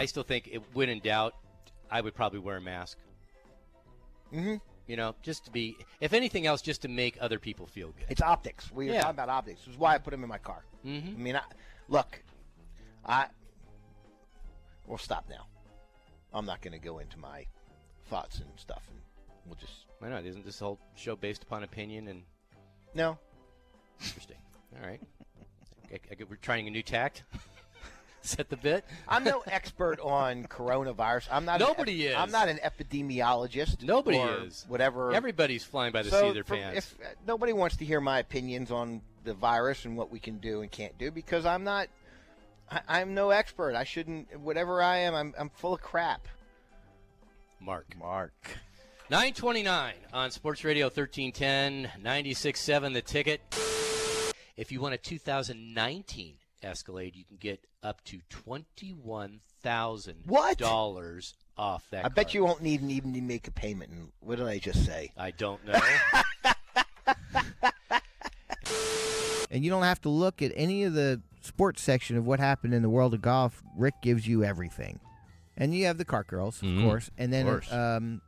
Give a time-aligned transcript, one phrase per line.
[0.00, 1.34] I still think it, when in doubt,
[1.90, 2.96] I would probably wear a mask.
[4.32, 4.56] Mm-hmm.
[4.86, 8.06] You know, just to be, if anything else, just to make other people feel good.
[8.08, 8.72] It's optics.
[8.72, 9.02] We were Yeah.
[9.02, 9.60] talking about optics.
[9.64, 10.64] This is why I put them in my car.
[10.84, 11.14] Mhm.
[11.14, 11.42] I mean, I,
[11.88, 12.22] look,
[13.04, 13.26] I.
[14.86, 15.46] We'll stop now.
[16.32, 17.44] I'm not going to go into my
[18.06, 18.98] thoughts and stuff, and
[19.46, 20.24] we'll just Why not?
[20.24, 22.22] Isn't this whole show based upon opinion and
[22.94, 23.18] no.
[24.02, 24.38] interesting?
[24.80, 25.00] All right.
[25.92, 27.24] I, I, we're trying a new tact.
[28.22, 28.84] Set the bit.
[29.08, 31.28] I'm no expert on coronavirus.
[31.32, 31.58] I'm not.
[31.58, 32.18] Nobody an, is.
[32.18, 33.82] I'm not an epidemiologist.
[33.82, 34.66] Nobody or is.
[34.68, 35.12] Whatever.
[35.12, 36.78] Everybody's flying by the so seat of their for- pants.
[36.78, 40.38] If uh, nobody wants to hear my opinions on the virus and what we can
[40.38, 41.88] do and can't do, because I'm not.
[42.70, 43.74] I, I'm no expert.
[43.74, 44.38] I shouldn't.
[44.38, 46.28] Whatever I am, I'm, I'm full of crap.
[47.58, 47.86] Mark.
[47.98, 48.58] Mark.
[49.10, 53.40] 929 on Sports Radio 1310, 96.7 the ticket.
[54.56, 62.08] If you want a 2019 Escalade, you can get up to $21,000 off that I
[62.08, 63.90] bet you won't need even to make a payment.
[63.90, 65.10] And what did I just say?
[65.16, 65.80] I don't know.
[69.50, 72.74] and you don't have to look at any of the sports section of what happened
[72.74, 73.62] in the world of golf.
[73.76, 75.00] Rick gives you everything,
[75.56, 76.82] and you have the cart girls, of Mhm.
[76.82, 77.72] course, and then course.
[77.72, 78.20] um,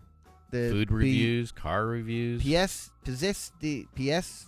[0.50, 2.42] the Food P- reviews, car reviews.
[2.42, 4.46] PS, possess the PS.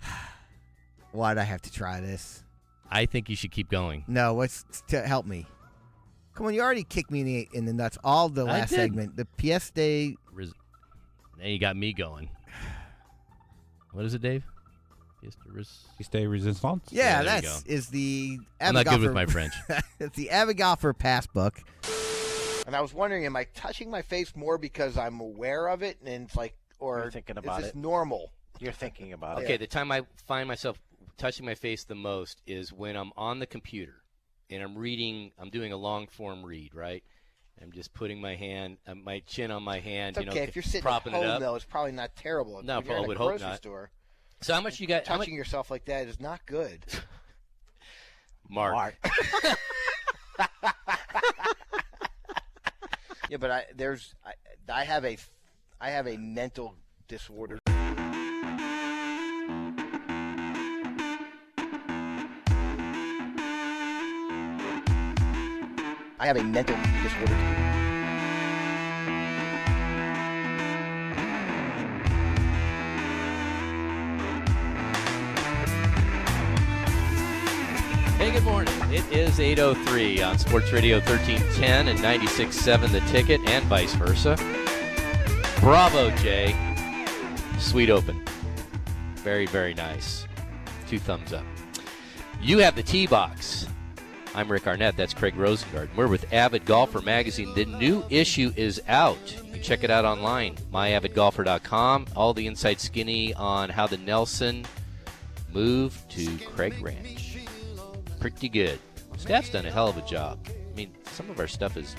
[1.12, 2.42] Why'd I have to try this?
[2.90, 4.04] I think you should keep going.
[4.06, 5.46] No, what's to help me?
[6.34, 8.76] Come on, you already kicked me in the, in the nuts all the last did.
[8.76, 9.16] segment.
[9.16, 9.24] The
[9.56, 10.16] PS Day.
[10.32, 10.52] Res-
[11.38, 12.28] now you got me going.
[13.92, 14.44] What is it, Dave?
[15.22, 16.88] Yes, the res- stay resistance.
[16.90, 17.72] Yeah, there you that's go.
[17.72, 18.38] is the.
[18.60, 19.54] I'm not good with Golfer- my French.
[19.98, 21.58] it's the Avid Golfer Pass Book.
[22.66, 25.98] And I was wondering, am I touching my face more because I'm aware of it,
[26.04, 27.78] and it's like, or You're thinking about is this it.
[27.78, 28.30] normal?
[28.58, 29.44] You're thinking about it.
[29.44, 30.78] okay, the time I find myself
[31.16, 34.02] touching my face the most is when I'm on the computer
[34.50, 37.02] and I'm reading, I'm doing a long form read, right?
[37.62, 40.44] I'm just putting my hand, uh, my chin on my hand, It's you okay know,
[40.44, 41.40] if you're sitting propping at home, it up.
[41.40, 41.54] though.
[41.54, 42.62] It's probably not terrible.
[42.62, 43.56] No, you're I would hope grocery not.
[43.56, 43.90] Store,
[44.42, 45.06] So how much you got?
[45.06, 46.84] How much, touching yourself like that is not good.
[48.48, 48.94] Mark.
[53.30, 54.32] yeah, but I there's I,
[54.72, 55.16] I have a
[55.80, 56.76] I have a mental
[57.08, 57.58] disorder.
[66.18, 67.34] I have a mental disorder.
[78.16, 78.72] Hey, good morning.
[78.90, 84.36] It is 8.03 on Sports Radio 1310 and 96.7 The Ticket and vice versa.
[85.60, 86.56] Bravo, Jay.
[87.58, 88.24] Sweet open.
[89.16, 90.26] Very, very nice.
[90.88, 91.44] Two thumbs up.
[92.40, 93.66] You have the tee box.
[94.36, 94.98] I'm Rick Arnett.
[94.98, 95.88] That's Craig Rosengard.
[95.96, 97.54] We're with Avid Golfer Magazine.
[97.54, 99.34] The new issue is out.
[99.46, 102.08] You can check it out online, myavidgolfer.com.
[102.14, 104.66] All the inside skinny on how the Nelson
[105.54, 107.38] moved to Craig Ranch.
[108.20, 108.78] Pretty good.
[109.16, 110.38] Staff's done a hell of a job.
[110.46, 111.96] I mean, some of our stuff is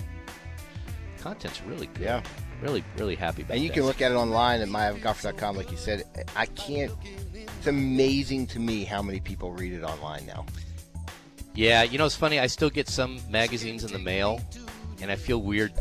[1.19, 2.03] content's really good.
[2.03, 2.21] Yeah.
[2.61, 3.55] Really, really happy about it.
[3.55, 3.73] And you that.
[3.73, 6.03] can look at it online at myavidgolfer.com, like you said.
[6.35, 6.91] I can't.
[7.33, 10.45] It's amazing to me how many people read it online now.
[11.57, 12.39] Yeah, you know it's funny.
[12.39, 14.39] I still get some magazines in the mail,
[15.01, 15.73] and I feel weird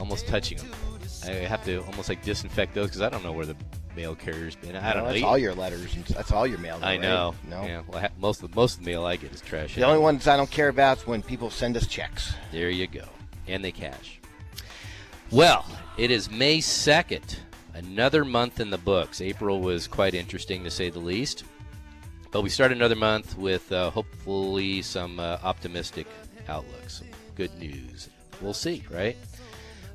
[0.00, 0.68] almost touching them.
[1.24, 3.54] I have to almost like disinfect those because I don't know where the
[3.94, 4.74] mail carrier's been.
[4.74, 5.12] I don't No, know.
[5.12, 5.94] That's all your letters.
[5.94, 6.78] And that's all your mail.
[6.80, 7.00] though, I right?
[7.00, 7.34] know.
[7.48, 7.62] No.
[7.64, 7.82] Yeah.
[7.86, 9.76] Well, ha- most of the, most of the mail I get is trash.
[9.76, 12.34] The only ones I don't care about is when people send us checks.
[12.50, 13.04] There you go.
[13.46, 14.18] And they cash.
[15.30, 15.64] Well,
[15.96, 17.36] it is May 2nd.
[17.74, 19.20] Another month in the books.
[19.20, 21.44] April was quite interesting to say the least.
[22.32, 26.06] But we start another month with uh, hopefully some uh, optimistic
[26.48, 28.08] outlooks, some good news.
[28.40, 29.18] We'll see, right?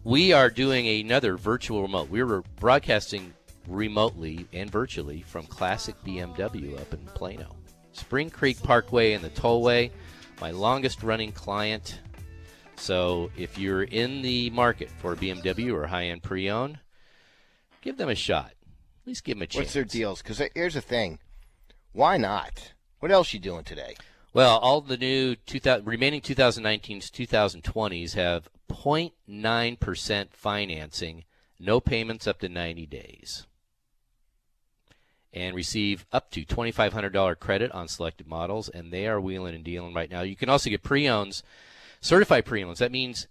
[0.03, 2.09] We are doing another virtual remote.
[2.09, 3.33] We were broadcasting
[3.67, 7.55] remotely and virtually from Classic BMW up in Plano.
[7.93, 9.89] Spring Creek Parkway and the Tollway,
[10.39, 11.99] my longest running client.
[12.75, 16.77] So if you're in the market for a BMW or high end pre owned,
[17.81, 18.51] give them a shot.
[19.01, 19.65] At least give them a chance.
[19.65, 20.21] What's their deals?
[20.21, 21.17] Because here's the thing.
[21.93, 22.73] Why not?
[22.99, 23.95] What else you doing today?
[24.33, 31.23] Well, all the new 2000, remaining 2019s, 2020s have 0.9% financing,
[31.59, 33.47] no payments up to 90 days,
[35.33, 39.93] and receive up to $2,500 credit on selected models, and they are wheeling and dealing
[39.93, 40.21] right now.
[40.21, 41.41] You can also get pre-owns,
[42.01, 42.79] certified pre-owns.
[42.79, 43.27] That means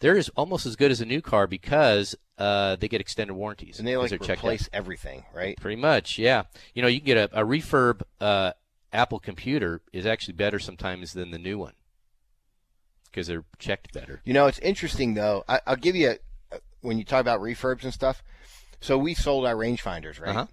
[0.00, 3.78] they're as, almost as good as a new car because uh, they get extended warranties.
[3.78, 5.56] And they like replace everything, right?
[5.60, 6.44] Pretty much, yeah.
[6.74, 8.52] You know, you can get a, a refurb uh,
[8.92, 11.74] Apple computer is actually better sometimes than the new one.
[13.10, 14.20] because they're checked better.
[14.24, 15.44] You know, it's interesting though.
[15.48, 16.16] I, I'll give you
[16.52, 18.22] a, when you talk about refurbs and stuff.
[18.80, 20.30] So we sold our rangefinders, right?
[20.30, 20.46] Uh-huh.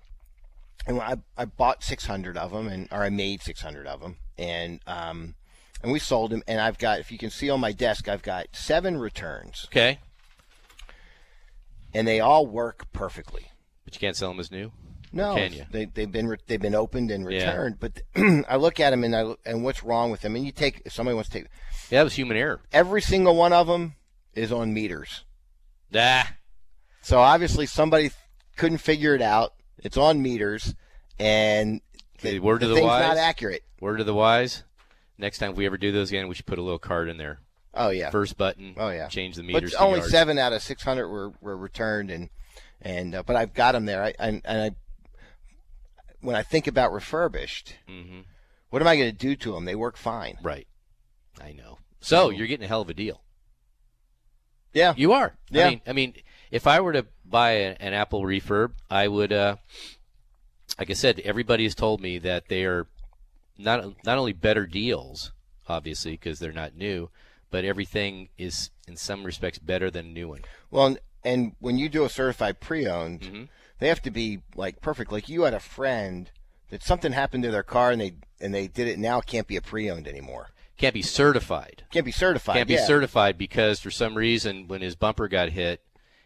[0.86, 4.80] And I, I bought 600 of them, and or I made 600 of them, and
[4.88, 5.36] um,
[5.84, 6.44] and we sold them.
[6.48, 10.00] And I've got, if you can see on my desk, I've got seven returns, Okay,
[11.94, 13.48] and they all work perfectly.
[13.86, 14.72] but you can't sell them as new.
[15.14, 15.66] No, Can you?
[15.72, 17.50] they they've been re- they've been opened and Yeah.
[17.50, 17.80] returned.
[17.80, 18.02] But
[18.50, 20.36] I look at them and I and what's wrong with them?
[20.36, 21.48] And you take if somebody wants to take
[21.90, 22.60] Yeah, that was human error.
[22.74, 23.96] every single one of them
[24.34, 25.24] is on meters.
[25.96, 26.34] Ah,
[27.02, 28.12] So obviously somebody
[28.58, 29.54] couldn't figure it out.
[29.78, 30.76] It's on meters,
[31.18, 31.80] and
[32.20, 33.08] Okay, the, to the the thing's wise.
[33.08, 33.64] not accurate.
[33.80, 34.64] word to the wise.
[35.18, 37.40] Next time we ever do those again, we should put a little card in there.
[37.74, 38.10] Oh yeah.
[38.10, 38.74] First button.
[38.78, 39.08] Oh, yeah.
[39.08, 39.72] Change the But meters.
[39.72, 40.12] to only yards.
[40.12, 42.30] seven out of six hundred were, were returned, and
[42.82, 44.04] and uh, but I've got them there.
[44.04, 44.72] I, and, and I
[46.22, 48.24] when I think about refurbished, Mhm.
[48.70, 49.66] what am I going to do to them?
[49.66, 50.38] They work fine.
[50.42, 50.68] Right.
[51.42, 51.78] I know.
[52.00, 53.22] So you're getting a hell of a deal.
[54.74, 54.94] Yeah.
[54.98, 55.38] You are.
[55.50, 55.66] Yeah.
[55.66, 56.14] I mean, I mean,
[56.52, 59.32] if I were to buy a, an Apple refurb, I would.
[59.34, 59.58] Uh,
[60.80, 62.88] like I said, everybody has told me that they are
[63.58, 65.32] not not only better deals,
[65.68, 67.10] obviously because they're not new,
[67.50, 70.42] but everything is in some respects better than a new one.
[70.72, 73.48] Well, and, when you do a certified pre-owned, Mhm.
[73.80, 75.12] they have to be like perfect.
[75.12, 76.30] Like you had a friend
[76.70, 79.00] that something happened to their car, and they and they did it.
[79.00, 80.50] Now can't be a pre-owned anymore.
[80.78, 81.84] Can't be certified.
[81.92, 82.56] Can't be certified.
[82.58, 82.86] Can't be yeah.
[82.86, 85.82] certified because for some reason when his bumper got hit,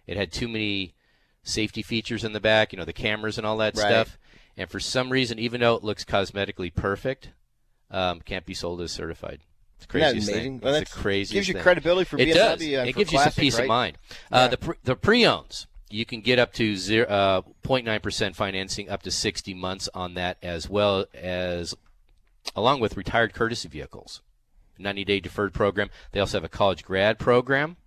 [0.05, 0.93] it had too many
[1.41, 3.87] safety features in the back, you know, the cameras and all that Right.
[3.87, 4.17] stuff.
[4.61, 7.29] And for some reason, even though it looks cosmetically perfect,
[7.89, 9.39] um, can't be sold as certified.
[9.79, 10.33] It's Isn't that amazing?
[10.35, 10.59] thing.
[10.59, 11.63] Well, it's the craziest gives you thing.
[11.63, 12.61] credibility for it BMW does.
[12.61, 13.63] and it for gives you some peace right?
[13.63, 13.97] of mind.
[14.31, 14.37] Yeah.
[14.37, 18.87] Uh, the pre- the pre-owns you can get up to zero, uh, 0.9 percent financing
[18.87, 21.73] up to 60 months on that, as well as
[22.55, 24.21] along with retired courtesy vehicles.
[24.77, 25.89] 90 day deferred program.
[26.11, 27.77] They also have a college grad program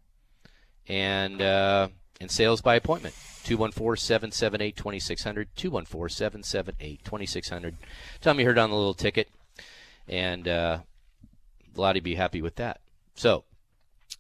[0.89, 1.87] and uh,
[2.21, 3.15] and sales by appointment.
[3.45, 7.75] 214-778-2600 214-778-2600
[8.21, 9.29] tell me you heard on the little ticket
[10.09, 10.79] and uh,
[11.77, 12.81] a lot of be happy with that.
[13.15, 13.45] So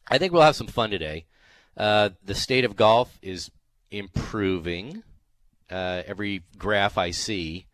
[0.09, 1.25] i think we'll have some fun today.
[1.76, 3.50] Uh, the state of golf is
[3.91, 5.03] improving.
[5.71, 7.67] Uh, every graph i see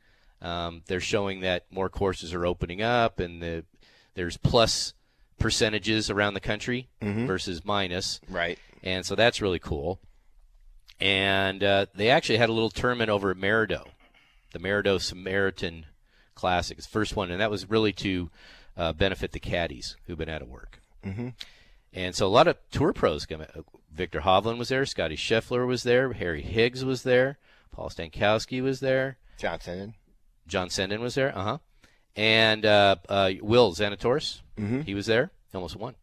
[0.42, 3.64] um, they're showing that more courses are opening up and the,
[4.14, 4.94] there's plus
[5.38, 6.88] percentages around the country
[7.26, 8.20] versus minus.
[8.28, 8.58] Right.
[8.82, 10.00] and so that's really cool.
[11.00, 13.88] And uh, they actually had a little tournament over at Maridoe,
[14.52, 15.86] the Maridoe Samaritan
[16.34, 18.30] Classic, it's the first one, and that was really to
[18.76, 20.80] uh, benefit the caddies who've been out of work.
[21.04, 21.28] Mm-hmm.
[21.92, 23.42] And so a lot of tour pros come.
[23.42, 23.66] out.
[23.92, 27.38] Viktor Hovland was there, Scotty Scheffler was there, Harry Higgs was there,
[27.72, 29.94] Paul Stankowski was there, Johnson.
[30.46, 31.58] John Senden was there, uh huh,
[32.16, 34.40] and uh, uh, Will Zalatoris,
[34.84, 35.96] he was there, he almost won,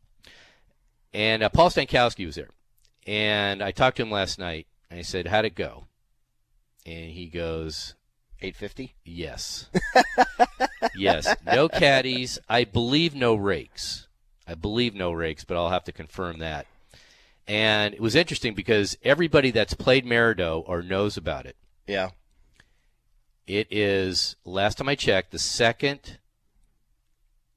[1.13, 2.49] and uh, Paul Stankowski was there,
[3.07, 4.67] and I talked to him last night.
[4.89, 5.85] And I said, "How'd it go?"
[6.85, 7.95] And he goes,
[8.41, 8.95] 850.
[9.03, 9.69] "Yes,
[10.95, 12.39] yes, no caddies.
[12.47, 14.07] I believe no rakes.
[14.47, 16.67] I believe no rakes, but I'll have to confirm that."
[17.47, 21.55] And it was interesting because everybody that's played Maridoe or knows about it
[21.87, 22.09] Yeah.
[23.45, 26.19] it is, last time I checked, the second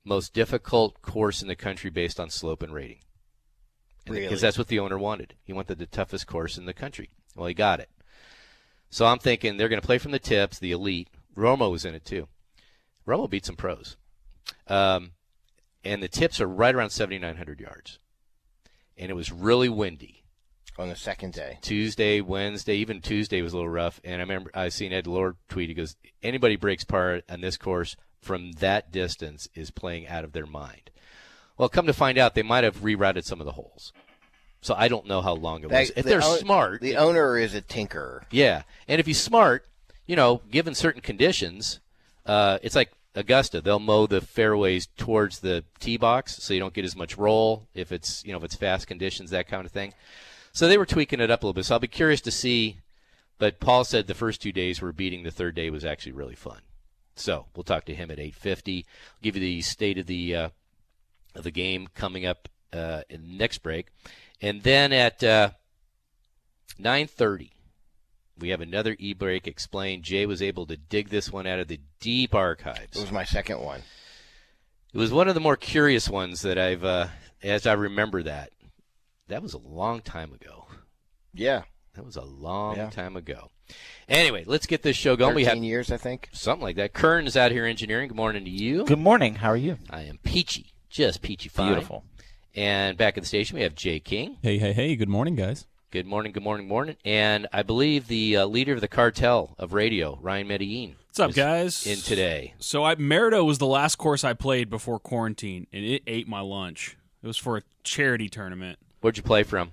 [0.04, 3.00] most difficult course in the country based on slope and rating.
[4.06, 4.22] Really?
[4.22, 5.34] Because that's what the owner wanted.
[5.42, 7.10] He wanted the toughest course in the country.
[7.40, 7.88] Well, he got it.
[8.90, 11.08] So I'm thinking they're going to play from the tips, the elite.
[11.34, 12.28] Romo was in it too.
[13.08, 13.96] Romo beat some pros.
[14.66, 15.12] Um,
[15.82, 17.98] and the tips are right around 7,900 yards.
[18.98, 20.22] And it was really windy.
[20.78, 21.58] On the second day.
[21.62, 24.02] Tuesday, Wednesday, even Tuesday was a little rough.
[24.04, 25.68] And I remember I seen Ed Lord tweet.
[25.68, 30.32] He goes, "Anybody breaks par on this course from that distance is playing out of
[30.32, 30.90] their mind."
[31.58, 33.92] Well, come to find out, they might have rerouted some of the holes.
[34.62, 35.90] So I don't know how long it was.
[35.90, 38.22] If the they're own- smart, The owner is a tinkerer.
[38.30, 39.66] yeah, and if he's smart,
[40.06, 41.80] you know, given certain conditions,
[42.26, 43.60] uh, it's like Augusta.
[43.60, 47.66] They'll mow the fairways towards the tee box, so you don't get as much roll
[47.74, 49.94] if it's you know if it's fast conditions, that kind of thing.
[50.52, 51.64] So they were tweaking it up a little bit.
[51.64, 52.76] So I'll be curious to see.
[53.38, 55.22] But Paul said the first two days were beating.
[55.22, 56.58] The third day was actually really fun.
[57.16, 58.84] So we'll talk to him at 8:50.
[59.22, 60.48] Give you the state of the uh,
[61.34, 63.86] of the game coming up uh, in the next break,
[64.40, 65.50] and then at uh,
[66.78, 67.50] 9:30
[68.38, 70.02] we have another e-break explained.
[70.02, 72.96] Jay was able to dig this one out of the deep archives.
[72.96, 73.82] It was my second one.
[74.94, 77.08] It was one of the more curious ones that I've, uh,
[77.42, 78.50] as I remember that.
[79.28, 80.66] That was a long time ago.
[81.34, 81.64] Yeah.
[81.94, 82.88] That was a long Yeah.
[82.88, 83.50] time ago.
[84.08, 85.32] Anyway, let's get this show going.
[85.34, 86.30] 13 We have years, I think.
[86.32, 86.94] something like that.
[86.94, 88.08] Kern is out here engineering.
[88.08, 88.86] Good morning to you.
[88.86, 89.34] Good morning.
[89.36, 89.76] How are you?
[89.90, 91.68] I am peachy, just peachy fine.
[91.74, 92.04] Beautiful.
[92.54, 94.38] And back at the station, we have Jay King.
[94.42, 95.66] Hey, hey, hey, good morning, guys.
[95.90, 96.96] Good morning, good morning, morning.
[97.04, 100.96] And I believe the uh, leader of the cartel of radio, Ryan Medellin.
[101.08, 101.86] What's up, is guys?
[101.86, 102.54] In today.
[102.60, 106.40] So I Maridoe was the last course I played before quarantine, and it ate my
[106.40, 106.96] lunch.
[107.22, 108.78] It was for a charity tournament.
[109.00, 109.72] Where'd you play from?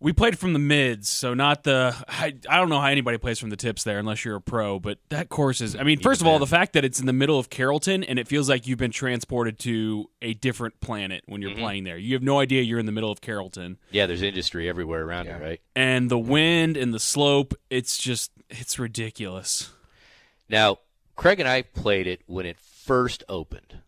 [0.00, 1.92] We played from the mids, so not the.
[2.08, 4.78] I, I don't know how anybody plays from the tips there unless you're a pro,
[4.78, 5.74] but that course is.
[5.74, 8.16] I mean, first of all, the fact that it's in the middle of Carrollton and
[8.16, 11.60] it feels like you've been transported to a different planet when you're mm-hmm.
[11.60, 11.98] playing there.
[11.98, 15.26] You have no idea you're in the middle of Carrollton, Yeah, there's industry everywhere around
[15.26, 15.60] it, right?
[15.74, 17.54] and the wind and the slope.
[17.68, 19.70] It's just it's ridiculous.
[20.48, 20.78] Now,
[21.16, 23.80] Craig and I played it when it first opened,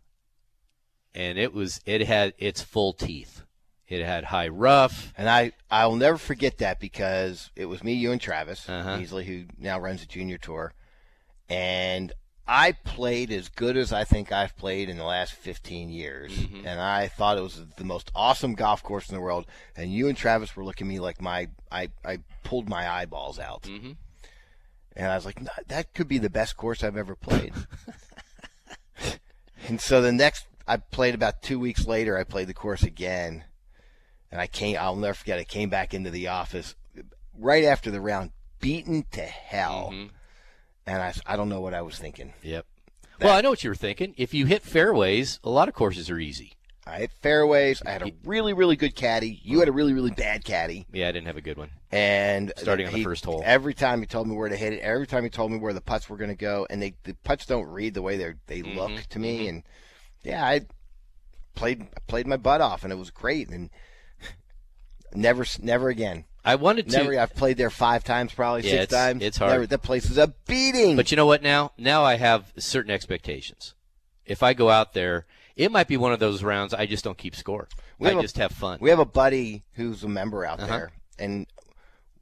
[1.14, 3.42] and it was it had its full teeth.
[3.90, 5.12] It had high rough.
[5.18, 8.96] And I, I'll never forget that because it was me, you, and Travis Uh-huh.
[8.96, 10.72] Beasley, who now runs the junior tour.
[11.48, 12.12] And
[12.46, 16.32] I played as good as I think I've played in the last 15 years.
[16.32, 16.66] Mm-hmm.
[16.66, 19.46] And I thought it was the most awesome golf course in the world.
[19.76, 23.38] And you and Travis were looking at me like my, I, I pulled my eyeballs
[23.38, 23.62] out.
[23.64, 23.96] Mhm.
[24.96, 27.54] And I was like, that could be the best course I've ever played.
[29.68, 33.44] and so the next, I played about two weeks later, I played the course again.
[34.32, 36.74] And I came, I'll never forget, I came back into the office
[37.36, 39.90] right after the round, beaten to hell.
[39.92, 40.10] Mhm.
[40.86, 42.32] And I, I don't know what I was thinking.
[42.42, 42.66] Yep.
[43.20, 44.14] Well, I know what you were thinking.
[44.16, 46.54] If you hit fairways, a lot of courses are easy.
[46.86, 47.82] I hit fairways.
[47.84, 49.38] I had a really, really good caddy.
[49.44, 50.86] You had a really, really bad caddy.
[50.90, 51.70] Yeah, I didn't have a good one.
[51.92, 53.42] And Starting on the first hole.
[53.44, 55.74] Every time he told me where to hit it, every time he told me where
[55.74, 58.34] the putts were going to go, and they the putts don't read the way they
[58.46, 59.46] they Mhm, look to me.
[59.48, 59.62] And
[60.22, 60.62] yeah, I
[61.54, 63.50] played played my butt off, and it was great.
[63.50, 63.70] And
[65.14, 66.24] never never again.
[66.42, 67.18] I wanted to, Never.
[67.20, 69.22] I've played there five times, probably Yeah, six it's- times.
[69.22, 69.52] it's hard.
[69.52, 70.96] Never, that place is a beating.
[70.96, 71.42] but you know what?
[71.42, 73.74] Now, now I have certain expectations.
[74.24, 77.18] If I go out there, it might be one of those rounds I just don't
[77.18, 77.68] keep score.
[77.98, 78.78] We I have a- just have fun.
[78.80, 80.66] We have a buddy who's a member out Uh-huh.
[80.78, 81.46] there, and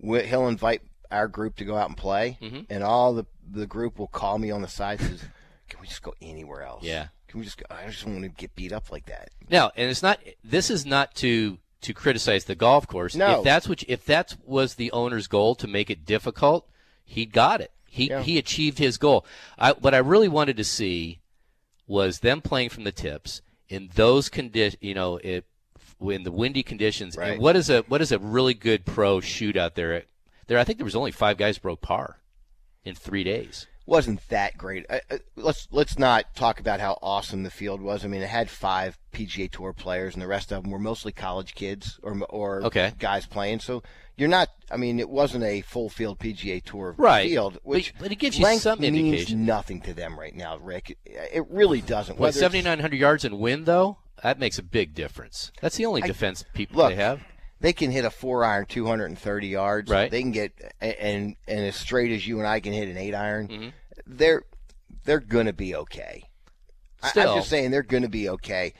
[0.00, 2.66] we, he'll invite our group to go out and play, Mhm.
[2.68, 5.28] and all the the group will call me on the side and says,
[5.70, 6.82] "Can we just go anywhere else?
[6.84, 7.06] Yeah.
[7.28, 7.64] Can we just go?
[7.70, 10.18] I just want to get beat up like that." No, and it's not.
[10.44, 13.14] This is not to to criticize the golf course.
[13.14, 13.38] No.
[13.38, 16.68] If that's what, if that was the owner's goal to make it difficult,
[17.04, 17.72] he got it.
[17.86, 18.22] He Yeah.
[18.22, 19.24] he achieved his goal.
[19.58, 21.20] I, what I really wanted to see
[21.86, 24.76] was them playing from the tips in those conditions.
[24.82, 25.46] You know, it
[26.00, 27.16] in the windy conditions.
[27.16, 27.32] Right.
[27.32, 30.04] And what is a what is a really good pro shoot out there?
[30.46, 32.18] There, I think there was only five guys broke par
[32.84, 33.66] in three days.
[33.88, 34.84] Wasn't that great.
[35.34, 38.04] Let's let's not talk about how awesome the field was.
[38.04, 41.10] I mean, it had five PGA Tour players, and the rest of them were mostly
[41.10, 42.92] college kids or or Okay.
[42.98, 43.60] guys playing.
[43.60, 43.82] So
[44.16, 44.50] you're not.
[44.70, 47.28] I mean, it wasn't a full field PGA Tour Right.
[47.28, 49.46] field, But- which but it gives you length some means indication.
[49.46, 50.98] nothing to them right now, Rick.
[51.06, 52.18] It, really doesn't.
[52.18, 53.96] What seventy nine hundred yards in wind though?
[54.22, 55.50] That makes a big difference.
[55.62, 57.22] That's the only defense people look, they have.
[57.60, 59.90] They can hit a four iron 230 yards.
[59.90, 60.10] Right.
[60.10, 63.14] They can get and and as straight as you and I can hit an eight
[63.14, 63.48] iron.
[63.48, 63.72] Mhm.
[64.06, 64.44] They're
[65.04, 66.24] they're gonna be okay.
[67.02, 67.32] I- Still.
[67.32, 68.74] I'm just saying they're gonna be okay.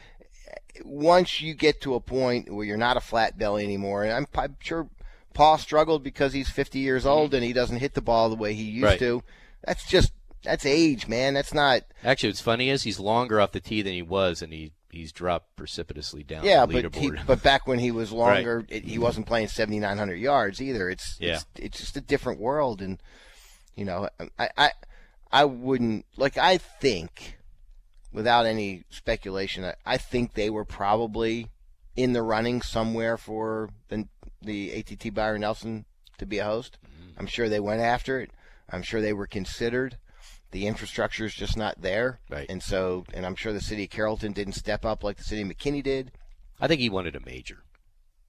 [0.85, 4.27] Once you get to a point where you're not a flat belly anymore, and I'm,
[4.37, 4.89] I'm sure
[5.35, 8.55] Paul struggled because he's 50 years old and he doesn't hit the ball the way
[8.55, 8.85] he used Mm-hmm.
[8.85, 8.99] Right.
[9.01, 9.23] to.
[9.65, 10.13] That's just
[10.45, 11.35] that's age, man.
[11.35, 11.83] That's not.
[12.05, 15.13] Actually, what's funny is he's longer off the tee than he was, and he he's
[15.13, 18.99] dropped precipitously down Yeah, the but he, but back when he was longer, it, he
[18.99, 20.89] wasn't playing 7,900 yards either.
[20.89, 21.35] It's Yeah.
[21.35, 23.01] it's, it's just a different world, and
[23.77, 24.71] you know, I, I
[25.31, 26.37] I wouldn't like.
[26.39, 27.39] I think,
[28.13, 31.49] without any speculation, I, I think they were probably
[31.95, 34.07] in the running somewhere for the
[34.43, 35.85] the ATT Byron Nelson
[36.19, 36.79] to be a host.
[36.85, 37.21] Mm-hmm.
[37.21, 38.31] I'm sure they went after it.
[38.71, 39.99] I'm sure they were considered.
[40.51, 42.47] The infrastructure is just not there, Right.
[42.49, 45.43] and so, and I'm sure the city of Carrollton didn't step up like the city
[45.43, 46.13] of McKinney did.
[46.61, 47.65] I think he wanted a major.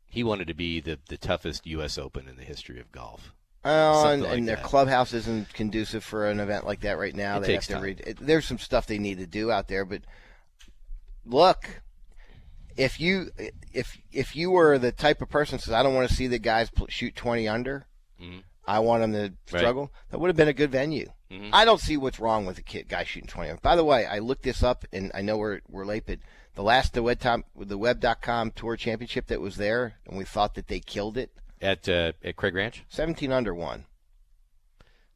[0.05, 1.97] He wanted to be the, the toughest U.S.
[1.97, 3.31] Open in the history of golf.
[3.63, 7.37] Something and, like and their clubhouse isn't conducive for an event like that right now.
[7.37, 7.83] It they takes have to time.
[7.83, 7.99] read.
[8.05, 10.01] It, there's some stuff they need to do out there, but
[11.25, 11.81] look,
[12.77, 13.31] if you
[13.73, 16.39] if if you were the type of person says I don't want to see the
[16.39, 17.85] guys shoot 20 under,
[18.21, 18.43] Mhm.
[18.65, 19.19] I want them to
[19.53, 19.59] Right.
[19.61, 19.91] struggle.
[20.09, 21.11] That would have been a good venue.
[21.31, 21.49] Mhm.
[21.53, 23.53] I don't see what's wrong with a kid guy shooting 20.
[23.61, 26.19] By the way, I looked this up, and I know we're we're late, but
[26.55, 30.55] the last the web tom, the web.com tour championship that was there, and we thought
[30.55, 31.31] that they killed it.
[31.61, 32.83] At uh, at Craig Ranch.
[32.89, 33.85] 17 under one.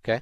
[0.06, 0.22] Okay,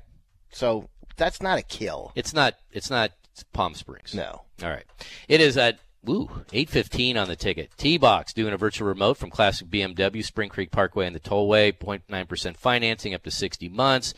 [0.51, 2.11] So that's not a kill.
[2.15, 3.11] it's not it's not
[3.53, 4.13] Palm Springs.
[4.13, 4.43] No.
[4.63, 4.85] All right.
[5.27, 7.71] It is at woo eight fifteen on the ticket.
[7.77, 11.73] T Box doing a virtual remote from Classic BMW Spring Creek Parkway and the Tollway.
[11.73, 14.13] 0.9 percent financing up to sixty months.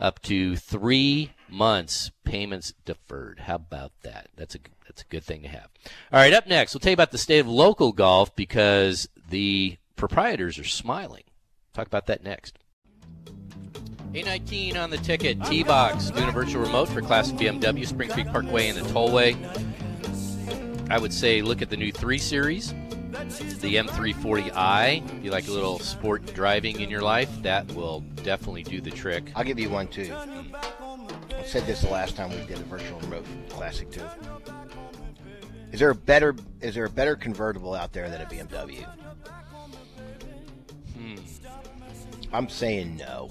[0.00, 3.40] Up to three months payments deferred.
[3.40, 4.28] How about that?
[4.36, 5.68] That's a that's a good thing to have.
[6.12, 9.76] All right, up next, we'll tell you about the state of local golf because the
[9.96, 11.24] proprietors are smiling.
[11.74, 12.58] Talk about that next.
[14.12, 15.44] 819 on the ticket.
[15.44, 19.36] T Box doing a virtual remote for Classic BMW, Spring Creek Parkway, and the Tollway.
[20.90, 22.74] I would say look at the new 3 Series,
[23.28, 25.18] the M340i.
[25.18, 28.90] If you like a little sport driving in your life, that will definitely do the
[28.90, 29.30] trick.
[29.34, 30.12] I'll give you one too.
[30.14, 34.04] I said this the last time we did a virtual remote classic too.
[35.72, 38.84] Is there a better is there a better convertible out there than a BMW?
[40.94, 41.16] Hmm.
[42.32, 43.30] I'm saying no.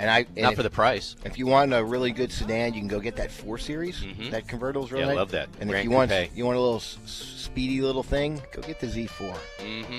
[0.00, 1.14] And I and Not if, for the price.
[1.24, 4.00] if you want a really good sedan, you can go get that four series.
[4.00, 4.30] Mhm.
[4.30, 5.48] That convertible's really Yeah, I love that.
[5.60, 6.30] And Gran if you want Coupe.
[6.34, 9.36] you want a little s- speedy little thing, go get the Z4.
[9.58, 9.92] Mm-hmm.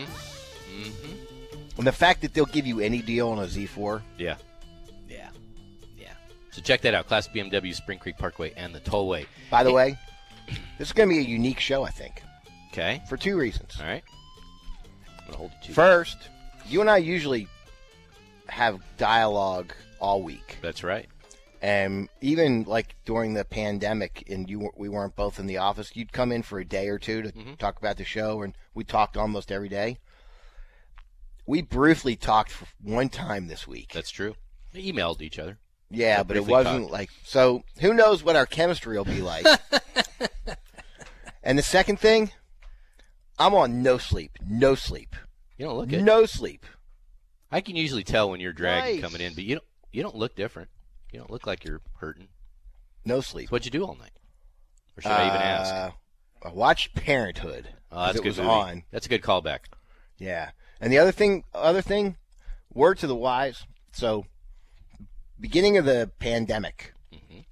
[0.81, 1.77] Mm-hmm.
[1.77, 4.37] And the fact that they'll give you any deal on a Z4, Yeah.
[5.07, 5.29] Yeah.
[5.97, 6.13] Yeah.
[6.51, 7.07] So check that out.
[7.07, 9.27] Class BMW, Spring Creek Parkway, and the Tollway.
[9.51, 9.75] by the Hey.
[9.75, 9.99] way,
[10.79, 12.23] this is going to be a unique show, I think,
[12.71, 13.01] Okay.
[13.07, 13.77] for two reasons.
[13.79, 14.03] All right.
[15.19, 16.17] I'm gonna hold it to First,
[16.67, 17.47] you and I usually
[18.47, 21.07] have dialogue all week, That's right.
[21.61, 25.91] and even like during the pandemic, and you we weren't both in the office.
[25.95, 27.57] You'd come in for a day or two to Mhm.
[27.57, 29.99] talk about the show, and we talked almost every day.
[31.45, 33.91] We briefly talked for one time this week.
[33.93, 34.35] That's true.
[34.73, 35.59] They emailed each other.
[35.89, 36.91] yeah, we but it wasn't talked.
[36.93, 37.63] like so.
[37.81, 39.45] Who knows what our chemistry will be like?
[41.43, 42.31] and the second thing,
[43.37, 45.15] I'm on no sleep, no sleep,
[45.57, 46.01] You don't look it.
[46.01, 46.65] no sleep.
[47.51, 49.01] I can usually tell when you're dragging Nice.
[49.01, 49.65] coming in, but you don't.
[49.91, 50.69] You don't look different.
[51.11, 52.27] You don't look like you're hurting.
[53.05, 53.47] No sleep.
[53.49, 54.11] So what'd you do all night?
[54.97, 55.73] Or should I even ask?
[55.73, 55.91] Uh,
[56.43, 57.69] I watched Parenthood.
[57.91, 58.49] Oh, that's a it good was movie.
[58.49, 58.83] on.
[58.91, 59.59] That's a good callback.
[60.17, 60.51] Yeah.
[60.79, 62.15] And the other thing, other thing,
[62.73, 63.65] word to the wise.
[63.91, 64.25] So,
[65.39, 67.43] beginning of the pandemic, Mhm.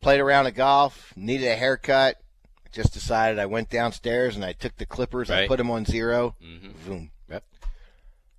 [0.00, 2.18] played around a round of golf, needed a haircut.
[2.72, 6.34] Just decided I went downstairs and I took the clippers, I put them on 0
[6.42, 6.84] Mhm.
[6.86, 7.10] boom.
[7.28, 7.44] Yep.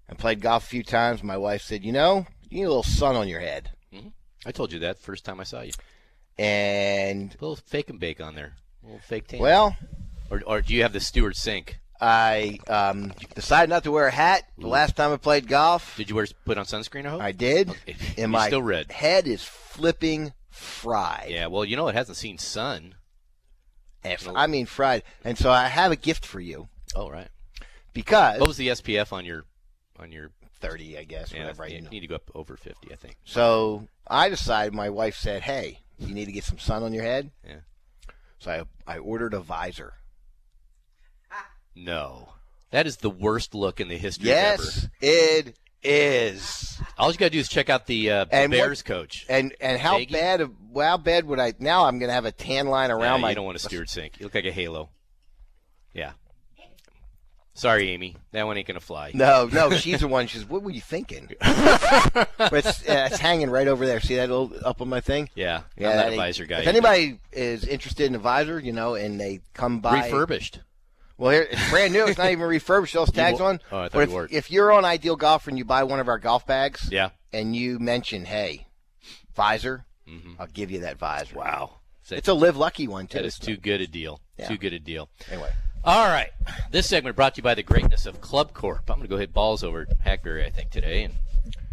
[0.09, 1.23] I played golf a few times.
[1.23, 3.71] My wife said, "You know, you need a little sun on your head."
[4.45, 5.71] I told you that first time I saw you.
[6.37, 8.55] And A little fake and bake on there.
[8.83, 9.39] A little fake tan.
[9.39, 9.77] well,
[10.29, 11.75] or, or do you have the Stewart Cink?
[12.01, 15.95] I um, decided not to wear a hat the last time I played golf.
[15.95, 17.05] Did you wear put on sunscreen?
[17.05, 17.21] I hope.
[17.21, 17.69] I did.
[17.69, 17.95] Okay.
[18.17, 18.91] And my still red.
[18.91, 21.27] head is flipping fried.
[21.29, 21.47] Yeah.
[21.47, 22.95] Well, you know it hasn't seen sun.
[24.35, 25.03] I mean fried.
[25.23, 27.29] And so I have a gift for you Oh right.
[27.93, 29.45] because What was the SPF on your
[29.99, 30.31] on your?
[30.59, 31.67] 30, I guess, Yeah, whatever.
[31.67, 31.89] you you know.
[31.89, 33.17] need to go up over fifty, I think.
[33.25, 34.73] So I decided.
[34.73, 37.55] My wife said, "Hey, you need to get some sun on your head." Yeah.
[38.39, 38.49] So
[38.87, 39.95] I I ordered a visor.
[41.75, 42.29] No,
[42.71, 44.89] that is the worst look in the history Yes, of ever.
[45.01, 46.79] it is.
[46.97, 49.25] All you gotta do is check out the, uh, And what- Bears coach.
[49.27, 50.41] And and how bad?
[50.41, 51.53] of- Well, how bad would I?
[51.59, 53.29] Now I'm going to have a tan line around my.
[53.29, 54.19] you don't want a Stewart Cink.
[54.19, 54.89] You look like a halo.
[55.93, 56.13] Yeah.
[57.55, 58.15] Sorry, Amy.
[58.31, 59.11] That one ain't gonna fly.
[59.13, 60.25] No, no, she's the one.
[60.27, 60.43] She's.
[60.43, 61.29] What were you thinking?
[61.39, 62.27] but
[62.65, 63.99] it's, uh, it's hanging right over there.
[63.99, 65.29] See that little up on my thing?
[65.35, 65.61] Yeah.
[65.77, 66.55] Yeah, I'm that a ain't- visor guy.
[66.57, 66.69] If either.
[66.71, 70.61] anybody is interested in a visor, you know, and they come by, refurbished.
[71.17, 72.05] well, here, it's brand new.
[72.07, 72.95] It's not even refurbished.
[72.95, 73.59] Those tags on.
[73.71, 74.27] Oh, I thought if, were.
[74.31, 77.09] if you're on Ideal Golf and you buy one of our golf bags, Yeah.
[77.31, 78.65] and you mention, "Hey,
[79.35, 80.35] visor," Mhm.
[80.39, 81.35] I'll give you that visor.
[81.35, 81.75] Wow.
[82.01, 83.19] So It's a live lucky one too.
[83.19, 84.19] that is too good a deal.
[84.37, 84.47] Yeah.
[84.49, 85.09] Too good a deal.
[85.31, 85.49] Anyway,
[85.85, 86.29] All right.
[86.71, 88.89] This segment brought to you by the greatness of Club Corp.
[88.89, 91.15] I'm going to go hit balls over Hackberry, I think, today and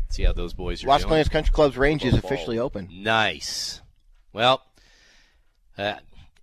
[0.09, 1.15] see how those boys are Las doing.
[1.15, 2.89] Colinas Country Club's range is officially open.
[2.91, 3.81] Nice.
[4.33, 4.63] Well,
[5.79, 5.95] uh,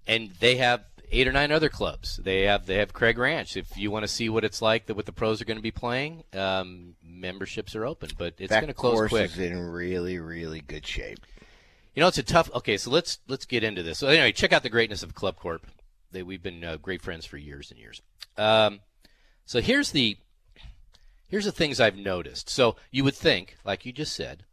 [0.08, 2.18] and they have eight or nine other clubs.
[2.24, 3.58] They have they have Craig Ranch.
[3.58, 5.64] If you want to see what it's like, that what the pros are going to
[5.64, 9.32] be playing, um, memberships are open, but it's going to close course quick.
[9.32, 11.20] is in really, really good shape.
[11.96, 12.50] You know, it's a tough.
[12.56, 14.00] Okay, so let's let's get into this.
[14.00, 15.66] So anyway, check out the greatness of Club Corp.
[16.18, 18.02] They, we've been uh, great friends for years and years.
[18.38, 18.80] Um,
[19.46, 20.18] so here's the
[21.28, 22.50] here's the things I've noticed.
[22.50, 24.44] So you would think, like you just said,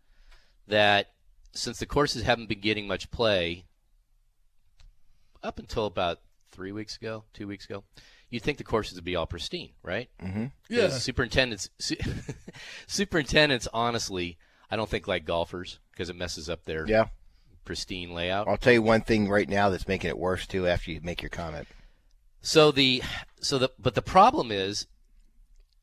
[0.68, 1.12] that
[1.52, 3.64] since the courses haven't been getting much play
[5.42, 6.18] up until about
[6.50, 7.82] three weeks ago, two weeks ago,
[8.28, 10.10] you'd think the courses would be all pristine, right?
[10.22, 10.46] Mm-hmm.
[10.68, 10.90] Yeah.
[10.90, 11.96] Superintendents, su-
[12.86, 14.36] superintendents, honestly,
[14.70, 17.06] I don't think like golfers because it messes up their Yeah,
[17.64, 18.48] pristine layout.
[18.48, 20.66] I'll tell you one thing right now that's making it worse too.
[20.66, 21.68] After you make your comment,
[22.40, 23.02] So the
[23.40, 24.86] so the but the problem is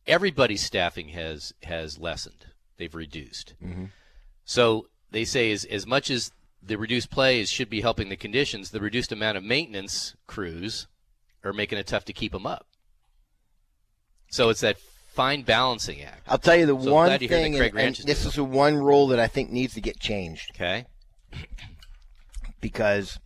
[0.07, 2.47] everybody's staffing has has lessened.
[2.77, 3.53] They've reduced.
[3.63, 3.89] Mhm.
[4.45, 6.31] So they say as as much as
[6.63, 10.87] the reduced plays should be helping the conditions, the reduced amount of maintenance crews
[11.43, 12.67] are making it tough to keep them up.
[14.29, 14.77] So it's that
[15.11, 16.21] fine balancing act.
[16.27, 18.35] I'll tell you the So one glad to hear that thing, and, and this is
[18.35, 20.85] the one rule that I think needs to get changed Okay.
[22.61, 23.19] because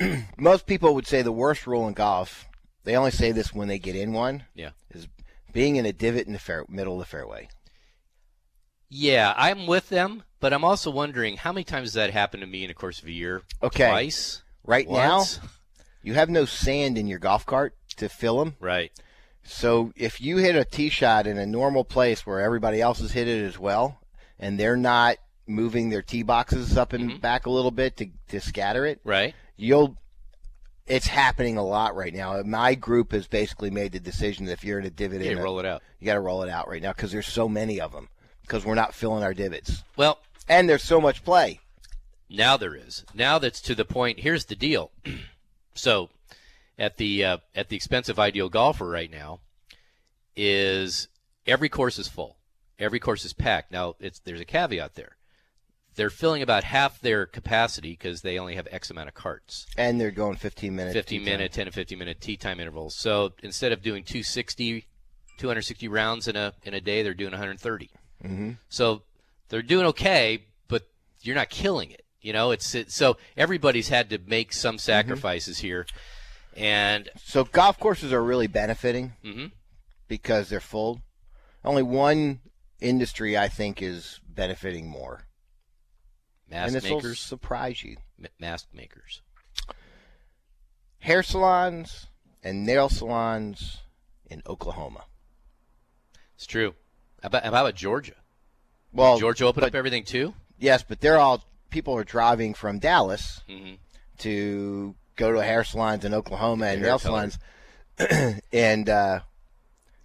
[0.36, 2.46] most people would say the worst rule in golf.
[2.84, 4.44] They only say this when they get in one.
[4.54, 4.70] Yeah.
[4.90, 5.06] is
[5.52, 7.48] being in a divot in the fair, middle of the fairway.
[8.88, 12.46] Yeah, I'm with them, but I'm also wondering how many times does that happened to
[12.46, 13.42] me in the course of a year?
[13.62, 13.88] Okay.
[13.88, 14.42] Twice.
[14.64, 15.24] Right now,
[16.02, 18.56] you have no sand in your golf cart to fill them.
[18.60, 18.92] Right.
[19.44, 23.12] So if you hit a tee shot in a normal place where everybody else has
[23.12, 24.00] hit it as well,
[24.38, 25.16] and they're not
[25.52, 27.20] moving their tee boxes up and Mhm.
[27.20, 29.34] back a little bit to, to scatter it, Right.
[29.56, 29.96] you'll.
[30.86, 32.42] It's happening a lot right now.
[32.42, 35.38] My group has basically made the decision that if you're in a divot, Yeah, in
[35.38, 35.80] roll it out.
[36.00, 38.08] you got to roll it out right now because there's so many of them
[38.42, 41.60] because we're not filling our divots, Well, and there's so much play.
[42.28, 43.04] Now there is.
[43.14, 44.20] Now that's to the point.
[44.20, 44.90] Here's the deal.
[45.74, 46.10] so,
[46.78, 49.38] at the uh, at the expensive ideal golfer right now,
[50.36, 51.08] is
[51.46, 52.36] every course is full.
[52.78, 53.70] Every course is packed.
[53.70, 55.16] Now it's there's a caveat there.
[55.94, 59.66] They're filling about half their capacity because they only have X amount of carts.
[59.76, 60.94] And they're going 15 minutes.
[60.94, 61.32] 15 tee time.
[61.32, 62.94] minute, 10 to 15 minute tee time intervals.
[62.94, 64.86] So instead of doing 260,
[65.38, 67.90] 260 rounds in a in a day, they're doing 130.
[68.24, 68.58] Mhm.
[68.68, 69.02] So
[69.48, 70.88] they're doing okay, but
[71.20, 72.04] you're not killing it.
[72.22, 75.86] You know, it's it, so everybody's had to make some sacrifices here,
[76.56, 79.50] and So golf courses are really benefiting mhm,
[80.08, 81.02] because they're full.
[81.64, 82.40] Only one
[82.80, 85.26] industry I think is benefiting more,
[86.52, 89.22] and mask this will makers, surprise you: ma- mask makers.
[91.00, 92.06] hair salons
[92.42, 93.78] and nail salons
[94.30, 95.04] in Oklahoma.
[96.36, 96.74] It's true.
[97.22, 98.14] How about, how about Georgia?
[98.92, 100.34] Well, Georgia opened but- up everything too.
[100.58, 103.78] Yes, but they're all people are driving from Dallas Mhm.
[104.18, 107.38] to go to hair salons in Oklahoma and nail salons.
[108.52, 109.20] and uh,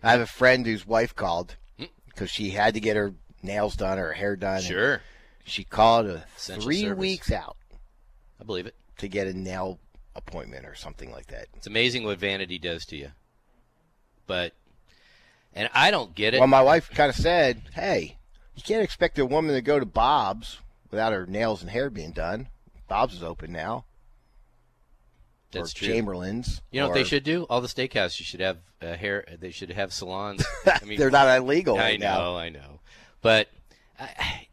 [0.04, 1.86] I have a friend whose wife called Hmm.
[2.08, 4.56] because she had to get her nails done or her hair done.
[4.58, 5.02] and Sure,
[5.48, 6.98] She called Essential three service.
[7.00, 7.56] weeks out
[8.40, 8.76] I believe it.
[9.00, 9.80] to get a nail
[10.16, 11.48] appointment or something like that.
[11.56, 13.12] It's amazing what vanity does to you.
[14.28, 14.54] But,
[15.54, 16.40] and I don't get it.
[16.40, 18.18] Well, my wife kind of said, "Hey,
[18.56, 20.60] you can't expect a woman to go to Bob's
[20.92, 22.48] without her nails and hair being done.
[22.88, 23.86] Bob's is open now,
[25.52, 25.88] That's or true.
[25.88, 26.62] Chamberlain's.
[26.72, 27.44] You know what they should do?
[27.50, 29.26] All the steakhouses should have uh, hair.
[29.40, 30.46] They should have salons.
[30.66, 32.36] I mean, They're not illegal I right know, now.
[32.38, 32.80] I know,
[33.22, 33.50] but
[34.00, 34.48] I,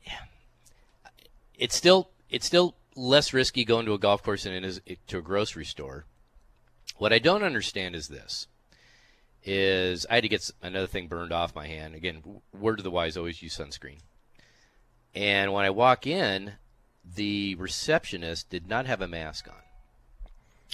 [1.65, 5.17] it's still it's still less risky going to a golf course than it is to
[5.17, 6.05] a grocery store.
[6.99, 8.49] What I don't understand is this:
[9.43, 11.95] is I had to get another thing burned off my hand.
[11.95, 14.01] Again, word to the wise: always use sunscreen.
[15.15, 16.53] And when I walk in,
[17.03, 19.63] the receptionist did not have a mask on.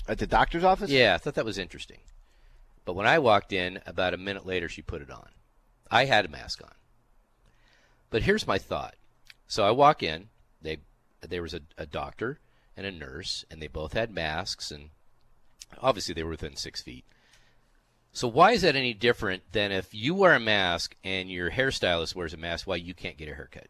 [0.09, 0.91] At the doctor's office?
[0.91, 1.99] Yeah, I thought that was interesting.
[2.85, 5.29] But when I walked in, about a minute later, she put it on.
[5.89, 6.73] I had a mask on.
[8.09, 8.97] But here's my thought.
[9.47, 10.31] So I walk in.
[10.63, 10.79] They
[11.27, 12.39] there was a, a doctor
[12.77, 14.91] and a nurse, and they both had masks, and
[15.81, 17.05] obviously they were within six feet.
[18.13, 22.15] So why is that any different than if you wear a mask and your hairstylist
[22.15, 22.67] wears a mask?
[22.67, 23.69] Why you can't get a haircut?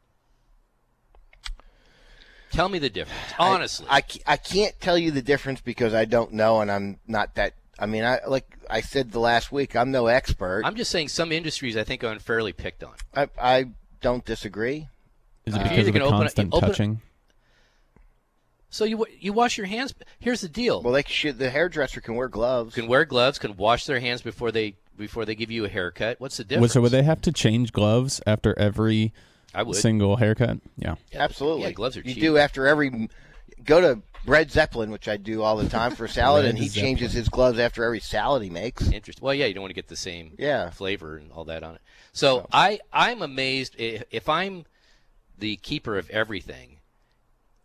[2.52, 3.86] Tell me the difference, honestly.
[3.88, 7.34] I, I, I can't tell you the difference because I don't know, and I'm not
[7.36, 7.54] that.
[7.78, 10.62] I mean, I like I said the last week, I'm no expert.
[10.64, 12.94] I'm just saying some industries I think are unfairly picked on.
[13.14, 13.66] I, I
[14.00, 14.88] don't disagree.
[15.50, 17.00] Is it Uh, because you're of the gonna open it- constant open it- touching?
[18.72, 19.94] So you you wash your hands.
[20.20, 21.38] Here's the deal: Well, they should.
[21.38, 22.74] The hairdresser can wear gloves.
[22.74, 26.20] can wear gloves, can wash their hands before they before they give you a haircut.
[26.20, 26.72] What's the difference?
[26.74, 29.12] So would they have to change gloves after every
[29.54, 29.74] I would.
[29.74, 30.58] single haircut?
[30.76, 30.94] Yeah.
[31.12, 31.62] Yeah, Absolutely.
[31.64, 32.22] Yeah, gloves are You cheap.
[32.22, 33.08] do after every.
[33.64, 36.84] Go to Bread Zeppelin, which I do all the time for salad, and he Zeppelin.
[36.96, 38.88] changes his gloves after every salad he makes.
[38.92, 39.24] Interesting.
[39.24, 40.70] Well, yeah, you don't want to get the same Yeah.
[40.70, 41.80] flavor and all that on it.
[42.12, 44.64] So I I'm amazed if I'm
[45.40, 46.76] the keeper of everything.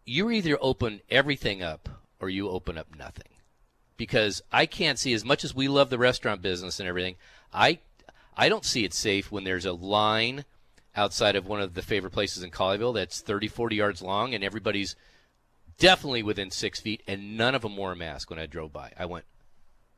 [0.06, 3.30] You either open everything up or you open up nothing,
[3.98, 7.16] because I can't see as much as we love the restaurant business and everything.
[7.54, 7.80] I
[8.38, 10.46] I don't see it safe when there's a line
[10.96, 14.44] outside of one of the favorite places in Colleyville that's 30, 40 yards long, and
[14.44, 14.96] everybody's
[15.78, 18.92] definitely within six feet, and none of them wore a mask when I drove by.
[18.98, 19.26] I went,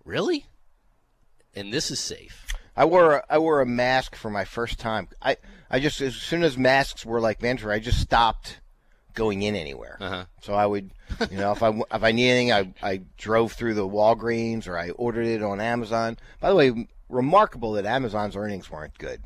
[0.04, 0.46] really?
[1.56, 2.47] And this is safe.
[2.78, 5.10] I wore a, I wore a mask for my first time.
[5.22, 5.38] I
[5.70, 8.60] I just as soon as masks were like mandatory, I just stopped
[9.16, 9.98] going in anywhere.
[10.00, 10.26] Uh huh.
[10.42, 10.92] So I would,
[11.32, 14.78] you know, if I if I need anything, I I drove through the Walgreens or
[14.78, 16.18] I ordered it on Amazon.
[16.40, 19.24] By the way, remarkable that Amazon's earnings weren't good.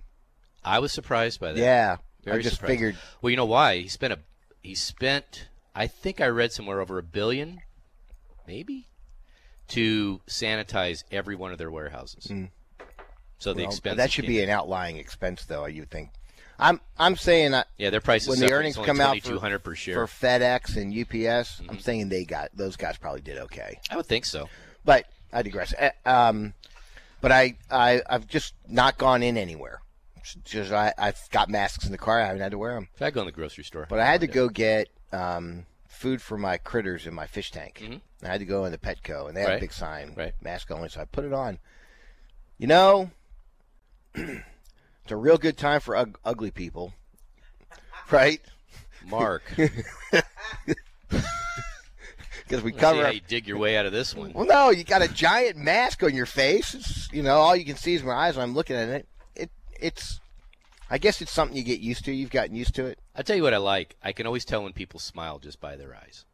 [0.64, 1.60] I was surprised by that.
[1.60, 2.72] Yeah, Very I just surprised.
[2.72, 2.98] figured.
[3.22, 3.78] Well, you know why?
[3.80, 4.20] He spent a
[4.64, 7.62] he spent I think I read somewhere over a billion,
[8.48, 8.88] maybe,
[9.70, 12.28] to sanitize every one of their warehouses.
[12.28, 12.50] Mm.
[13.42, 15.66] So the Well, expense that should be an outlying expense, though.
[15.66, 16.12] You think?
[16.60, 17.90] I'm I'm saying that yeah.
[17.90, 19.96] Their price is when the earnings come out for, 2200 per share.
[19.96, 21.78] for FedEx and UPS, I'm Mm-hmm.
[21.80, 23.80] saying they got those guys probably did okay.
[23.90, 24.48] I would think so.
[24.86, 25.74] But I digress.
[25.76, 26.54] Eh, Um,
[27.20, 29.82] but I, I I've just not gone in anywhere.
[30.46, 32.20] Just I I've got masks in the car.
[32.22, 32.90] I haven't had to wear them.
[32.94, 36.22] If I go in the grocery store, But I had to go get um, food
[36.22, 37.82] for my critters in my fish tank.
[37.84, 38.02] Mhm.
[38.24, 39.58] I had to go in the Petco, and they had Right.
[39.58, 40.34] a big sign, Right.
[40.44, 40.90] mask only.
[40.90, 41.58] So I put it on.
[42.60, 43.10] You know,
[44.16, 46.94] it's a real good time for ug- ugly people,
[48.10, 48.42] right?
[49.08, 49.44] Mark.
[52.52, 53.06] Because we see cover.
[53.06, 54.34] how you dig your way out of this one.
[54.34, 56.74] Well, no, you got a giant mask on your face.
[56.74, 59.08] It's, you know, all you can see is my eyes when I'm looking at it.
[59.38, 60.20] It, it's.
[60.90, 62.12] I guess it's something you get used to.
[62.12, 63.00] You've gotten used to it.
[63.16, 63.96] I tell you what I like.
[64.04, 66.26] I can always tell when people smile just by their eyes.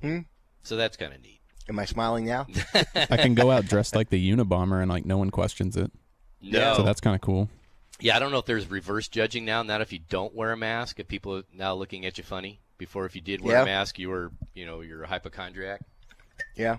[0.00, 0.18] Hmm?
[0.64, 1.38] So that's kind of neat.
[1.68, 2.48] Am I smiling now?
[2.96, 5.92] I can go out dressed like the Unabomber and like no one questions it.
[6.42, 6.74] No.
[6.76, 7.48] So that's kind of cool.
[8.00, 9.62] Yeah, I don't know if there's reverse judging now.
[9.62, 12.58] Not if you don't wear a mask, if people are now looking at you funny.
[12.78, 13.62] Before, if you did wear Yeah.
[13.62, 15.82] a mask, you were, you know, you're a hypochondriac.
[16.56, 16.78] yeah.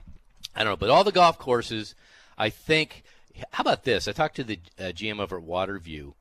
[0.54, 1.96] I don't know, but all the golf courses,
[2.38, 3.04] I think.
[3.52, 4.08] How about this?
[4.08, 6.14] I talked to the uh, GM over at Waterview.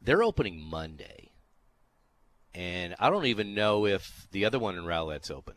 [0.00, 1.30] They're opening Monday,
[2.54, 5.56] and I don't even know if the other one in Rowlett's open.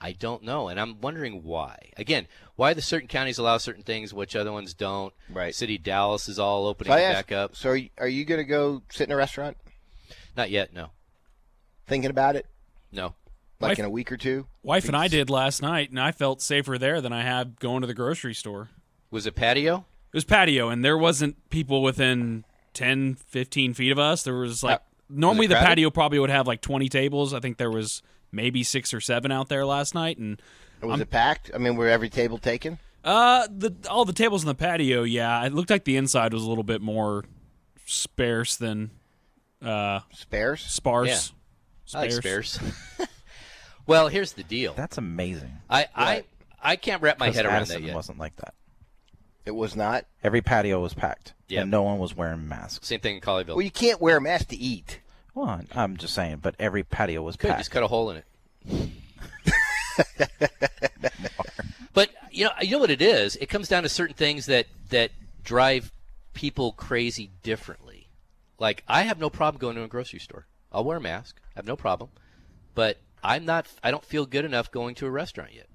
[0.00, 1.90] I don't know, and I'm wondering why.
[1.96, 5.12] Again, why the certain counties allow certain things, which other ones don't.
[5.28, 5.52] Right.
[5.54, 7.56] City of Dallas is all opening So I asked, back up.
[7.56, 9.56] So are you, are you going to go sit in a restaurant
[10.36, 10.72] Not yet.
[10.72, 10.90] No.
[11.86, 12.46] thinking about it,
[12.92, 13.14] No.
[13.60, 14.46] like Wife- in a week or two?
[14.62, 17.80] Wife and I did last night, and I felt safer there than I had going
[17.80, 18.68] to the grocery store.
[19.10, 19.78] Was it patio?
[20.12, 24.22] It was patio, and there wasn't people within 10, 15 feet of us.
[24.22, 25.66] There was like uh, normally the crowded?
[25.66, 27.32] patio probably would have like twenty tables.
[27.34, 30.40] I think there was maybe six or seven out there last night, and
[30.82, 31.50] Was it packed?
[31.54, 32.78] I mean, were every table taken?
[33.04, 36.42] uh, the all the tables in the patio, yeah, it looked like the inside was
[36.42, 37.24] a little bit more
[37.86, 38.90] sparse than
[39.62, 40.60] uh Spares?
[40.62, 41.32] sparse.
[41.94, 42.58] I like spares.
[43.86, 44.74] well, here's the deal.
[44.74, 45.52] That's amazing.
[45.70, 46.24] I, I
[46.62, 47.94] I can't wrap my 'Cause head around Addison that yet.
[47.96, 48.54] wasn't like that.
[49.46, 50.04] It was not.
[50.22, 51.62] Every patio was packed, Yep.
[51.62, 52.86] and no one was wearing masks.
[52.86, 53.54] Same thing in Colleyville.
[53.56, 55.00] Well, you can't wear a mask to eat.
[55.38, 57.58] Well, I'm just saying, but every patio was packed.
[57.58, 58.90] just cut a hole in it.
[61.94, 63.36] but you know, you know what it is.
[63.36, 65.12] It comes down to certain things that that
[65.44, 65.92] drive
[66.34, 68.08] people crazy differently.
[68.58, 70.48] Like I have no problem going to a grocery store.
[70.72, 71.40] I'll wear a mask.
[71.54, 72.10] I have no problem.
[72.74, 73.68] But I'm not.
[73.80, 75.68] I don't feel good enough going to a restaurant yet.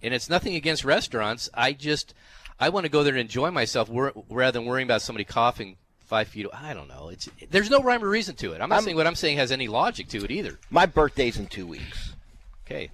[0.00, 1.50] And it's nothing against restaurants.
[1.52, 2.14] I just
[2.58, 6.28] I want to go there and enjoy myself rather than worrying about somebody coughing five
[6.28, 6.46] feet.
[6.52, 7.08] I don't know.
[7.10, 8.60] It's there's no rhyme or reason to it.
[8.60, 10.58] I'm not I'm- saying what I'm saying has any logic to it either.
[10.70, 12.14] My birthday's in two weeks,
[12.66, 12.90] Okay.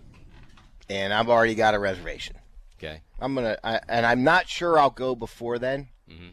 [0.91, 2.37] and I've already got a reservation.
[2.79, 3.01] Okay.
[3.21, 6.31] I'm gonna, I, and I'm not sure I'll go before then, Mm-hmm.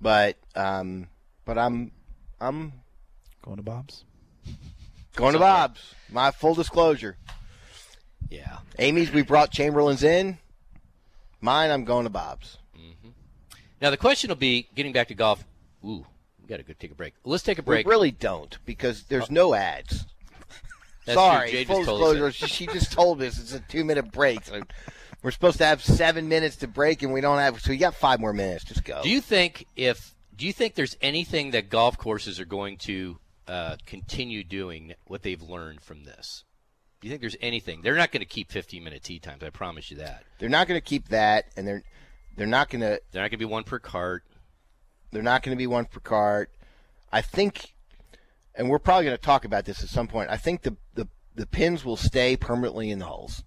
[0.00, 1.08] but um,
[1.44, 1.92] but I'm
[2.40, 2.72] I'm
[3.42, 4.04] Going to Bob's.
[5.16, 5.94] going to Bob's.
[6.10, 7.16] My full disclosure,
[8.30, 8.58] Yeah.
[8.78, 9.10] Amy's.
[9.12, 10.38] We brought Chamberlain's in.
[11.40, 12.58] Mine, I'm going to Bob's.
[13.80, 15.42] Now the question will be getting back to golf.
[15.84, 16.04] Ooh, we
[16.50, 17.14] got to go take a break.
[17.24, 17.86] Let's take a break.
[17.86, 20.04] We really don't because there's no ads.
[21.06, 22.32] That's Sorry, full just told us disclosure.
[22.32, 24.44] She, she just told us it's a two minute break.
[24.44, 24.60] So
[25.22, 27.60] we're supposed to have seven minutes to break, and we don't have.
[27.60, 28.64] So you got five more minutes.
[28.64, 29.02] Just go.
[29.02, 33.18] Do you think if do you think there's anything that golf courses are going to
[33.46, 36.44] uh, continue doing what they've learned from this?
[37.00, 37.80] Do you think there's anything?
[37.82, 39.42] They're not going to keep 15 minute tee times.
[39.42, 40.24] I promise you that.
[40.38, 41.82] they're not going to keep that, and they're
[42.36, 44.24] they're not going to They're not going to be one per cart.
[45.10, 46.50] They're not going to be one per cart.
[47.12, 47.74] I think,
[48.54, 50.30] and we're probably going to talk about this at some point.
[50.30, 53.42] I think the, the, the pins will stay permanently in the holes.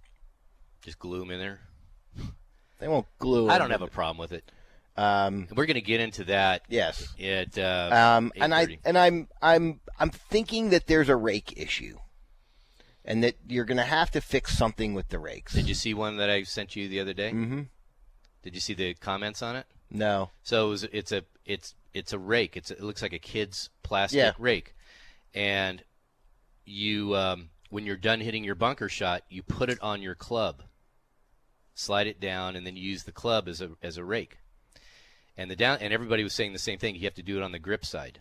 [0.81, 1.59] Just glue them in there.
[2.79, 3.49] They won't glue.
[3.49, 4.51] I don't have a problem with it.
[4.97, 7.07] Um, we're going to get into that yes.
[7.17, 11.97] at uh, Um, and I and I'm I'm I'm thinking that there's a rake issue,
[13.05, 15.53] and that you're going to have to fix something with the rakes.
[15.53, 17.31] Did you see one that I sent you the other day?
[17.31, 17.61] Mm-hmm.
[18.43, 19.65] Did you see the comments on it?
[19.89, 20.29] No.
[20.43, 22.57] So it was, it's a it's it's a rake.
[22.57, 24.31] It's it looks like a kid's plastic Yeah.
[24.39, 24.75] rake,
[25.33, 25.83] and
[26.65, 30.63] you um, when you're done hitting your bunker shot, you put it on your club,
[31.75, 34.37] slide it down, and then use the club as a as a rake.
[35.37, 36.95] And the down and everybody was saying the same thing.
[36.95, 38.19] You have to do it on the grip side.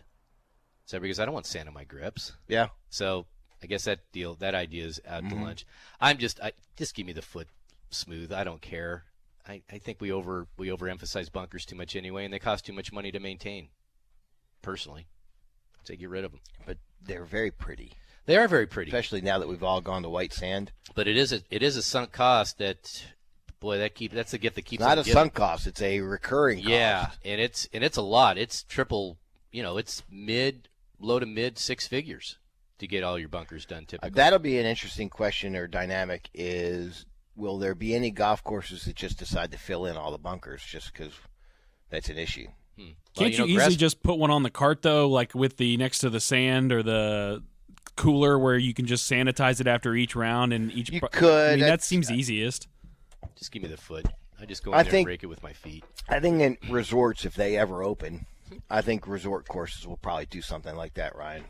[0.85, 2.33] So because I don't want sand on my grips.
[2.47, 2.69] Yeah.
[2.89, 3.25] So
[3.61, 5.37] I guess that deal that idea is out Mm-hmm.
[5.39, 5.65] to lunch.
[6.01, 7.47] I'm just I just give me the foot
[7.91, 8.33] smooth.
[8.33, 9.03] I don't care.
[9.47, 12.73] I, I think we over we overemphasize bunkers too much anyway, and they cost too
[12.73, 13.69] much money to maintain.
[14.61, 15.07] Personally,
[15.83, 16.39] so get rid of them.
[16.65, 17.91] But they're very pretty,
[18.25, 20.71] They are very pretty, especially now that we've all gone to white sand.
[20.95, 23.05] but it is a it is a sunk cost that
[23.59, 25.81] boy, that keep that's the gift that It's keeps not on a sunk cost; it's
[25.81, 26.59] a recurring.
[26.59, 27.19] Yeah, cost.
[27.25, 28.37] and it's and it's a lot.
[28.37, 29.17] It's triple.
[29.51, 32.37] You know, it's mid, low to mid six figures
[32.79, 33.83] to get all your bunkers done.
[33.83, 36.29] Uh, Typically, that'll be an interesting question or dynamic.
[36.33, 40.17] Is will there be any golf courses that just decide to fill in all the
[40.17, 41.11] bunkers just because
[41.89, 42.47] that's an issue?
[42.77, 42.81] Hmm.
[42.85, 45.57] Well, Can't you, know, easily grass- just put one on the cart though, like with
[45.57, 47.43] the next to the sand or the
[47.95, 50.89] cooler, where you can just sanitize it after each round and each.
[50.91, 51.47] You bu- could.
[51.49, 52.67] I mean, that That's- seems easiest.
[53.35, 54.05] just give me the foot?
[54.39, 55.83] I just go in I there think- and break it with my feet.
[56.09, 58.25] I think in resorts, if they ever open,
[58.69, 61.15] I think resort courses will probably do something like that.
[61.15, 61.45] Ryan,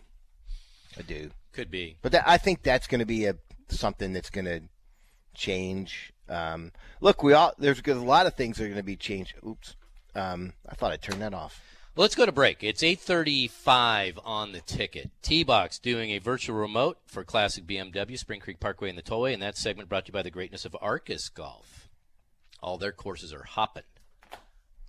[0.98, 1.32] I do.
[1.54, 1.98] Could be.
[2.02, 3.36] But that, I think that's going to be a
[3.70, 4.62] something that's going to
[5.34, 6.14] change.
[6.30, 9.36] Um, look, we all there's a lot of things that are going to be changed.
[9.46, 9.76] Oops,
[10.16, 11.62] um, I thought I turned that off.
[11.96, 12.64] Well, let's go to break.
[12.64, 15.12] It's 8:35 on the ticket.
[15.22, 19.44] T-Box doing a virtual remote for Classic BMW Spring Creek Parkway and the Tollway, and
[19.44, 21.90] that segment brought to you by the greatness of Arcis Golf.
[22.62, 23.84] All their courses are hopping.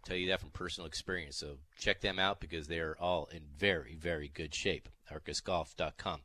[0.05, 1.37] Tell you that from personal experience.
[1.37, 4.89] So check them out because they are all in very, very good shape.
[5.13, 6.21] ArcisGolf.com.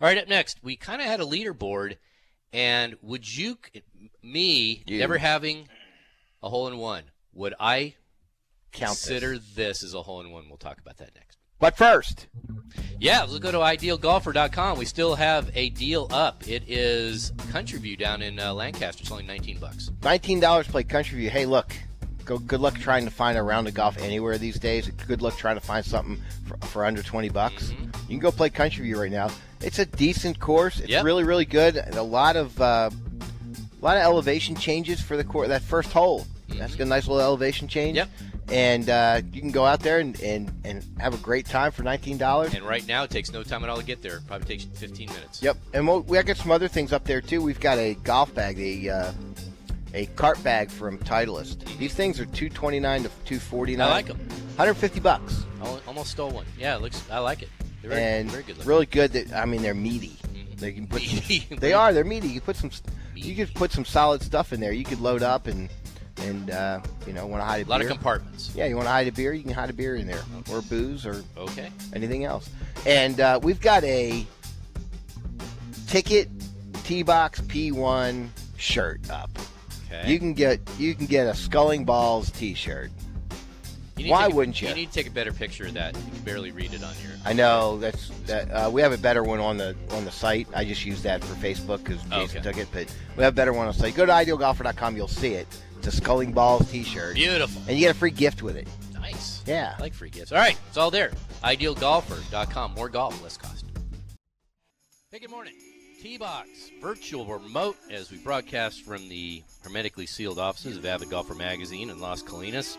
[0.00, 1.96] All right, up next, we kind of had a leaderboard,
[2.52, 3.58] and would you,
[4.22, 4.98] me, You.
[4.98, 5.68] never having
[6.42, 7.94] a hole in one, would I
[8.72, 9.06] Count this.
[9.08, 10.48] consider this as a hole in one?
[10.48, 11.36] We'll talk about that next.
[11.60, 12.28] But first,
[13.00, 14.78] Yeah, let's go to idealgolfer.com.
[14.78, 16.46] We still have a deal up.
[16.48, 19.02] It is Country View down in uh, Lancaster.
[19.02, 19.90] It's only 19 bucks.
[20.02, 21.30] nineteen dollars play Country View.
[21.30, 21.72] Hey, look,
[22.28, 22.38] go.
[22.38, 24.88] Good luck trying to find a round of golf anywhere these days.
[24.88, 27.70] Good luck trying to find something for, for under twenty bucks.
[27.70, 27.84] Mm-hmm.
[28.02, 29.30] You can go play Country View right now.
[29.60, 30.78] It's a decent course.
[30.78, 31.04] It's Yep.
[31.04, 31.76] really, really good.
[31.76, 32.90] And a lot of uh,
[33.80, 35.48] a lot of elevation changes for the course.
[35.48, 37.96] That first hole, that's got a nice little elevation change.
[37.96, 38.08] Yep.
[38.50, 41.82] And uh, you can go out there and, and, and have a great time for
[41.82, 42.54] nineteen dollars.
[42.54, 44.20] And right now, it takes no time at all to get there.
[44.26, 45.42] Probably takes 15 minutes.
[45.42, 47.42] Yep, and we'll, we got some other things up there too.
[47.42, 49.12] We've got a golf bag, the uh,
[49.98, 51.64] a cart bag from Titleist.
[51.78, 53.88] These things are two twenty nine to two forty nine.
[53.88, 54.18] I like 'em.
[54.56, 56.46] Hundred fifty bucks, Al- Almost stole one.
[56.58, 57.02] Yeah, it looks.
[57.10, 57.48] I like it.
[57.82, 58.68] They're very, and very good looking.
[58.68, 59.12] really good.
[59.12, 60.16] That I mean, they're meaty.
[60.56, 61.02] They can put.
[61.60, 61.92] they are.
[61.92, 62.28] They're meaty.
[62.28, 62.70] You put some.
[63.14, 64.72] You could put some solid stuff in there.
[64.72, 65.68] You could load up and
[66.22, 67.88] and uh, you know want to hide a, A lot beer.
[67.88, 68.50] of compartments.
[68.54, 69.32] yeah, you want to hide a beer.
[69.32, 71.70] You can hide a beer in there, or booze, or Okay.
[71.94, 72.48] anything else.
[72.86, 74.26] And uh, we've got a
[75.86, 76.28] ticket
[76.84, 79.30] T box P one shirt up.
[79.90, 80.10] Okay.
[80.12, 82.90] You can get you can get a Sculling Balls T-shirt.
[83.96, 84.68] You need to why a- wouldn't you?
[84.68, 85.96] You need to take a better picture of that.
[85.96, 87.12] You can barely read it on your.
[87.24, 88.48] I know that's that.
[88.50, 90.46] Uh, we have a better one on the on the site.
[90.54, 92.40] I just use that for Facebook because Jason Okay.
[92.42, 93.94] took it, but we have a better one on the site.
[93.96, 94.96] Go to idealgolfer.com.
[94.96, 95.48] You'll see it.
[95.78, 97.62] It's a Sculling Balls T-shirt, Beautiful.
[97.66, 98.68] and you get a free gift with it.
[98.94, 99.42] Nice.
[99.46, 99.74] Yeah.
[99.78, 100.32] I like free gifts.
[100.32, 101.12] All right, it's all there.
[101.42, 102.74] Idealgolfer.com.
[102.74, 103.64] More golf, less cost.
[105.10, 105.54] Hey, good morning.
[106.00, 111.90] T-Box virtual remote as we broadcast from the hermetically sealed offices of Avid Golfer Magazine
[111.90, 112.78] in Las Colinas.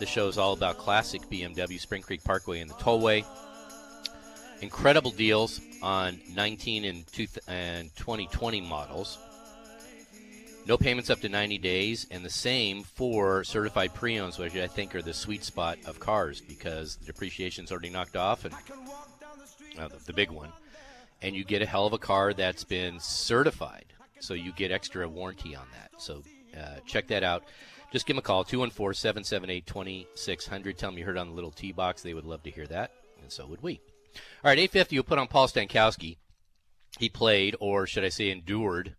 [0.00, 3.24] The show is all about classic BMW, Spring Creek Parkway, and the Tollway.
[4.62, 7.04] Incredible deals on 19 and,
[7.46, 9.16] and 2020 models.
[10.66, 14.96] No payments up to 90 days, and the same for certified pre-owns, which I think
[14.96, 18.54] are the sweet spot of cars because the depreciation's already knocked off, and
[19.78, 20.50] uh, the, the big one,
[21.22, 23.86] and you get a hell of a car that's been certified,
[24.20, 25.90] so you get extra warranty on that.
[25.98, 26.22] So
[26.56, 27.44] uh, check that out.
[27.92, 30.76] Just give them a call 214-778-2600.
[30.76, 32.02] Tell them you heard on the little T box.
[32.02, 32.90] They would love to hear that,
[33.22, 33.80] and so would we.
[34.42, 34.96] All right, 850.
[34.96, 36.16] We'll put on Paul Stankowski.
[36.98, 38.96] He played, or should I say, endured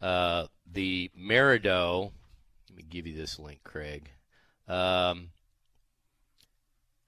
[0.00, 2.12] uh, the Maridoe.
[2.70, 4.10] Let me give you this link, Craig.
[4.66, 5.30] Um,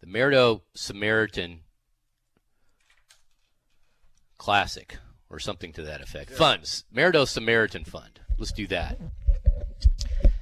[0.00, 1.60] the Maridoe Samaritan
[4.40, 4.96] Classic,
[5.28, 6.30] or something to that effect.
[6.30, 6.84] Funds.
[6.94, 8.20] Maridoe Samaritan Fund.
[8.38, 8.98] Let's do that.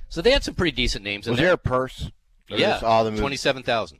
[0.08, 1.46] So they had some pretty decent names in Was there.
[1.48, 2.08] there a purse?
[2.48, 3.98] Or yeah, all the twenty-seven thousand.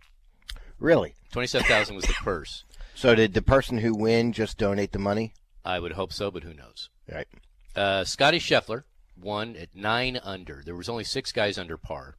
[0.78, 1.14] Really?
[1.32, 2.62] Twenty-seven thousand was the purse.
[2.94, 5.32] So did the person who win just donate the money?
[5.64, 6.90] I would hope so, but who knows?
[7.08, 7.28] Right.
[7.76, 8.82] Uh, Scotty Scheffler
[9.16, 10.62] won at nine under.
[10.64, 12.16] There was only six guys under par.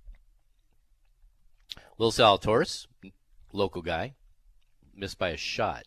[1.98, 2.88] Will Zalatoris,
[3.52, 4.14] local guy,
[4.96, 5.84] missed by a shot.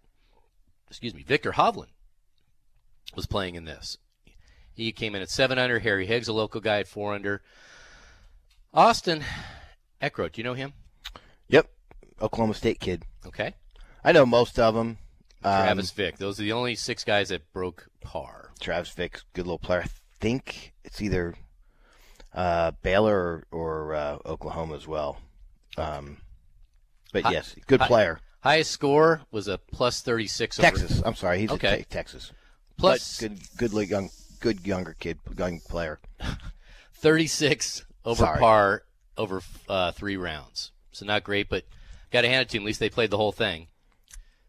[0.92, 1.22] Excuse me.
[1.22, 1.86] Viktor Hovland
[3.16, 3.96] was playing in this.
[4.74, 5.78] He came in at seven under.
[5.78, 7.40] Harry Higgs, a local guy, at four under.
[8.74, 9.24] Austin
[10.02, 10.74] Eckroat, do you know him?
[11.48, 11.70] Yep.
[12.20, 13.04] Oklahoma State kid.
[13.26, 13.54] Okay.
[14.04, 14.98] I know most of them.
[15.42, 16.18] Um, Travis Vick.
[16.18, 18.50] Those are the only six guys that broke par.
[18.60, 19.84] Travis Vick, good little player.
[19.84, 19.88] I
[20.20, 21.32] think it's either
[22.34, 25.22] uh, Baylor or, or uh, Oklahoma as well.
[25.78, 26.18] Um,
[27.14, 28.20] but yes, good player.
[28.42, 31.02] Highest score was a plus 36 over Texas.
[31.04, 31.78] I'm sorry, he's Okay.
[31.78, 32.32] te- Texas.
[32.76, 36.00] Plus but good, good li- young, good younger kid, young player.
[36.94, 38.38] 36 over Sorry.
[38.40, 38.82] par
[39.16, 40.72] over uh, three rounds.
[40.92, 41.64] So not great, but
[42.10, 42.62] got to hand it to him.
[42.64, 43.68] At least they played the whole thing.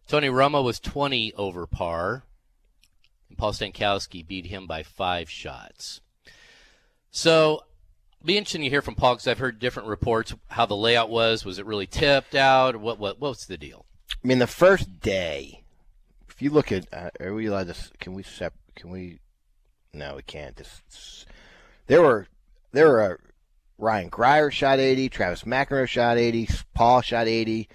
[0.07, 2.23] Tony Romo was 20 over par,
[3.29, 6.01] and Paul Stankowski beat him by five shots.
[7.11, 7.63] So,
[8.25, 11.45] be interesting to hear from Paul because I've heard different reports how the layout was.
[11.45, 12.77] Was it really tipped out?
[12.77, 13.85] What what what's the deal?
[14.11, 15.63] I mean, the first day,
[16.29, 17.75] if you look at, uh, are we allowed to?
[17.99, 18.53] Can we sep?
[18.75, 19.19] Can we?
[19.93, 20.55] No, we can't.
[20.55, 21.25] This,
[21.87, 22.27] there were,
[22.71, 23.01] there were.
[23.01, 23.15] Uh,
[23.79, 27.67] Ryan Grier shot 80, Travis McEnroe shot 80, Paul shot 80.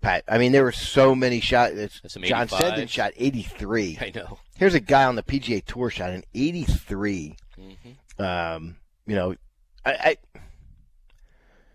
[0.00, 1.74] Pat, I mean, there were so many shots.
[2.22, 2.48] John 85s.
[2.48, 3.98] Sedden shot 83.
[4.00, 4.38] I know.
[4.56, 7.36] Here's a guy on the PGA Tour shot an 83.
[7.58, 8.22] Mm-hmm.
[8.22, 8.76] Um,
[9.06, 9.36] you know,
[9.84, 10.16] I, I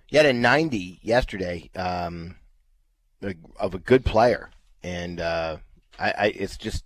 [0.10, 2.36] you had a 90 yesterday um,
[3.60, 4.50] of a good player,
[4.84, 5.58] and uh,
[6.00, 6.86] I, I it's just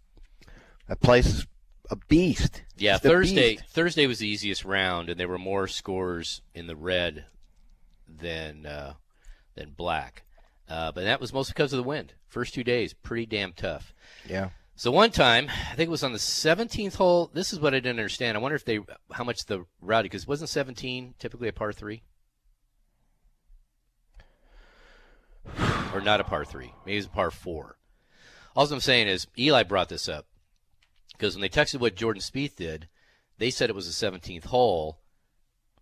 [0.88, 1.48] that place is
[1.90, 2.64] a beast.
[2.78, 3.52] Yeah, It's Thursday.
[3.58, 3.66] beast.
[3.70, 7.26] Thursday was the easiest round, and there were more scores in the red
[8.08, 8.94] than uh,
[9.56, 10.24] than black.
[10.68, 12.14] Uh, but that was mostly because of the wind.
[12.30, 13.94] First two days, pretty damn tough.
[14.28, 14.50] Yeah.
[14.82, 17.30] So one time, I think it was on the 17th hole.
[17.32, 18.36] This is what I didn't understand.
[18.36, 18.80] I wonder if they
[19.12, 22.02] how much the rowdy because wasn't 17 typically a par three,
[25.94, 26.74] or not a par three?
[26.84, 27.78] Maybe it was a par four.
[28.56, 30.26] All I'm saying is Eli brought this up
[31.12, 32.88] because when they texted what Jordan Spieth did,
[33.38, 34.98] they said it was a 17th hole.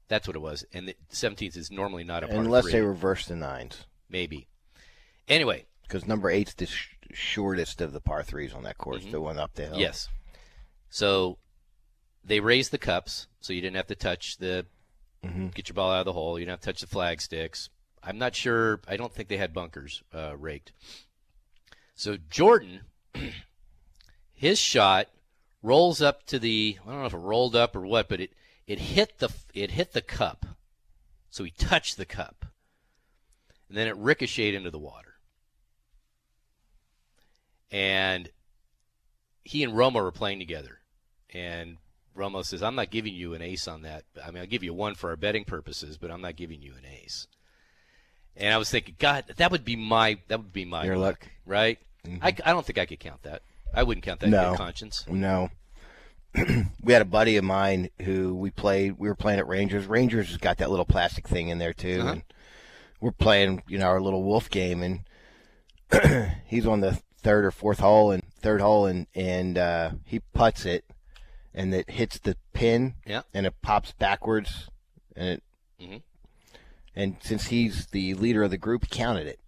[0.10, 2.74] That's what it was, and the 17th is normally not a par Unless three.
[2.74, 4.50] they reverse the nines, maybe.
[5.30, 9.22] Anyway, because number eight's the sh- shortest of the par threes on that course, the
[9.22, 9.72] one up the hill.
[9.74, 9.82] Mm-hmm.
[9.82, 10.10] Yes.
[10.90, 11.38] So
[12.24, 14.66] they raised the cups, so you didn't have to touch the
[15.24, 15.54] Mhm.
[15.54, 16.40] get your ball out of the hole.
[16.40, 17.70] You didn't have to touch the flag sticks.
[18.02, 18.80] I'm not sure.
[18.88, 20.72] I don't think they had bunkers uh, raked.
[21.96, 22.82] So Jordan,
[24.34, 25.10] his shot
[25.62, 26.78] rolls up to the.
[26.86, 28.32] I don't know if it rolled up or what, but it
[28.68, 30.46] it hit the it hit the cup.
[31.30, 32.46] So he touched the cup,
[33.68, 35.09] and then it ricocheted into the water.
[37.72, 38.30] And
[39.44, 40.80] he and Romo were playing together,
[41.34, 41.78] and
[42.16, 44.04] Romo says, "I'm not giving you an ace on that.
[44.24, 46.74] I mean, I'll give you one for our betting purposes, but I'm not giving you
[46.74, 47.28] an ace."
[48.36, 51.28] And I was thinking, God, that would be my that would be my Your luck.
[51.46, 51.78] right?
[52.22, 53.42] I, I don't think I could count that.
[53.74, 54.52] I wouldn't count that in No.
[54.52, 55.06] good conscience.
[55.08, 55.50] No.
[56.84, 58.96] we had a buddy of mine who we played.
[58.98, 59.86] We were playing at Rangers.
[59.88, 62.12] Rangers has got that little plastic thing in there too, Uh-huh.
[62.14, 62.24] and
[63.02, 64.82] we're playing, you know, our little wolf game,
[65.92, 70.20] and he's on the third or fourth hole and third hole, and and uh, he
[70.34, 70.86] puts it,
[71.54, 73.22] and it hits the pin, Yeah.
[73.34, 74.70] and it pops backwards,
[75.16, 75.44] and it,
[75.82, 76.02] Mhm.
[76.96, 79.40] and since he's the leader of the group, he counted it.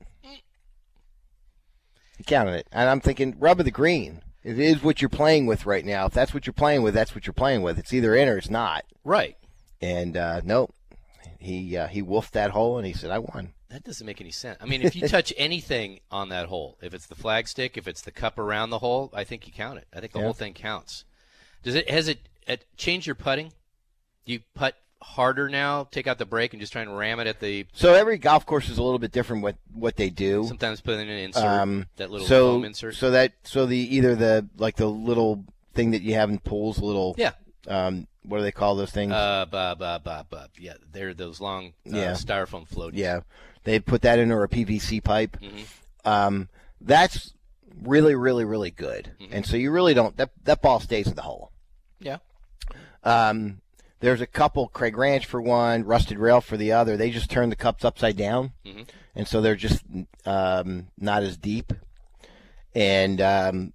[2.18, 4.22] He counted it, and I'm thinking, rub of the green.
[4.44, 6.06] It is what you're playing with right now.
[6.08, 7.78] If that's what you're playing with, that's what you're playing with.
[7.80, 8.86] It's either in or it's not.
[9.04, 9.38] Right.
[9.82, 10.74] And uh, nope,
[11.42, 14.32] he uh, he wolfed that hole, and he said, "I won." That doesn't make any
[14.32, 14.58] sense.
[14.62, 18.02] I mean, if you touch anything on that hole, if it's the flagstick, if it's
[18.02, 19.88] the cup around the hole, I think you count it.
[19.94, 20.26] I think the Yeah.
[20.26, 21.06] whole thing counts.
[21.64, 23.54] Does it has it, it changed your putting?
[24.26, 25.88] Do you putt harder now?
[25.90, 28.46] Take out the break and just try and ram it at the So every golf
[28.46, 30.44] course is a little bit different what what they do.
[30.48, 32.96] sometimes put in an insert Um, that little so foam insert.
[32.96, 36.78] so that so the either the like the little thing that you have in pools,
[36.80, 37.32] a little yeah.
[37.68, 39.12] Um, what do they call those things?
[39.12, 40.50] Uh, ba ba ba ba.
[40.60, 42.12] Yeah, they're those long uh, Yeah.
[42.14, 42.92] styrofoam floaties.
[42.98, 43.22] yeah,
[43.64, 45.38] they put that into a PVC pipe.
[45.42, 45.66] Mhm.
[46.06, 46.50] Um,
[46.80, 47.34] that's
[47.82, 49.34] really really really good, Mm-hmm.
[49.34, 51.52] and so you really don't that that ball stays in the hole.
[52.00, 52.18] Yeah.
[53.04, 53.62] Um,
[54.00, 56.98] there's a couple, Craig Ranch for one, Rusted Rail for the other.
[56.98, 58.88] They just turn the cups upside down, Mhm.
[59.16, 59.84] and so they're just
[60.26, 61.74] um, not as deep.
[62.74, 63.74] And um,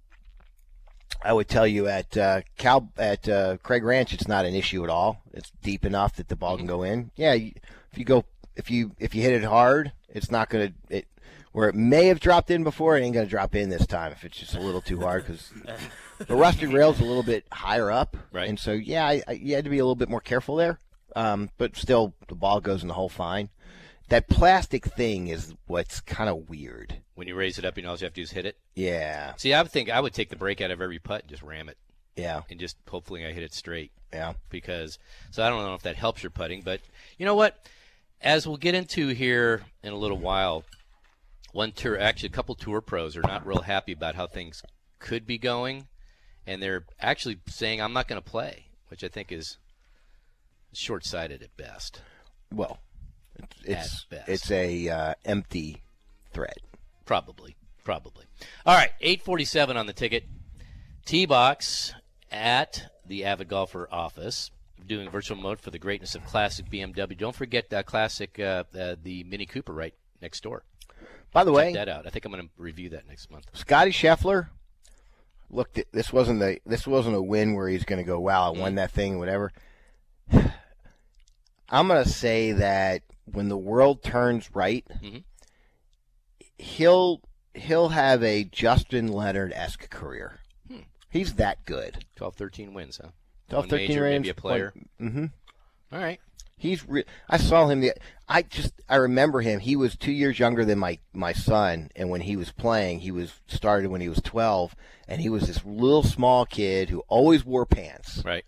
[1.23, 4.83] I would tell you at uh, Cal at uh, Craig Ranch, it's not an issue
[4.83, 5.21] at all.
[5.33, 7.11] It's deep enough that the ball can go in.
[7.15, 10.97] Yeah, if you go if you if you hit it hard, it's not going to
[10.97, 11.07] it
[11.51, 12.97] where it may have dropped in before.
[12.97, 15.25] It ain't going to drop in this time if it's just a little too hard
[15.25, 15.51] because
[16.27, 18.47] the rusted rail's a little bit higher up, Right.
[18.47, 20.79] And so yeah, I, I, you had to be a little bit more careful there.
[21.15, 23.49] Um, but still, the ball goes in the hole fine.
[24.09, 27.01] That plastic thing is what's kind of weird.
[27.17, 28.57] When you raise it up, you know all you have to do is hit it.
[28.75, 31.29] Yeah, See, I would think I would take the break out of every putt and
[31.31, 31.77] just ram it,
[32.15, 33.91] yeah, and just hopefully I hit it straight.
[34.13, 34.33] yeah.
[34.51, 34.99] because
[35.31, 36.79] so I don't know if that helps your putting, but
[37.17, 37.57] you know what?
[38.21, 40.63] As we'll get into here in a little while,
[41.53, 44.61] one tour, actually a couple tour pros are not real happy about how things
[44.99, 45.87] could be going,
[46.45, 49.57] and they're actually saying I'm not going to play, which I think is
[50.71, 52.01] short-sighted at best.
[52.53, 52.77] Well,
[53.39, 54.29] it's it's, best.
[54.29, 55.81] it's a uh, empty
[56.31, 56.57] threat.
[57.07, 58.25] Probably, probably.
[58.65, 60.25] All right, 847 on the ticket.
[61.05, 61.93] T-box
[62.31, 64.51] at the Avid Golfer office.
[64.85, 67.17] doing virtual mode for the greatness of classic BMW.
[67.17, 70.63] Don't forget uh, classic uh, uh, the Mini Cooper right next door.
[71.33, 72.05] By the way, Check that out.
[72.07, 73.45] I think I'm going to review that next month.
[73.53, 74.47] Scotty Scheffler
[75.49, 75.77] looked.
[75.77, 76.59] At, this wasn't the.
[76.65, 79.51] This wasn't a win where he's going to go, "Wow, I won that thing," whatever.
[81.69, 85.23] I'm going to say that when the world turns right, Mhm.
[86.57, 87.21] He'll
[87.53, 90.39] he'll have a Justin Leonard esque career.
[90.67, 90.81] Hmm.
[91.09, 92.05] He's that good.
[92.15, 93.09] 12, 13 wins, huh?
[93.49, 94.73] 12, One 13 major, range, maybe a player.
[95.01, 95.25] Mm-hmm.
[95.91, 96.19] All right.
[96.59, 96.87] He's.
[96.87, 97.81] Re- I saw him.
[97.81, 97.93] The.
[98.27, 98.73] I just.
[98.89, 99.59] I remember him.
[99.59, 103.11] He was two years younger than my my son, and when he was playing, he
[103.11, 104.75] was started when he was twelve,
[105.07, 108.43] and he was this little small kid who always wore pants, Right.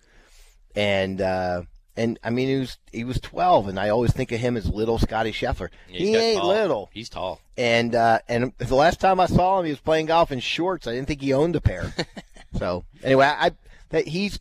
[0.75, 1.61] and uh,
[1.99, 4.69] and I mean he was he was twelve, and I always think of him as
[4.69, 5.69] little Scotty Scheffler.
[5.89, 6.47] Yeah, he ain't tall.
[6.47, 7.41] little, He's tall.
[7.57, 10.87] and uh, and the last time I saw him, he was playing golf in shorts.
[10.87, 11.93] I didn't think he owned a pair.
[12.57, 13.51] so anyway, I
[13.89, 14.39] that he's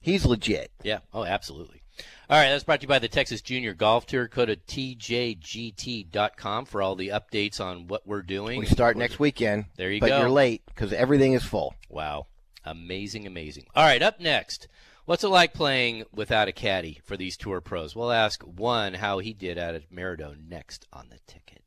[0.00, 0.70] he's legit.
[0.84, 1.00] Yeah.
[1.12, 1.82] Oh, absolutely.
[2.30, 4.28] All right, that's brought to you by the Texas Junior Golf Tour.
[4.28, 5.34] Go to tjgt.com
[6.64, 8.58] for all the updates on what we're doing.
[8.58, 9.66] We start next weekend.
[9.76, 10.14] There you but go.
[10.14, 11.74] But you're late because everything is full.
[11.90, 12.28] Wow.
[12.64, 13.66] Amazing, amazing.
[13.74, 14.68] All right, up next.
[15.06, 17.94] What's it like playing without a caddy for these tour pros?
[17.94, 21.62] We'll ask one how he did out at Maridoe next on the ticket.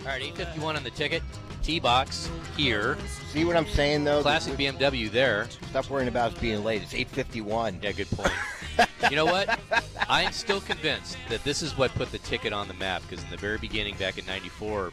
[0.00, 1.22] All right, 851 on the ticket.
[1.62, 2.96] T box here.
[3.32, 4.22] See what I'm saying though?
[4.22, 5.46] Classic BMW there.
[5.68, 6.82] Stop worrying about us being late.
[6.82, 7.82] It's 8:51.
[7.82, 8.32] Yeah, good point.
[9.10, 9.60] you know what?
[10.08, 13.30] I'm still convinced that this is what put the ticket on the map because in
[13.30, 14.90] the very beginning, back in '94,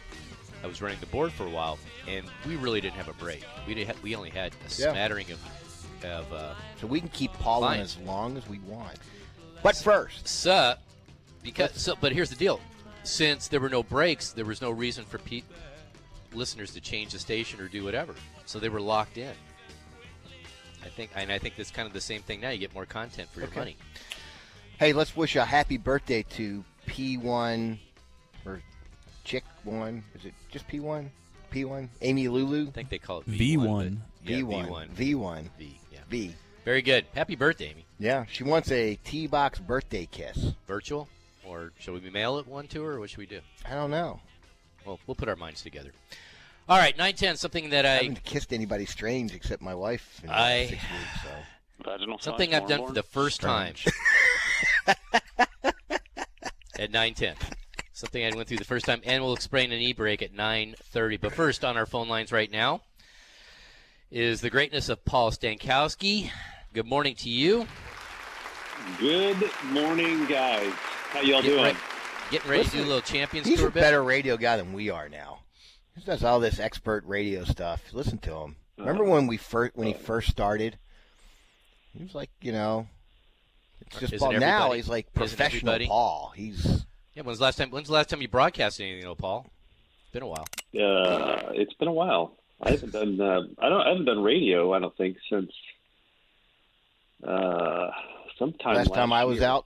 [0.63, 3.45] I was running the board for a while, and we really didn't have a break.
[3.65, 3.91] We did.
[4.03, 4.91] we only had a Yeah.
[4.91, 5.39] smattering of
[6.05, 7.97] of uh, So we can keep Paul on Lines.
[7.97, 8.97] as long as we want.
[9.63, 10.75] But first, so
[11.43, 11.95] because so.
[11.99, 12.59] But here's the deal:
[13.03, 15.43] since there were no breaks, there was no reason for pe-
[16.33, 18.13] listeners to change the station or do whatever.
[18.45, 19.33] So they were locked in.
[20.83, 22.49] I think, and I think that's kind of the same thing now.
[22.51, 23.59] You get more content for your Okay.
[23.59, 23.77] money.
[24.79, 27.77] hey, let's wish a happy birthday to P1
[28.45, 28.61] or
[29.25, 30.03] Chick One.
[30.15, 31.09] Is it just P1?
[31.51, 31.89] P1?
[32.01, 32.67] Amy Lulu.
[32.69, 33.57] I think they call it V1.
[33.57, 33.97] V1.
[34.23, 34.67] but- Yeah, V1.
[34.67, 34.89] V1.
[34.95, 35.49] V1.
[35.57, 35.78] V.
[36.09, 36.27] Yeah.
[36.27, 36.35] V.
[36.65, 37.05] Very good.
[37.15, 37.85] Happy birthday, Amy.
[37.99, 40.53] Yeah, she wants a T-box birthday kiss.
[40.67, 41.07] Virtual,
[41.45, 43.39] or shall we mail it one to her, or what should we do?
[43.65, 44.19] I don't know.
[44.85, 45.91] Well, we'll put our minds together.
[46.67, 47.35] All right, nine ten.
[47.37, 51.23] Something that I I haven't kissed anybody strange except my wife in I- six weeks.
[51.23, 53.73] So something I've done for the first time
[56.77, 57.35] at nine ten.
[57.93, 61.17] Something I went through the first time, and we'll explain an e-break at nine thirty.
[61.17, 62.81] But first, on our phone lines right now
[64.11, 66.29] is the greatness of Paul Stankowski.
[66.73, 67.67] Good morning to you.
[68.99, 69.37] Good
[69.71, 70.71] morning, guys.
[71.09, 71.63] How y'all Getting doing?
[71.63, 71.77] ready,
[72.31, 73.83] getting ready to do a little Champions he's Tour a bet?
[73.83, 75.39] better radio guy than we are now.
[75.97, 77.83] He does all this expert radio stuff.
[77.93, 78.55] Listen to him.
[78.77, 80.77] Remember when we first when he first started?
[81.97, 82.87] He was like, you know,
[83.81, 84.39] it's just Isn't Paul.
[84.39, 85.77] Now he's like professional?
[85.87, 86.31] Paul.
[86.35, 86.85] He's
[87.15, 87.23] Yeah.
[87.23, 87.71] When's the last time?
[87.71, 89.47] When's the last time you broadcast anything, though, Paul?
[90.03, 90.47] It's been a while.
[90.73, 92.33] Uh, it's been a while.
[92.61, 93.19] I haven't done.
[93.19, 93.81] Uh, I don't.
[93.81, 94.73] I haven't done radio.
[94.73, 95.51] I don't think since
[97.25, 97.87] uh,
[98.37, 99.47] sometime last time I was year.
[99.47, 99.65] out.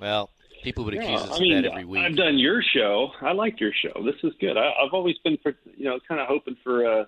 [0.00, 0.30] Well,
[0.62, 2.02] people would accuse Yeah, us I mean, of that every week.
[2.02, 3.10] I've done your show.
[3.20, 4.02] I like your show.
[4.04, 4.56] This is good.
[4.56, 7.04] I, I've always been, for, you know, kind of hoping for uh, uh,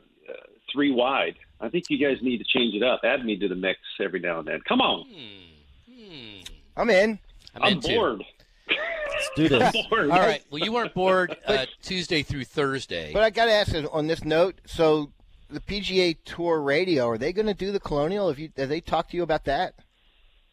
[0.72, 1.36] three wide.
[1.60, 3.00] I think you guys need to change it up.
[3.04, 4.60] Add me to the mix every now and then.
[4.68, 5.06] Come on.
[5.06, 5.92] Hmm.
[5.94, 6.40] Hmm.
[6.76, 7.18] I'm in.
[7.54, 7.94] I'm, I'm into.
[7.94, 8.24] bored.
[8.68, 9.74] Let's do this.
[9.92, 10.42] All right.
[10.50, 13.12] Well, you weren't bored uh, Tuesday through Thursday.
[13.12, 14.60] But I got to ask on this note.
[14.66, 15.12] So
[15.52, 18.28] the PGA Tour Radio are they going to do the Colonial?
[18.28, 19.74] Have you have they talked to you about that?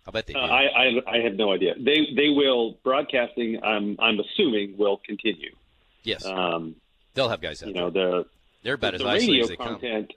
[0.06, 0.40] I'll bet they do.
[0.40, 1.74] Uh, I, I I have no idea.
[1.78, 3.60] They they will broadcasting.
[3.64, 5.52] I'm I'm assuming will continue.
[6.04, 6.76] yes, Um,
[7.14, 7.84] they'll have guys out you there.
[7.84, 8.26] know the
[8.64, 9.68] They're about as the isolated radio as they come.
[9.68, 10.14] content.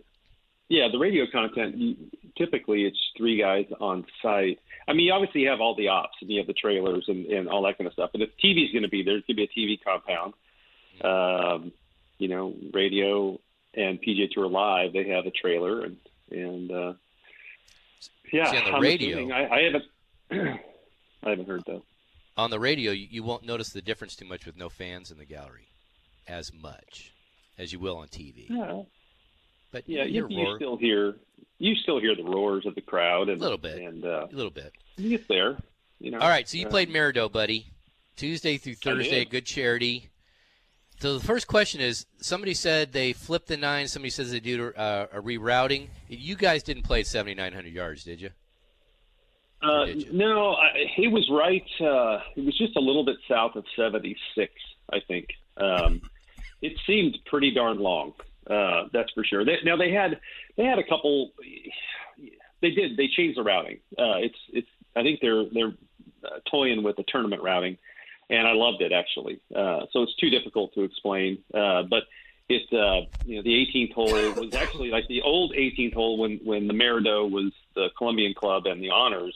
[0.68, 1.98] Yeah, the radio content.
[2.38, 4.58] Typically, it's three guys on site.
[4.88, 7.46] I mean, you obviously have all the ops and you have the trailers and, and
[7.48, 8.10] all that kind of stuff.
[8.12, 10.32] But if TV's going to be there, there's going to be a TV compound.
[11.02, 11.72] Um,
[12.18, 13.38] you know, radio
[13.74, 15.96] and PGA Tour Live, they have a trailer and
[16.30, 16.92] and uh,
[18.32, 18.50] yeah.
[18.50, 19.84] See, on the I'm radio- I, I haven't.
[21.24, 21.82] I haven't heard though.
[22.36, 25.18] On the radio, you, you won't notice the difference too much with no fans in
[25.18, 25.68] the gallery,
[26.26, 27.12] as much
[27.58, 28.46] as you will on TV.
[28.48, 28.82] Yeah,
[29.70, 30.04] But yeah.
[30.04, 31.16] you You, you still hear
[31.58, 33.80] you still hear the roars of the crowd and A little bit.
[33.82, 34.72] and uh, a little bit.
[34.96, 35.58] it's there.
[36.00, 36.18] You know.
[36.18, 37.66] All right, so you Uh, played Maridoe, buddy.
[38.16, 40.08] Tuesday through Thursday, good charity.
[41.00, 43.88] So the first question is: Somebody said they flipped the nine.
[43.88, 45.88] Somebody says they do uh, a rerouting.
[46.08, 48.30] You guys didn't play 7,900 yards, did you?
[49.62, 50.12] Uh, did you?
[50.12, 51.66] no, I, he was right.
[51.80, 54.52] Uh, it was just a little bit south of 76,
[54.92, 55.28] I think.
[55.56, 56.02] Um,
[56.62, 58.12] it seemed pretty darn long.
[58.48, 59.44] Uh, that's for sure.
[59.44, 60.20] They, now they had
[60.56, 61.32] they had a couple
[62.62, 62.96] they did.
[62.96, 63.78] They changed the routing.
[63.98, 64.68] Uh, it's it's.
[64.96, 65.74] I think they're they're
[66.24, 67.76] uh, toying with the tournament routing,
[68.30, 69.40] and I loved it actually.
[69.54, 72.04] Uh, so it's too difficult to explain, uh, but
[72.48, 76.40] it uh, you know the 18th hole was actually like the old 18th hole when
[76.44, 79.34] when the Maridoe was the Columbian Club and the Honors.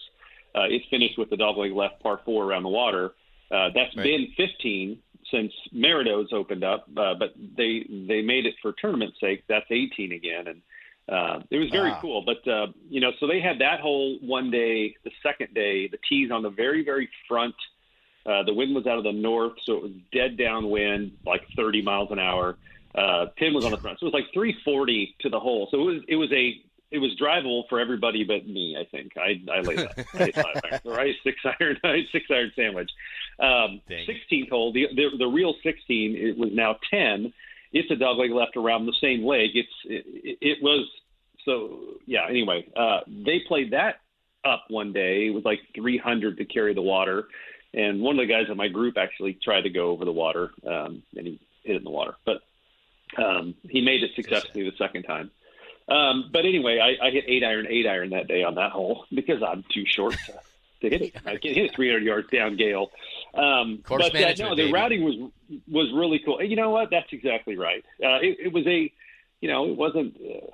[0.54, 3.12] Uh, it finished with the dogleg left par four around the water.
[3.50, 4.04] Uh, that's Right.
[4.04, 4.98] been 15
[5.30, 9.44] since Maridoe's opened up, uh, but they they made it for tournament's sake.
[9.48, 10.62] That's 18 again, and
[11.08, 11.98] uh, it was very Ah.
[12.00, 12.22] cool.
[12.22, 14.94] But uh, you know, so they had that hole one day.
[15.04, 17.54] The second day, the tees on the very very front.
[18.26, 21.82] Uh, the wind was out of the north, so it was dead downwind, like 30
[21.82, 22.56] miles an hour.
[22.94, 25.68] Uh, pin was on the front, so it was like 340 to the hole.
[25.70, 26.60] So it was it was a
[26.90, 28.76] it was drivable for everybody but me.
[28.78, 31.14] I think I I laid that I five iron, right?
[31.22, 32.90] Six iron, I six iron sandwich.
[33.38, 34.06] Um, Dang.
[34.06, 37.32] 16th hole, the, the the real 16, it was now 10.
[37.72, 39.50] It's a dog leg left around the same leg.
[39.54, 40.88] It's it, it was
[41.44, 42.26] so yeah.
[42.28, 44.00] Anyway, uh, they played that
[44.44, 45.26] up one day.
[45.26, 47.28] It was like 300 to carry the water,
[47.76, 50.50] and one of the guys in my group actually tried to go over the water,
[50.66, 52.42] um, and he hit it in the water, but
[53.22, 55.30] um, he made it successfully the second time.
[55.88, 59.04] Um, but anyway, I, I hit eight iron, eight iron that day on that hole
[59.14, 60.32] because I'm too short to,
[60.80, 61.16] to hit it.
[61.26, 62.90] I can hit it 300 yards down gale.
[63.34, 64.72] Um, Course but uh, no, the baby.
[64.72, 65.30] routing was
[65.68, 66.42] was really cool.
[66.42, 66.90] You know what?
[66.90, 67.84] That's exactly right.
[68.02, 68.90] Uh, it, it was a,
[69.40, 70.16] you know, it wasn't.
[70.16, 70.46] Uh,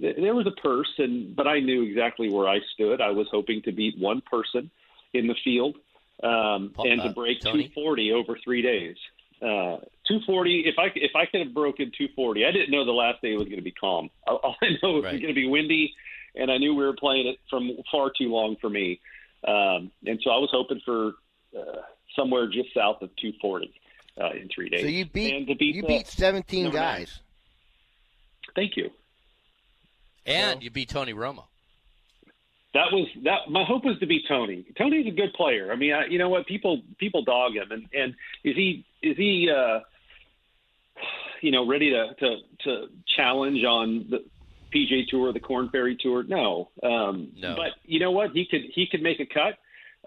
[0.00, 3.00] th- there was a purse, and but I knew exactly where I stood.
[3.00, 4.70] I was hoping to beat one person
[5.12, 5.76] in the field
[6.22, 7.64] um, Paul- and to uh, break Tony?
[7.68, 8.96] 240 over three days.
[9.40, 10.60] Uh, 240.
[10.66, 13.44] If I if I could have broken 240, I didn't know the last day was
[13.44, 14.08] going to be calm.
[14.26, 15.92] All all I know it was going to be windy,
[16.36, 19.00] and I knew we were playing it from far too long for me.
[19.46, 21.14] Um, and so I was hoping for
[21.58, 21.80] uh,
[22.14, 23.72] somewhere just south of 240
[24.20, 24.82] uh, in three days.
[24.82, 26.98] So you beat and to beat you the- beat 17 number nine.
[27.00, 27.18] guys.
[28.54, 28.90] Thank you.
[30.24, 31.44] And you beat Tony Romo.
[32.74, 33.50] That was that.
[33.50, 34.64] My hope was to be Tony.
[34.78, 35.70] Tony's a good player.
[35.70, 36.46] I mean, I, you know what?
[36.46, 38.14] People people dog him, and and
[38.44, 39.80] is he is he uh,
[41.42, 44.24] you know ready to to to challenge on the
[44.74, 46.22] PGA Tour, the Corn Ferry Tour?
[46.22, 46.70] No.
[46.82, 47.56] Um, No.
[47.56, 48.30] But you know what?
[48.30, 49.58] He could he could make a cut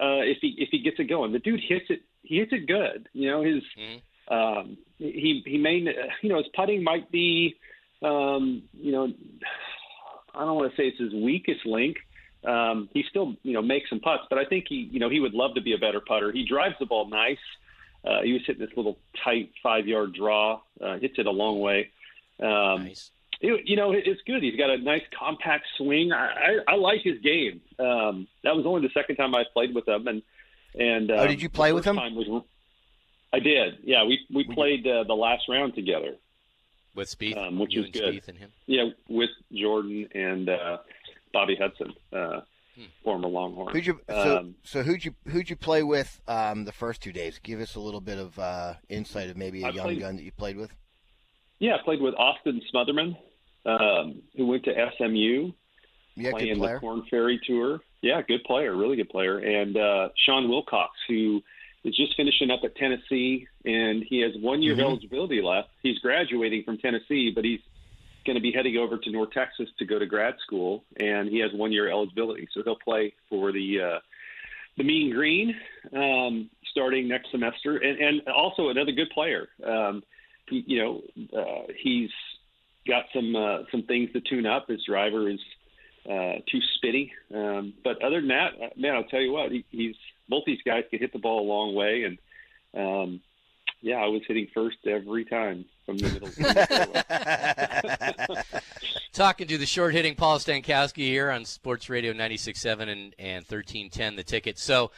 [0.02, 1.32] uh, if he if he gets it going.
[1.32, 2.00] The dude hits it.
[2.22, 3.08] He hits it good.
[3.12, 3.62] You know his.
[3.78, 4.00] Mhm.
[4.28, 5.76] Um, he he may
[6.22, 7.54] you know his putting might be
[8.02, 9.12] um, you know
[10.34, 11.96] I don't want to say it's his weakest link.
[12.44, 15.18] Um, he still, you know, makes some putts, but I think he, you know, he
[15.20, 16.30] would love to be a better putter.
[16.32, 17.38] He drives the ball nice.
[18.04, 21.90] Uh, he was hitting this little tight five-yard draw, uh, hits it a long way.
[22.40, 23.10] Um, Nice.
[23.40, 24.42] it, you know, it's good.
[24.44, 26.12] He's got a nice compact swing.
[26.12, 27.60] I, I, I like his game.
[27.80, 30.22] Um, that was only the second time I played with him, and
[30.78, 31.96] and Oh, um, did you play with him?
[31.96, 32.44] Was,
[33.32, 33.78] I did.
[33.82, 36.14] Yeah, we we played uh, the last round together.
[36.94, 38.14] With Spieth, Um, which you is and good.
[38.14, 38.50] Spieth and him.
[38.66, 40.78] Yeah, with Jordan and uh,
[41.32, 42.40] Bobby Hudson, uh,
[42.76, 42.82] Hmm.
[43.02, 43.72] former Longhorn.
[43.72, 47.10] Who'd you so, Um, so who'd you who'd you play with um, the first two
[47.12, 47.38] days?
[47.38, 50.16] Give us a little bit of uh, insight of maybe a I young played- gun
[50.16, 50.74] that you played with.
[51.58, 53.16] Yeah, I played with Austin Smotherman,
[53.64, 55.52] um, who went to SMU,
[56.16, 57.80] Yeah, playing good the Corn Ferry Tour.
[58.02, 59.38] Yeah, good player, really good player.
[59.38, 61.42] And uh, Sean Wilcox, who
[61.82, 64.80] is just finishing up at Tennessee, and he has one year Mhm.
[64.80, 65.70] of eligibility left.
[65.82, 67.60] He's graduating from Tennessee, but he's
[68.26, 71.38] going to be heading over to North Texas to go to grad school, and he
[71.38, 73.98] has one year eligibility, so he'll play for the uh,
[74.76, 75.54] the Mean Green
[75.94, 79.48] um, starting next semester, and, and also another good player.
[79.64, 80.02] Um,
[80.48, 81.02] he, you know,
[81.38, 82.10] uh, he's
[82.86, 84.68] got some uh, some things to tune up.
[84.68, 85.40] His driver is
[86.04, 89.64] uh, too spitty, um, but other than that, uh, man, I'll tell you what, he,
[89.70, 89.96] he's
[90.28, 92.18] both these guys can hit the ball a long way, and
[92.76, 93.20] um,
[93.80, 96.28] yeah, I was hitting first every time from the middle.
[99.12, 104.16] Talking to the short hitting Paul Stankowski here on Sports Radio 96.7 and, and 1310,
[104.16, 104.58] the ticket.
[104.58, 104.90] So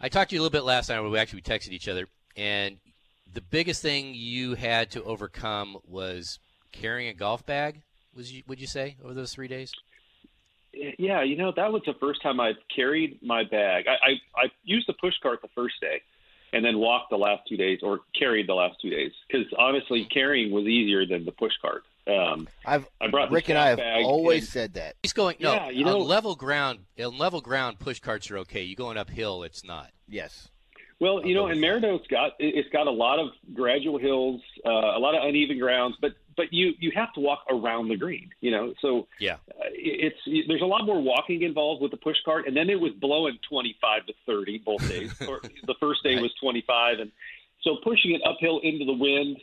[0.00, 2.06] I talked to you a little bit last night where we actually texted each other,
[2.36, 2.76] and
[3.32, 6.38] the biggest thing you had to overcome was
[6.72, 7.82] carrying a golf bag,
[8.14, 9.72] was you, would you say, over those three days?
[10.72, 13.86] Yeah, you know that was the first time I've carried my bag.
[13.88, 16.00] I, I I used the push cart the first day,
[16.52, 19.12] and then walked the last two days, or carried the last two days.
[19.28, 21.84] Because honestly, carrying was easier than the push cart.
[22.06, 24.96] Um, I've I brought Rick and I have always and- said that.
[25.02, 28.38] He's going, no, Yeah, you know- on level ground, on level ground, push carts are
[28.38, 28.62] okay.
[28.62, 29.90] You're going uphill, it's not.
[30.08, 30.48] Yes.
[30.98, 31.66] Well, you I'll know, go and with that.
[31.88, 35.58] Maridoe's got it- it's got a lot of gradual hills, uh, a lot of uneven
[35.58, 38.74] grounds, but but you you have to walk around the green, you know.
[38.80, 39.36] So Yeah.
[39.50, 40.16] uh, it's
[40.48, 43.38] there's a lot more walking involved with the push cart, and then it was blowing
[43.48, 45.10] 25 to 30 both days.
[45.26, 46.22] or the first day Right.
[46.22, 47.12] was 25, and
[47.62, 49.36] so pushing it uphill into the wind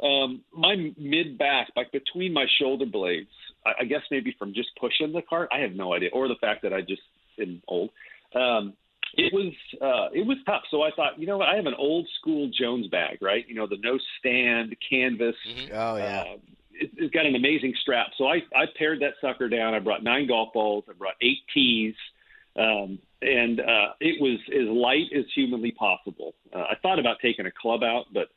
[0.00, 3.28] um, my mid back, like between my shoulder blades,
[3.66, 6.36] I, I guess maybe from just pushing the cart, I have no idea, or the
[6.40, 7.02] fact that I just
[7.40, 7.90] am old.
[8.34, 8.74] Um,
[9.14, 10.62] it was uh, it was tough.
[10.70, 13.46] So I thought, you know what, I have an old school Jones bag, right?
[13.48, 15.36] You know, the no stand canvas.
[15.72, 16.24] Oh yeah.
[16.26, 16.36] Uh,
[16.72, 18.08] it, it's got an amazing strap.
[18.16, 19.74] So I, I pared that sucker down.
[19.74, 20.84] I brought nine golf balls.
[20.88, 21.94] I brought eight tees.
[22.56, 26.34] Um, and uh, it was as light as humanly possible.
[26.54, 28.28] Uh, I thought about taking a club out, but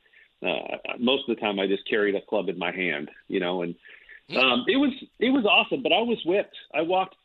[0.45, 3.63] uh, most of the time I just carried a club in my hand, you know,
[3.63, 3.75] and
[4.37, 5.81] um, it was it was awesome.
[5.81, 6.55] But I was whipped.
[6.73, 7.15] I walked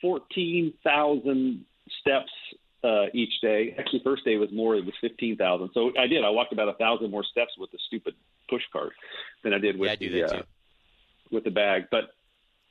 [0.00, 1.64] fourteen thousand
[2.00, 2.32] steps
[2.84, 3.74] uh, each day.
[3.78, 5.70] Actually, first day was more; it was fifteen thousand.
[5.74, 6.24] So I did.
[6.24, 8.14] I walked about a thousand more steps with the stupid
[8.48, 8.92] push cart
[9.42, 10.42] than I did with Yeah, I the uh,
[11.30, 11.86] with the bag.
[11.90, 12.10] But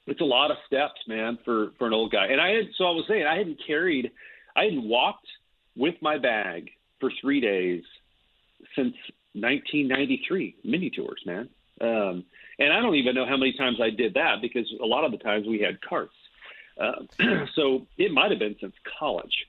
[0.05, 2.27] it's a lot of steps, man, for for an old guy.
[2.27, 4.11] And I had so I was saying I hadn't carried,
[4.55, 5.27] I hadn't walked
[5.75, 7.83] with my bag for three days
[8.75, 8.95] since
[9.33, 11.49] 1993 mini tours, man.
[11.79, 12.25] Um,
[12.57, 15.11] and I don't even know how many times I did that because a lot of
[15.11, 16.15] the times we had carts.
[16.79, 17.03] Uh,
[17.55, 19.45] so it might have been since college.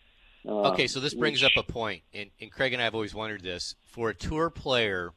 [0.49, 2.94] Uh, Okay, so this brings which- up a point, and, and Craig and I have
[2.94, 5.12] always wondered this: for a tour player,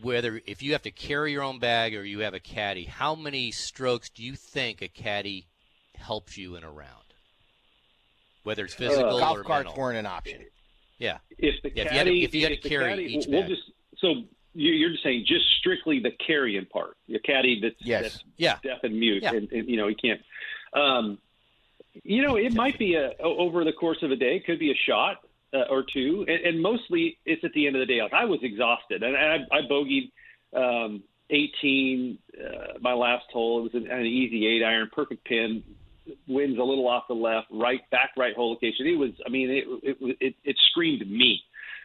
[0.00, 3.14] whether if you have to carry your own bag or you have a caddy, how
[3.14, 5.46] many strokes do you think a caddy
[5.96, 6.88] helps you in a round?
[8.42, 9.82] Whether it's physical golf or carts mental.
[9.82, 10.40] weren't an option.
[10.98, 13.04] Yeah, if the Yeah, if you had to- caddy, if you had to carry caddy-
[13.16, 13.50] each we'll bag.
[13.50, 13.62] just
[13.98, 14.08] so
[14.54, 16.96] you- you're just saying just strictly the carrying part.
[17.06, 18.02] Your caddy that's, Yes.
[18.02, 18.58] that's yeah.
[18.62, 19.34] deaf and mute, Yeah.
[19.34, 20.22] and, and you know he can't.
[20.72, 21.18] Um,
[22.02, 24.42] you know, it might be a over the course of a day.
[24.44, 25.18] Could be a shot
[25.52, 28.02] uh, or two, and, and mostly it's at the end of the day.
[28.02, 30.10] Like I was exhausted, and I, I bogeyed
[30.54, 33.60] um, 18 uh, my last hole.
[33.60, 35.62] It was an, an easy eight iron, perfect pin.
[36.26, 38.86] Winds a little off the left, right back right hole location.
[38.86, 41.42] It was, I mean, it it it, it screamed me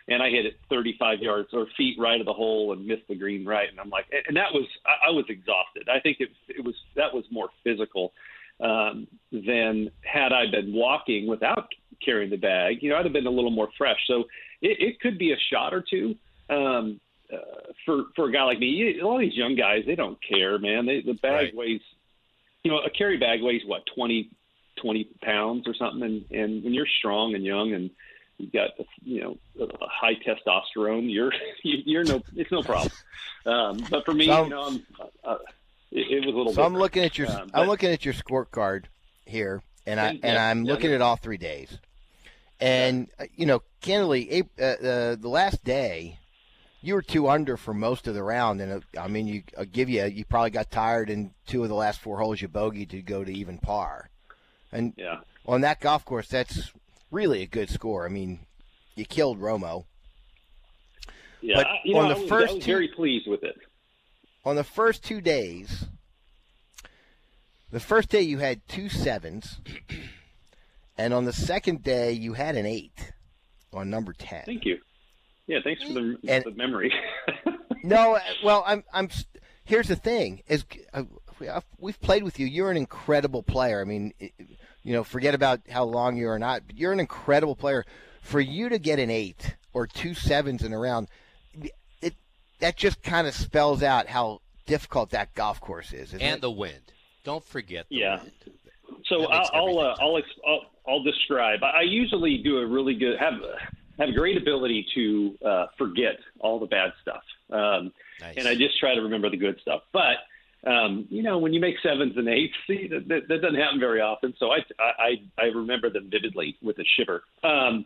[0.07, 3.16] and I hit it 35 yards or feet right of the hole and missed the
[3.16, 3.70] green right.
[3.70, 5.89] And I'm like, and that was, I, I was exhausted.
[5.89, 8.13] I think it, it was, that was more physical
[8.60, 11.68] um, than had I been walking without
[12.03, 12.82] carrying the bag.
[12.82, 13.99] You know, I'd have been a little more fresh.
[14.08, 14.22] So
[14.62, 16.16] it, it could be a shot or two.
[16.49, 16.99] Um,
[17.34, 17.38] uh,
[17.86, 20.86] for for a guy like me, you, all these young guys, they don't care, man.
[20.86, 21.56] They, the bag Right.
[21.56, 21.82] weighs,
[22.64, 24.30] you know, a carry bag weighs what 20,
[24.82, 27.89] 20 pounds or something, and and when you're strong and young and
[28.38, 28.72] you've got
[29.03, 31.34] you know a high testosterone, you're
[31.64, 32.91] you- you're no it's no problem.
[33.45, 34.86] Um, but for me, you know, I'm,
[35.24, 35.38] uh,
[35.96, 36.54] it, it was a little.
[36.54, 38.86] So I'm looking at your Um, I'm looking at your scorecard
[39.26, 40.96] here, and I Yeah, and I'm yeah, looking yeah.
[40.98, 41.78] at all three days.
[42.60, 46.20] And uh, you know, candidly, uh, uh, the last day,
[46.82, 49.66] you were two under for most of the round, and uh, I mean, you I'll
[49.66, 52.89] give you you probably got tired in two of the last four holes you bogeyed
[52.91, 54.10] to go to even par.
[54.72, 55.20] And Yeah.
[55.46, 56.72] on that golf course, that's
[57.12, 58.06] really a good score.
[58.06, 58.39] I mean,
[58.96, 59.86] you killed Romo.
[61.41, 63.43] Yeah, But I- you know, on the I was, first I was very pleased with
[63.43, 63.56] it.
[64.46, 65.86] On the first two days,
[67.72, 69.60] the first day you had two sevens,
[70.98, 73.14] and on the second day you had an eight
[73.74, 74.43] on number ten.
[74.46, 74.78] Thank you.
[75.48, 76.93] Yeah, thanks for the, And- the memory.
[77.84, 78.84] No, uh, well, I'm.
[78.91, 79.10] I'm.
[79.64, 81.04] Here's the thing: is uh,
[81.78, 82.48] we've played with you.
[82.48, 83.80] You're an incredible player.
[83.80, 84.12] I mean,
[84.82, 87.86] you know, forget about how long you are not, but you're an incredible player.
[88.24, 91.10] For you to get an eight or two sevens in a round,
[92.60, 96.10] that just kind of spells out how difficult that golf course is.
[96.10, 96.41] Isn't and it?
[96.41, 96.91] the wind.
[97.24, 98.18] Don't forget the Yeah.
[98.22, 98.32] wind.
[99.08, 99.95] So I'll I'll, uh.
[99.99, 101.64] I'll, ex- I'll I'll describe.
[101.64, 103.34] I I usually do a really good have
[103.99, 108.36] have a great ability to uh, forget all the bad stuff, um, Nice.
[108.38, 109.82] and I just try to remember the good stuff.
[109.93, 110.18] But
[110.70, 113.80] um, you know, when you make sevens and eights, see that, that, that doesn't happen
[113.80, 114.34] very often.
[114.39, 117.24] So I I I remember them vividly with a shiver.
[117.43, 117.86] Um,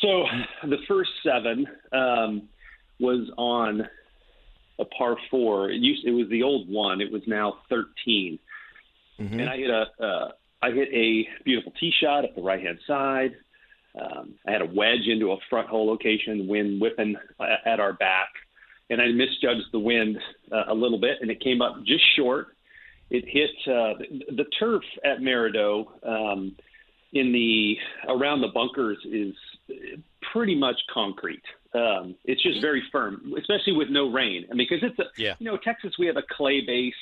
[0.00, 0.24] so
[0.64, 2.48] the first seven um,
[3.00, 3.88] was on
[4.78, 5.70] a par four.
[5.70, 7.00] It used it was the old one.
[7.00, 8.38] It was now thirteen
[9.20, 9.40] Mhm.
[9.40, 10.32] and I hit a uh,
[10.62, 13.36] I hit a beautiful tee shot at the right hand side.
[14.00, 17.14] Um, I had a wedge into a front hole location, wind whipping
[17.64, 18.28] at our back,
[18.90, 20.18] and I misjudged the wind
[20.50, 22.56] uh, a little bit, and it came up just short.
[23.10, 26.56] It hit uh, the, the turf at Maridoe um,
[27.12, 27.76] in the
[28.08, 29.34] around the bunkers is
[30.32, 31.44] pretty much concrete.
[31.74, 34.46] Um, it's just very firm, especially with no rain.
[34.50, 35.34] I mean, because it's a Yeah.
[35.38, 36.94] you know Texas we have a clay base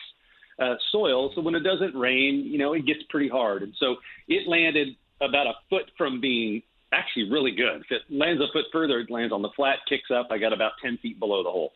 [0.58, 3.96] uh, soil, so when it doesn't rain, you know it gets pretty hard, and so
[4.28, 6.62] it landed about a foot from being
[6.92, 7.82] actually really good.
[7.82, 10.28] If it lands a foot further, it lands on the flat, kicks up.
[10.30, 11.72] I got about ten feet below the hole,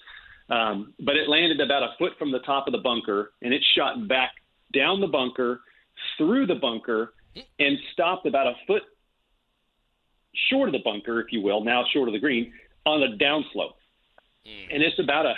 [0.48, 3.62] um, but it landed about a foot from the top of the bunker, and it
[3.76, 4.32] shot back
[4.72, 5.60] down the bunker,
[6.16, 7.12] through the bunker,
[7.58, 8.82] and stopped about a foot
[10.50, 12.52] short of the bunker, if you will, now short of the green,
[12.86, 13.74] on a downslope.
[14.46, 14.72] Hmm.
[14.72, 15.34] and it's about a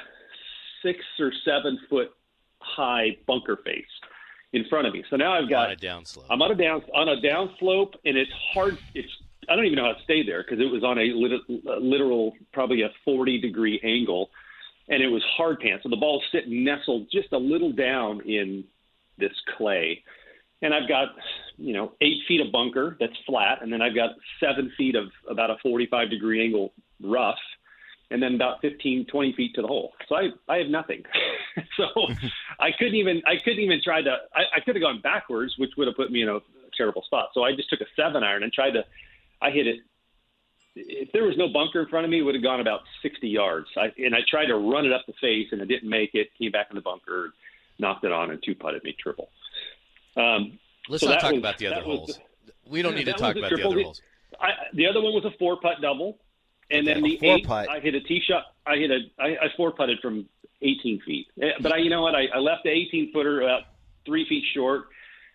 [0.83, 2.11] six or seven foot
[2.61, 3.85] high bunker face
[4.53, 5.03] in front of me.
[5.11, 6.27] So now I've On got a downslope.
[6.31, 8.79] I'm on a down on a down slope, and it's hard.
[8.95, 9.09] It's
[9.49, 11.81] I don't even know how to stay there because it was on a, lit- a
[11.81, 14.31] literal probably a 40 degree angle,
[14.89, 15.81] and it was hard pan.
[15.83, 18.65] So the ball's sitting nestled just a little down in
[19.17, 20.03] this clay,
[20.61, 21.09] and I've got
[21.57, 25.07] you know eight feet of bunker that's flat, and then I've got seven feet of
[25.31, 26.73] about a 45 degree angle
[27.03, 27.39] rough.
[28.11, 29.93] And then about 15, 20 feet to the hole.
[30.09, 31.03] So I, I have nothing.
[31.77, 31.85] so
[32.61, 35.73] I couldn't even I couldn't even try to I, I could have gone backwards, which
[35.77, 36.39] would have put me in a
[36.77, 37.31] terrible spot.
[37.35, 38.85] So I just took a seven iron and tried to
[39.43, 39.81] I hit it
[40.75, 43.29] if there was no bunker in front of me, it would have gone about sixty
[43.29, 43.67] yards.
[43.77, 46.29] I, and I tried to run it up the face and I didn't make it,
[46.39, 47.33] came back in the bunker,
[47.79, 49.29] knocked it on and two putted me triple.
[50.17, 52.19] Um Let's so not talk was- about the other holes.
[52.67, 54.01] we don't need to talk about the other holes.
[54.41, 56.19] I, the other one was a four putt double,
[56.71, 57.69] and then the eight, putt.
[57.69, 58.45] I hit a tee shot.
[58.67, 60.27] I hit a I, I four putted from
[60.63, 63.63] 18 feet, Eh, but I you know what I, I left the 18 footer about
[64.05, 64.87] three feet short.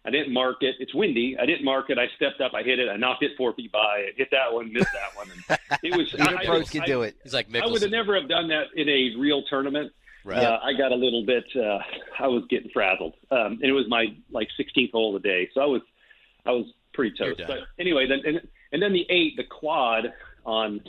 [0.05, 0.75] I didn't mark it.
[0.79, 1.37] It's windy.
[1.39, 1.97] I didn't mark it.
[1.97, 2.53] I stepped up.
[2.53, 2.89] I hit it.
[2.89, 3.79] I knocked it four feet by.
[3.79, 5.29] I hit that one, missed that one.
[5.31, 7.15] And it was Even I, pros I, can I, do it.
[7.23, 9.93] He's like I would have never have done that in a real tournament.
[10.25, 10.43] Right.
[10.43, 11.45] Uh, I got a little bit.
[11.55, 11.79] Uh,
[12.19, 15.49] I was getting frazzled, um, and it was my like 16th hole of the day,
[15.53, 15.81] so I was
[16.45, 17.41] I was pretty toast.
[17.45, 20.13] But anyway, then and, and then the eight, the quad
[20.45, 20.81] on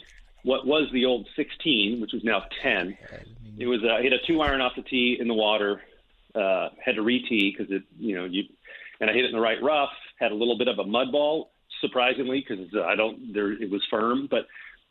[0.44, 2.96] what was the old 16, which was now 10.
[3.58, 5.82] It was uh, I hit a two iron off the tee in the water.
[6.34, 8.44] Uh, had to re-tee because it, you know, you
[9.00, 9.92] and I hit it in the right rough.
[10.18, 13.52] Had a little bit of a mud ball, surprisingly, because uh, I don't there.
[13.52, 14.46] It was firm, but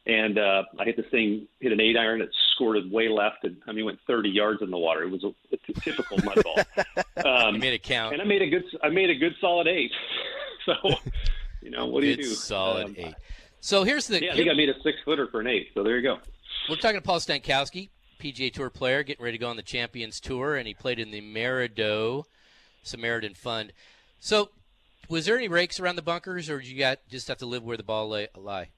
[0.06, 3.58] and uh, I hit this thing, hit an eight iron it squirted way left, and
[3.68, 5.04] I mean went 30 yards in the water.
[5.04, 6.60] It was a, a typical mud ball.
[7.26, 8.12] Um, You made it count.
[8.14, 9.92] and I made a good, I made a good solid eight.
[10.66, 10.74] so,
[11.62, 12.24] you know, what do you do?
[12.24, 13.16] solid Um, eight.
[13.64, 14.22] So here's the.
[14.22, 15.70] Yeah, I think I made a six footer for an eight.
[15.74, 16.18] So there you go.
[16.70, 17.88] We're talking to Paul Stankowski,
[18.20, 21.12] PGA Tour player, getting ready to go on the Champions Tour, and he played in
[21.12, 22.26] the Maridoe
[22.82, 23.72] Samaritan Fund.
[24.20, 24.50] So,
[25.08, 27.64] was there any rakes around the bunkers, or did you got just have to live
[27.64, 28.70] where the ball lay, lie?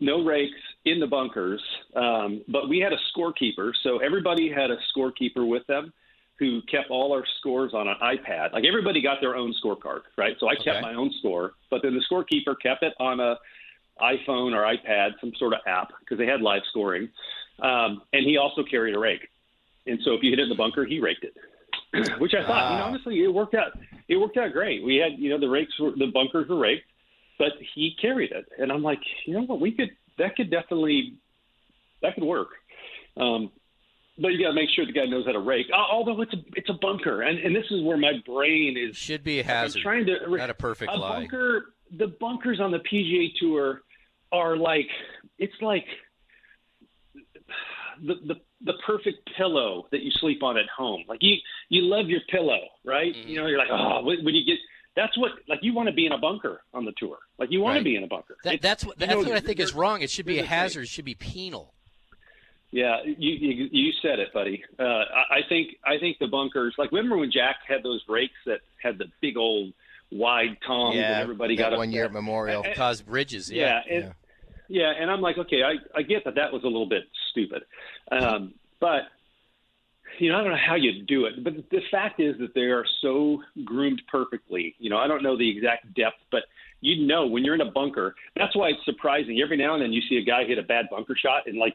[0.00, 1.62] no rakes in the bunkers,
[1.94, 3.72] um, but we had a scorekeeper.
[3.82, 5.92] So everybody had a scorekeeper with them
[6.38, 8.52] who kept all our scores on an iPad.
[8.54, 10.36] Like everybody got their own scorecard, right?
[10.40, 10.80] So I kept Okay.
[10.80, 13.36] my own score, but then the scorekeeper kept it on a
[14.00, 17.08] iPhone or iPad, some sort of app, because they had live scoring.
[17.60, 19.28] Um, and he also carried a rake.
[19.86, 21.34] And so if you hit it in the bunker, he raked it.
[22.20, 23.78] Which I thought, you know, honestly, it worked out.
[24.08, 24.84] It worked out great.
[24.84, 26.86] We had, you know, the rakes were the bunkers were raked,
[27.38, 31.14] but he carried it, and I'm like, you know what, we could that could definitely
[32.02, 32.48] that could work.
[33.16, 33.52] Um,
[34.18, 35.66] but you got to make sure the guy knows how to rake.
[35.72, 38.96] Al- Although it's a it's a bunker, and and this is where my brain is
[38.96, 41.20] Should be a I'm hazard, trying to not a perfect a lie.
[41.20, 41.73] bunker.
[41.96, 43.82] The bunkers on the PGA Tour
[44.32, 44.88] are like
[45.38, 45.86] it's like
[48.02, 51.04] the the the perfect pillow that you sleep on at home.
[51.08, 51.36] Like you
[51.68, 53.14] you love your pillow, right?
[53.14, 53.28] Mhm.
[53.28, 54.58] You know, you're like oh when when you get
[54.96, 57.18] that's what like you want to be in a bunker on the tour.
[57.38, 57.78] Like you want Right.
[57.80, 58.36] to be in a bunker.
[58.44, 60.02] That, that's what you that's know, what I think is wrong.
[60.02, 60.82] It should be a hazard.
[60.82, 61.72] It should be penal.
[62.70, 64.64] Yeah, you, you you said it, buddy.
[64.80, 66.74] Uh, I, I think I think the bunkers.
[66.76, 69.72] Like remember when Jack had those rakes that had the big old
[70.10, 71.94] wide tongs and yeah, everybody that got one upset?
[71.94, 72.64] year at Memorial.
[72.74, 73.50] Cause bridges.
[73.50, 73.96] Yeah, Yeah.
[73.96, 74.14] and,
[74.68, 74.92] yeah.
[74.98, 77.62] and I'm like, okay, I, I get that that was a little bit stupid,
[78.10, 79.02] um, but
[80.18, 81.42] you know, I don't know how you do it.
[81.42, 84.76] But the fact is that they are so groomed perfectly.
[84.78, 86.44] You know, I don't know the exact depth, but
[86.80, 88.14] you know when you're in a bunker.
[88.36, 89.40] That's why it's surprising.
[89.42, 91.74] Every now and then you see a guy hit a bad bunker shot and like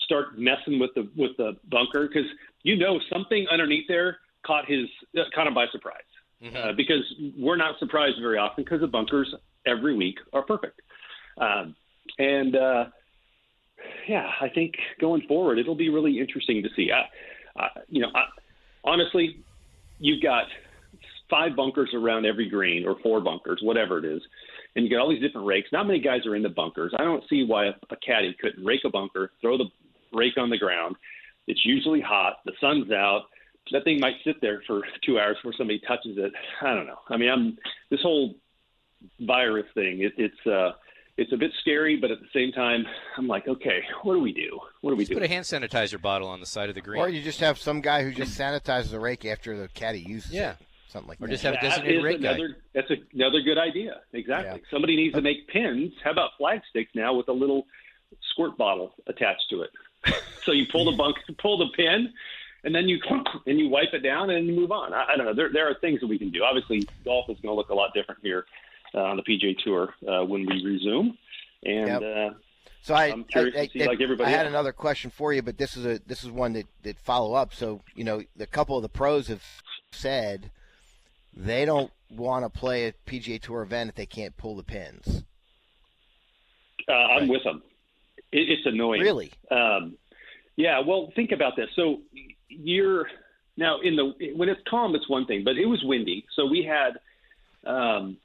[0.00, 2.28] start messing with the with the bunker because
[2.62, 4.86] you know something underneath there caught his
[5.18, 6.02] uh, caught him by surprise
[6.42, 6.56] Mhm.
[6.56, 7.02] uh, because
[7.38, 9.32] we're not surprised very often because the bunkers
[9.66, 10.80] every week are perfect.
[11.38, 11.74] Um,
[12.18, 12.84] and uh,
[14.08, 16.90] yeah, I think going forward it'll be really interesting to see.
[16.92, 17.08] I,
[17.60, 18.24] I, you know, I,
[18.84, 19.40] honestly,
[19.98, 20.44] you've got
[21.30, 24.22] five bunkers around every green or four bunkers, whatever it is,
[24.76, 25.68] and you got all these different rakes.
[25.72, 26.92] Not many guys are in the bunkers.
[26.98, 29.70] I don't see why a, a caddy couldn't rake a bunker, throw the
[30.12, 30.96] rake on the ground.
[31.46, 32.38] It's usually hot.
[32.44, 33.22] The sun's out.
[33.72, 36.32] That thing might sit there for two hours before somebody touches it.
[36.62, 36.98] I don't know.
[37.08, 37.58] I mean, I'm
[37.90, 38.34] this whole
[39.20, 40.02] virus thing.
[40.02, 40.72] It, it's uh,
[41.16, 42.84] it's a bit scary, but at the same time,
[43.16, 44.58] I'm like, okay, what do we do?
[44.80, 45.16] What do we Just do?
[45.16, 47.00] put a hand sanitizer bottle on the side of the green.
[47.00, 50.32] Or you just have some guy who just sanitizes the rake after the caddy uses
[50.32, 50.52] Yeah.
[50.52, 50.56] it.
[50.88, 51.24] Something like that.
[51.24, 51.32] Or that.
[51.32, 52.38] just have a That designated is rake guy.
[52.74, 54.00] That's another good idea.
[54.12, 54.60] Exactly.
[54.60, 54.70] Yeah.
[54.70, 55.92] Somebody needs to make pins.
[56.02, 57.66] How about flag sticks now with a little
[58.32, 59.70] squirt bottle attached to it?
[60.44, 62.12] so you pull the bunk, pull the pin,
[62.64, 62.98] and then you
[63.46, 64.92] and you wipe it down and you move on.
[64.92, 65.34] I, I don't know.
[65.34, 66.42] There there are things that we can do.
[66.42, 68.46] Obviously, golf is going to look a lot different here
[68.94, 71.16] uh, on the PGA Tour uh, when we resume.
[71.64, 72.02] And Yep.
[72.02, 72.34] uh,
[72.82, 74.50] So I, I'm curious I, I, to see, like everybody I had else.
[74.50, 77.54] another question for you, but this is a this is one that that follow up.
[77.54, 79.42] So you know, a couple of the pros have
[79.92, 80.50] said
[81.36, 85.24] they don't want to play a PGA Tour event if they can't pull the pins.
[86.88, 87.28] Uh, I'm Right.
[87.30, 87.62] with them.
[88.32, 89.00] It, it's annoying.
[89.02, 89.32] Really?
[89.50, 89.96] Um,
[90.56, 90.80] yeah.
[90.80, 91.68] Well, think about this.
[91.74, 92.00] So
[92.62, 93.06] you're
[93.56, 96.62] now in the when it's calm, it's one thing, but it was windy, so we
[96.64, 96.98] had
[97.70, 98.16] um,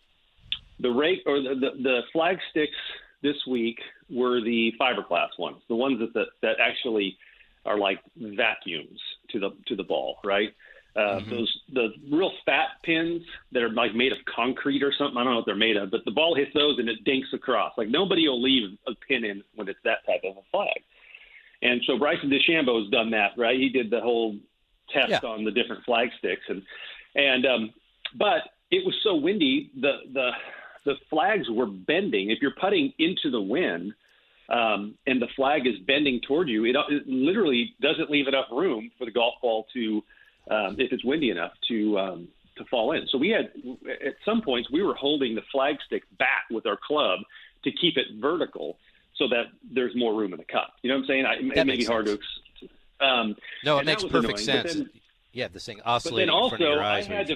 [0.80, 2.78] the rake or the, the the flag sticks
[3.22, 7.18] this week were the fiberglass ones, the ones that that, that actually
[7.66, 9.00] are like vacuums
[9.32, 10.50] to the to the ball, right?
[10.96, 13.22] Uh, Those the real fat pins
[13.52, 15.18] that are like made of concrete or something.
[15.18, 17.30] I don't know what they're made of, but the ball hits those and it dinks
[17.32, 17.74] across.
[17.78, 20.82] Like nobody will leave a pin in when it's that type of a flag.
[21.62, 23.60] And so Bryson DeChambeau has done that, right?
[23.60, 24.38] He did the whole
[24.94, 25.20] test Yeah.
[25.30, 26.64] on the different flag sticks, and
[27.16, 27.74] and um,
[28.16, 28.42] but
[28.72, 30.32] it was so windy, the the
[30.86, 32.30] the flags were bending.
[32.32, 33.94] If you're putting into the wind,
[34.50, 38.90] um, and the flag is bending toward you, it, it literally doesn't leave enough room
[38.98, 40.04] for the golf ball to,
[40.50, 43.06] um, if it's windy enough, to um, to fall in.
[43.12, 43.52] So we had
[44.06, 47.20] at some points we were holding the flag stick back with our club
[47.64, 48.78] to keep it vertical
[49.20, 50.74] so that there's more room in the cup.
[50.82, 51.26] You know what I'm saying?
[51.28, 52.18] I, it may be makes hard to.
[53.06, 54.46] Um, No, it makes perfect annoying.
[54.46, 54.74] Sense.
[54.74, 54.90] then-
[55.32, 57.08] yeah, this thing but then oscillating in also, front of your I eyes.
[57.08, 57.36] when had to.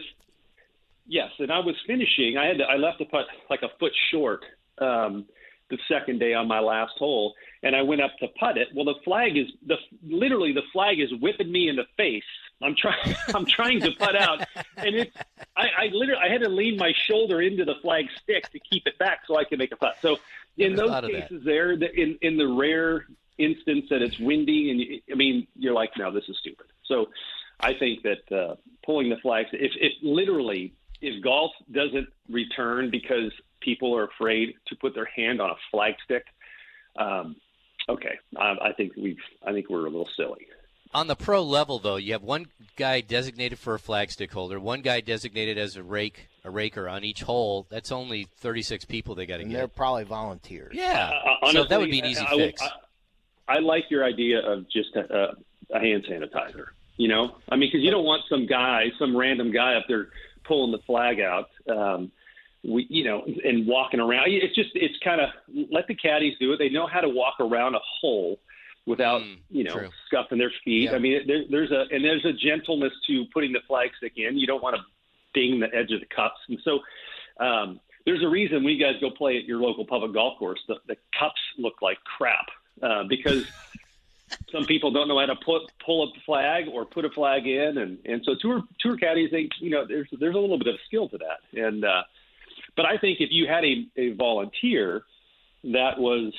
[1.07, 2.38] Yes, and I was finishing.
[2.38, 4.43] I had to, I left the putt like a foot short
[4.79, 5.25] um,
[5.69, 8.68] the second day on my last hole, and I went up to putt it.
[8.76, 12.24] Well, the flag is the literally the flag is whipping me in the face.
[12.61, 13.16] I'm trying.
[13.34, 14.45] I'm trying to putt out,
[14.78, 15.14] and it.
[15.55, 18.86] I, I literally I had to lean my shoulder into the flag stick to keep
[18.86, 19.95] it back so I could make a putt.
[20.01, 20.18] So
[20.57, 21.22] in Never those thought of that.
[21.30, 23.07] cases, there the, in in the rare
[23.38, 26.68] instance that it's windy, and you, I mean you're like, no, this is stupid.
[26.86, 27.07] So
[27.59, 28.55] I think that uh,
[28.86, 34.76] pulling the flags, if, if literally, if golf doesn't return because people are afraid to
[34.76, 36.26] put their hand on a flag stick,
[36.97, 37.38] um,
[37.89, 40.47] okay, I, I think we've, I think we're a little silly.
[40.93, 44.81] On the pro level, though, you have one guy designated for a flagstick holder, one
[44.81, 47.65] guy designated as a rake, a raker on each hole.
[47.69, 50.73] That's only 36 people they got to And they're probably volunteers.
[50.75, 51.11] Yeah,
[51.41, 52.61] Uh, so that would be an easy I, I- fix.
[52.61, 52.69] I,
[53.47, 55.36] I like your idea of just a,
[55.71, 56.67] a hand sanitizer.
[56.97, 60.09] You know, I mean, because you don't want some guy, some random guy up there
[60.43, 61.49] pulling the flag out.
[61.67, 62.11] Um,
[62.64, 64.26] we, you know, and walking around.
[64.30, 65.30] It's just, it's kind of
[65.72, 66.57] let the caddies do it.
[66.57, 68.39] They know how to walk around a hole
[68.86, 69.89] without, Mm, you know, true.
[70.07, 70.89] scuffing their feet.
[70.89, 70.95] Yeah.
[70.95, 74.38] I mean, there, there's a and there's a gentleness to putting the flagstick in.
[74.38, 74.82] You don't want to
[75.34, 76.80] ding the edge of the cups, and so.
[77.39, 80.59] Um, there's a reason when you guys go play at your local public golf course,
[80.68, 82.47] the, the cups look like crap
[82.82, 83.47] uh, because
[84.51, 87.78] some people don't know how to put pull a flag or put a flag in,
[87.78, 90.76] and and so tour tour caddies, they you know there's there's a little bit of
[90.86, 92.03] skill to that, and uh,
[92.76, 95.03] but I think if you had a, a volunteer
[95.65, 96.34] that was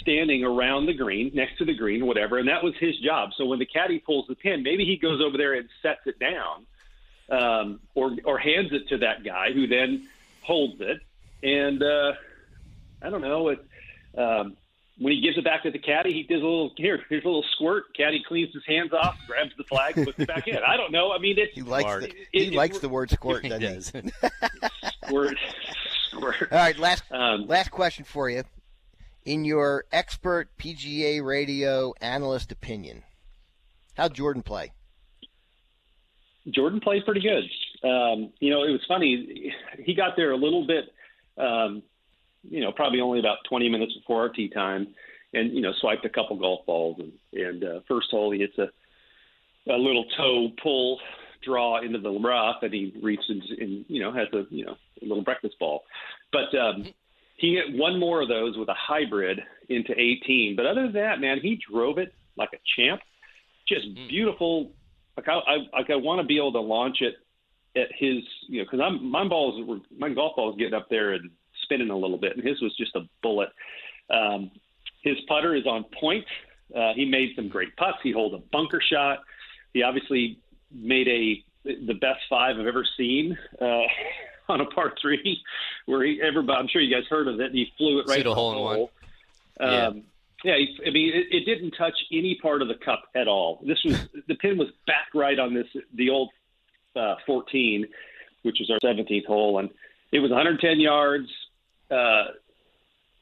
[0.00, 3.30] standing around the green, next to the green, whatever, and that was his job.
[3.36, 6.18] So when the caddy pulls the pin, maybe he goes over there and sets it
[6.18, 6.66] down,
[7.30, 10.08] um, or or hands it to that guy who then
[10.42, 11.00] holds it,
[11.42, 12.12] and uh,
[13.02, 13.48] I don't know.
[13.48, 13.64] It,
[14.16, 14.56] um,
[14.98, 17.00] when he gives it back to the caddy, he does a little here.
[17.08, 17.84] Here's a little squirt.
[17.96, 20.58] Caddy cleans his hands off, grabs the flag, puts it back in.
[20.58, 21.10] I don't know.
[21.10, 22.02] I mean, it's He likes Smart.
[22.02, 24.10] the, It- he it- likes the word squirt, He doesn't he?
[24.20, 24.30] does.
[25.10, 25.36] squirt,
[26.10, 26.52] squirt.
[26.52, 28.44] All right, last Um, last question for you.
[29.24, 33.02] In your expert PGA radio analyst opinion,
[33.94, 34.72] how'd Jordan play?
[36.48, 37.44] Jordan played pretty good.
[37.86, 39.52] Um, you know, it was funny.
[39.78, 40.86] He got there a little bit,
[41.36, 41.82] um,
[42.48, 44.88] you know, probably only about 20 minutes before our tee time,
[45.34, 46.98] and you know, swiped a couple golf balls.
[46.98, 48.70] And, and uh, first hole, he hits a
[49.70, 50.98] a little toe pull
[51.42, 55.04] draw into the rough, and he reaches and you know has a you know a
[55.04, 55.82] little breakfast ball.
[56.32, 56.86] But um,
[57.36, 60.56] he hit one more of those with a hybrid into 18.
[60.56, 63.00] But other than that, man, he drove it like a champ.
[63.66, 64.72] Just beautiful.
[65.16, 67.14] Like I, I like I want to be able to launch it
[67.76, 70.88] at his, you know, because I'm my balls were my golf ball was getting up
[70.90, 71.30] there and
[71.62, 73.48] spinning a little bit, and his was just a bullet.
[74.10, 74.50] Um,
[75.02, 76.24] his putter is on point.
[76.74, 77.98] Uh, he made some great putts.
[78.02, 79.20] He holed a bunker shot.
[79.72, 80.38] He obviously
[80.72, 83.82] made a the best five I've ever seen uh,
[84.48, 85.40] on a par three,
[85.86, 87.52] where he everybody I'm sure you guys heard of it.
[87.52, 88.76] He flew it right the hole in one.
[88.76, 88.90] hole.
[89.60, 89.86] Yeah.
[89.86, 90.02] Um,
[90.42, 93.60] yeah, I mean, it, it didn't touch any part of the cup at all.
[93.66, 96.30] This was the pin was back right on this the old
[96.96, 97.86] uh, 14,
[98.42, 99.70] which was our 17th hole, and
[100.12, 101.28] it was 110 yards.
[101.90, 102.24] Uh,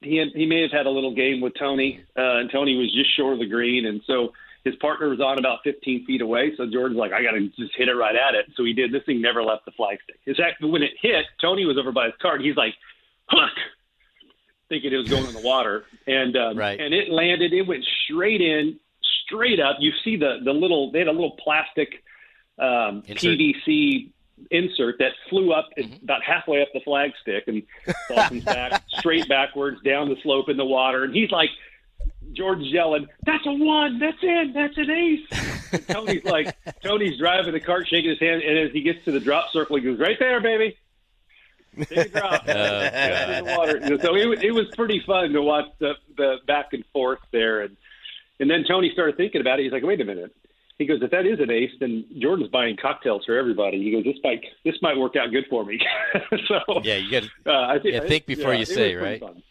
[0.01, 2.93] he had, he may have had a little game with Tony, uh, and Tony was
[2.95, 4.33] just short of the green, and so
[4.65, 6.53] his partner was on about 15 feet away.
[6.57, 8.47] So Jordan's like, I got to just hit it right at it.
[8.57, 8.93] So he did.
[8.93, 10.19] This thing never left the flagstick.
[10.27, 12.41] In fact, when it hit, Tony was over by his cart.
[12.43, 12.75] He's like,
[13.29, 13.51] hook.
[14.69, 16.79] thinking it was going in the water, and um, Right.
[16.79, 17.53] and it landed.
[17.53, 18.79] It went straight in,
[19.27, 19.77] straight up.
[19.81, 22.03] You see the the little they had a little plastic
[22.59, 23.39] um, Insert.
[23.39, 24.11] PVC
[24.51, 26.05] insert that flew up Mm-hmm.
[26.05, 27.63] about halfway up the flagstick and
[28.45, 31.51] back straight backwards down the slope in the water, and he's like.
[32.35, 33.99] George's yelling, "That's a one!
[33.99, 34.53] That's in!
[34.55, 35.27] That's an ace!"
[35.73, 39.13] And Tony's like, Tony's driving the cart, shaking his hand, and as he gets to
[39.13, 40.77] the drop circle, he goes, "Right there, baby."
[41.77, 42.43] Take a drop.
[42.49, 43.99] Oh, in the water.
[44.03, 47.77] So it, it was pretty fun to watch the, the back and forth there, and
[48.41, 49.65] and then Tony started thinking about it.
[49.65, 50.35] He's like, "Wait a minute."
[50.79, 54.05] He goes, "If that is an ace, then Jordan's buying cocktails for everybody." He goes,
[54.05, 55.81] "This might this might work out good for me."
[56.49, 59.21] so Yeah, you got to uh, I think, Yeah, think before you say, right?
[59.21, 59.43] Fun.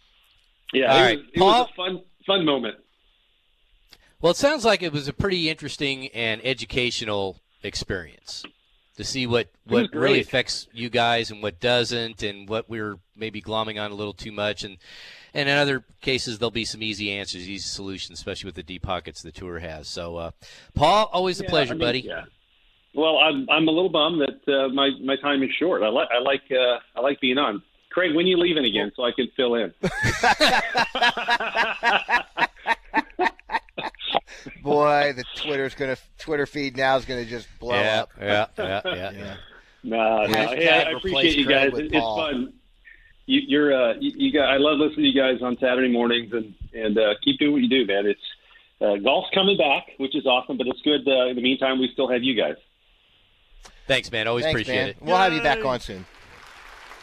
[0.74, 1.62] Yeah, All it, right, was, it Paul?
[1.62, 2.76] was a fun fun moment.
[4.22, 8.44] Well, it sounds like it was a pretty interesting and educational experience
[8.98, 13.42] to see what, what really affects you guys and what doesn't, and what we're maybe
[13.42, 14.64] glomming on a little too much.
[14.64, 14.78] And,
[15.36, 18.82] and in other cases, there'll be some easy answers, easy solutions, especially with the deep
[18.82, 19.88] pockets the tour has.
[19.88, 20.32] So, uh,
[20.74, 22.00] Paul, always a Yeah, pleasure, I mean, buddy.
[22.02, 22.26] Yeah.
[22.96, 25.84] Well, I'm I'm a little bummed that uh, my my time is short.
[25.84, 27.62] I like I like uh, I like being on.
[27.92, 29.72] Craig, when you leaving again, so I can fill in.
[34.62, 38.10] Boy, the Twitter's gonna Twitter feed now is gonna just blow yeah, up.
[38.20, 39.36] yeah, yeah, yeah, Yeah.
[39.84, 40.34] No, no.
[40.48, 41.80] Hey, I replace appreciate you Craig guys.
[41.80, 42.18] It- It's Paul.
[42.18, 42.54] fun.
[43.26, 44.48] You, you're uh, you, you guys.
[44.54, 47.62] I love listening to you guys on Saturday mornings, and and uh, keep doing what
[47.62, 48.06] you do, man.
[48.06, 48.20] It's
[48.82, 51.08] uh, golf's coming back, which is awesome, but it's good.
[51.08, 52.56] Uh, in the meantime, we still have you guys.
[53.88, 54.28] Thanks, man.
[54.28, 54.90] Always Thanks, appreciate man.
[54.90, 54.98] it.
[55.02, 56.06] We'll have you back on soon.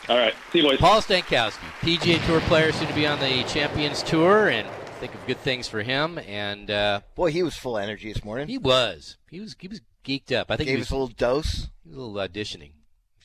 [0.09, 0.79] All right, see you boys.
[0.79, 4.69] Paul Stankowski, PGA Tour player, soon to be on the Champions Tour, and
[5.07, 6.19] think of good things for him.
[6.19, 8.49] And uh, Boy, he was full of energy this morning.
[8.49, 10.51] he was, he was, he was geeked up.
[10.51, 11.69] I think he Gave was us a little dose.
[11.83, 12.71] He was a little auditioning.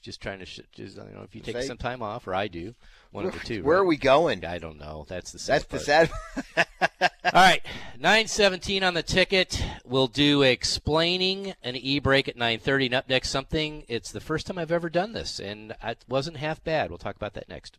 [0.02, 2.28] Just trying to, sh- just, I don't know if you take Say- some time off
[2.28, 2.74] or I do,
[3.12, 3.64] one of the two.
[3.64, 3.82] Where right?
[3.82, 4.44] are we going?
[4.46, 5.06] I don't know.
[5.08, 6.10] That's the sad That's the sad.
[7.02, 7.62] All right,
[8.00, 9.62] nine seventeen on the ticket.
[9.86, 13.84] We'll do explaining an e-break at nine thirty, and up next something.
[13.90, 16.90] It's the first time I've ever done this, and it wasn't half bad.
[16.90, 17.78] We'll talk about that next.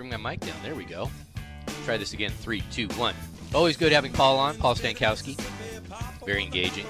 [0.00, 0.56] Bring my mic down.
[0.62, 1.10] There we go.
[1.84, 2.30] Try this again.
[2.30, 3.14] Three, two, one.
[3.54, 4.56] Always good having Paul on.
[4.56, 5.38] Paul Stankowski.
[6.24, 6.86] Very engaging.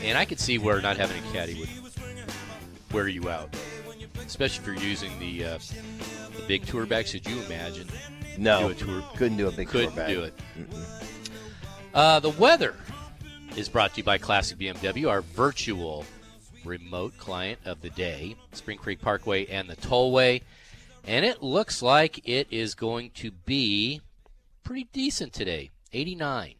[0.00, 1.68] And I could see where not having a caddy would
[2.92, 3.52] wear you out,
[4.24, 5.58] especially if you're using the uh,
[6.36, 7.10] the big tour bags.
[7.10, 7.88] Could you imagine?
[8.38, 9.04] no, Do a tour.
[9.16, 10.14] couldn't do a big tour Couldn't bag.
[10.14, 10.34] do it.
[11.92, 12.76] Uh, the weather
[13.56, 16.04] is brought to you by Classic BMW, our virtual
[16.64, 20.42] remote client of the day, Spring Creek Parkway and the Tollway.
[21.06, 24.00] And it looks like it is going to be
[24.62, 26.54] pretty decent today 89.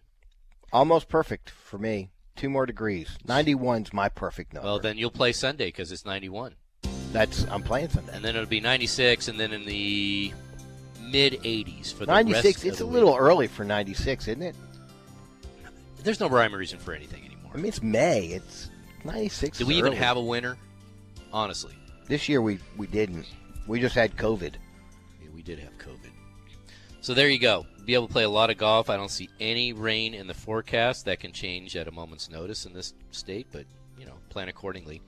[0.73, 2.11] Almost perfect for me.
[2.37, 3.19] Two more degrees.
[3.27, 4.67] 91's my perfect number.
[4.67, 6.55] Well, then you'll play Sunday because it's 91.
[7.13, 8.13] That's I'm playing Sunday.
[8.15, 10.33] And then it'll be 96, and then in the
[11.03, 12.45] mid 80s for the 96.
[12.45, 12.95] rest of It's a week.
[12.95, 14.55] little early for 96, isn't it?
[16.03, 17.51] There's no rhyme or reason for anything anymore.
[17.53, 18.27] I mean, it's May.
[18.29, 18.71] It's
[19.05, 19.59] 96.
[19.59, 19.97] Do we even early.
[19.97, 20.57] have a winner?
[21.33, 21.75] Honestly.
[22.07, 23.27] This year we we didn't.
[23.71, 24.55] We just had COVID.
[25.23, 26.11] Yeah, we did have COVID.
[27.03, 27.67] So there you go.
[27.85, 28.91] Be able to play a lot of golf.
[28.91, 31.05] I don't see any rain in the forecast.
[31.05, 33.67] That can change at a moment's notice in this state, but
[33.97, 35.01] you know, plan accordingly.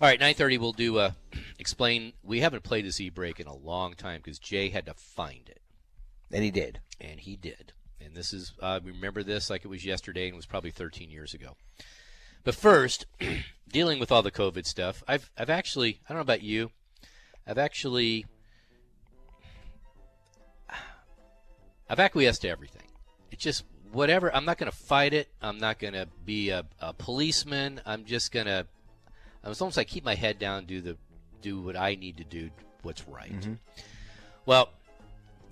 [0.00, 0.58] All right, 9:30.
[0.60, 1.10] We'll do uh,
[1.58, 2.12] explain.
[2.22, 5.60] We haven't played this e-break in a long time because Jay had to find it,
[6.30, 6.78] And he did.
[7.00, 7.72] and he did.
[8.00, 11.10] And this is uh, remember this like it was yesterday, and it was probably 13
[11.10, 11.56] years ago.
[12.44, 13.06] But first,
[13.68, 16.70] dealing with all the COVID stuff, I've I've actually I don't know about you,
[17.50, 18.26] I've actually
[21.88, 22.86] I've acquiesced to everything.
[23.32, 24.32] It's just whatever.
[24.32, 25.28] I'm not going to fight it.
[25.42, 27.80] I'm not going to be a, a policeman.
[27.84, 28.66] I'm just going to.
[29.44, 30.96] It's almost like keep my head down, do the
[31.42, 32.50] do what I need to do,
[32.82, 33.32] what's right.
[33.32, 33.54] Mm-hmm.
[34.46, 34.68] Well,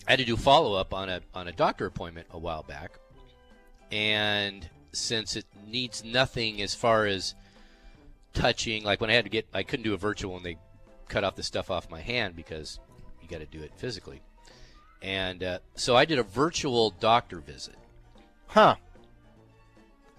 [0.07, 2.93] I had to do follow up on a on a doctor appointment a while back,
[3.91, 7.35] and since it needs nothing as far as
[8.35, 10.59] touching, like when I had to get, I couldn't do a virtual and they
[11.09, 12.79] cut off the stuff off my hand because
[13.23, 14.21] you got to do it physically.
[15.03, 17.77] And uh, so I did a virtual doctor visit.
[18.49, 18.77] Huh.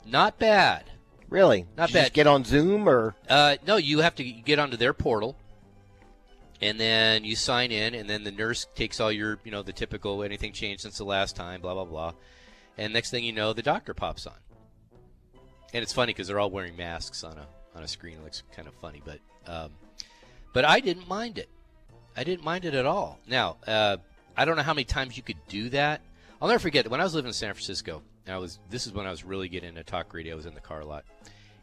[0.05, 0.85] Not bad.
[1.29, 1.65] Really?
[1.77, 2.13] Not Did you just bad.
[2.13, 5.35] get on Zoom or Uh, no, you have to get onto their portal,
[6.61, 9.73] and then you sign in, and then the nurse takes all your, you know, the
[9.73, 12.13] typical anything changed since the last time, blah blah blah,
[12.77, 14.33] and next thing you know, the doctor pops on.
[15.73, 17.45] And it's funny because they're all wearing masks on a
[17.77, 18.15] on a screen.
[18.15, 19.69] It looks kind of funny, but um,
[20.53, 21.49] but I didn't mind it.
[22.15, 23.19] I didn't mind it at all.
[23.27, 23.97] Now, uh,
[24.35, 26.01] I don't know how many times you could do that.
[26.41, 28.93] I'll never forget that when I was living in San Francisco, I was this is
[28.93, 30.33] when I was really getting into talk radio.
[30.33, 31.03] I was in the car a lot,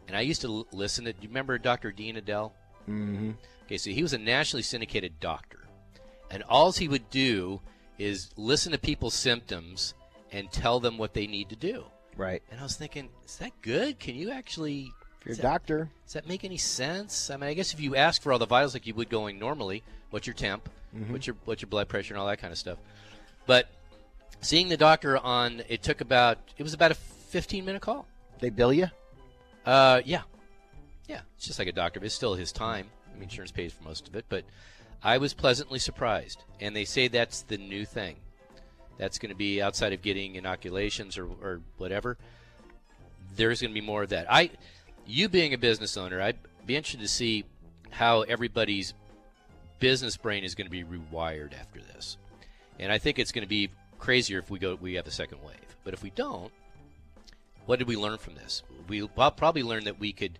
[0.08, 1.12] and I used to l- listen to.
[1.12, 1.92] Do you remember Dr.
[1.92, 2.52] Dean Edell?
[2.88, 3.32] Mm-hmm.
[3.64, 5.60] Okay, so he was a nationally syndicated doctor.
[6.30, 7.60] And all he would do
[7.98, 9.94] is listen to people's symptoms
[10.32, 11.84] and tell them what they need to do.
[12.16, 12.42] Right.
[12.50, 13.98] And I was thinking, is that good?
[13.98, 14.92] Can you actually
[15.26, 17.30] you're a that- doctor, Does that make any sense?
[17.30, 19.38] I mean, I guess if you ask for all the vitals like you would going
[19.38, 20.68] normally, what's your temp,
[21.08, 22.78] what's your what's your blood pressure, and all that kind of stuff.
[23.46, 23.68] But
[24.40, 28.06] seeing the doctor on, it took about it was about a 15 minute call.
[28.40, 28.88] they bill you.
[29.66, 30.22] Uh, yeah,
[31.08, 32.86] yeah, it's just like a doctor, but it's still his time.
[33.10, 34.44] I mean, insurance pays for most of it, but
[35.02, 36.42] I was pleasantly surprised.
[36.60, 38.16] And they say that's the new thing.
[38.98, 42.16] That's going to be outside of getting inoculations or, or whatever.
[43.36, 44.26] There's going to be more of that.
[44.32, 44.50] I,
[45.06, 47.44] you being a business owner, I'd be interested to see
[47.90, 48.94] how everybody's
[49.78, 52.16] business brain is going to be rewired after this.
[52.78, 55.38] And I think it's going to be crazier if we go we have a second
[55.42, 55.76] wave.
[55.84, 56.52] But if we don't,
[57.66, 58.62] what did we learn from this?
[58.88, 60.38] We probably learned that we could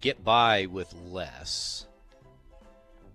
[0.00, 1.86] get by with less.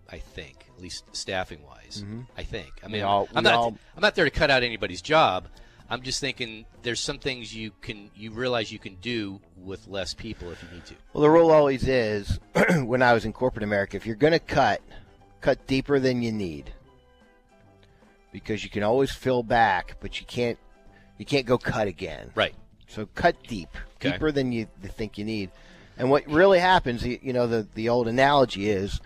[0.10, 2.04] I think, at least staffing wise.
[2.04, 2.22] Mm-hmm.
[2.38, 2.74] I think.
[2.84, 3.54] I mean, all- I'm not.
[3.54, 5.48] all- I'm not there to cut out anybody's job.
[5.92, 10.14] I'm just thinking there's some things you can you realize you can do with less
[10.14, 10.94] people if you need to.
[11.14, 12.40] Well, the rule always is
[12.86, 14.82] when I was in corporate America, if you're going to cut,
[15.42, 16.72] cut deeper than you need,
[18.32, 20.58] because you can always fill back, but you can't
[21.18, 22.32] you can't go cut again.
[22.36, 22.56] Right.
[22.88, 24.12] So cut deep, Okay.
[24.14, 25.52] deeper than you think you need.
[25.98, 29.02] And what really happens, you know, the the old analogy is,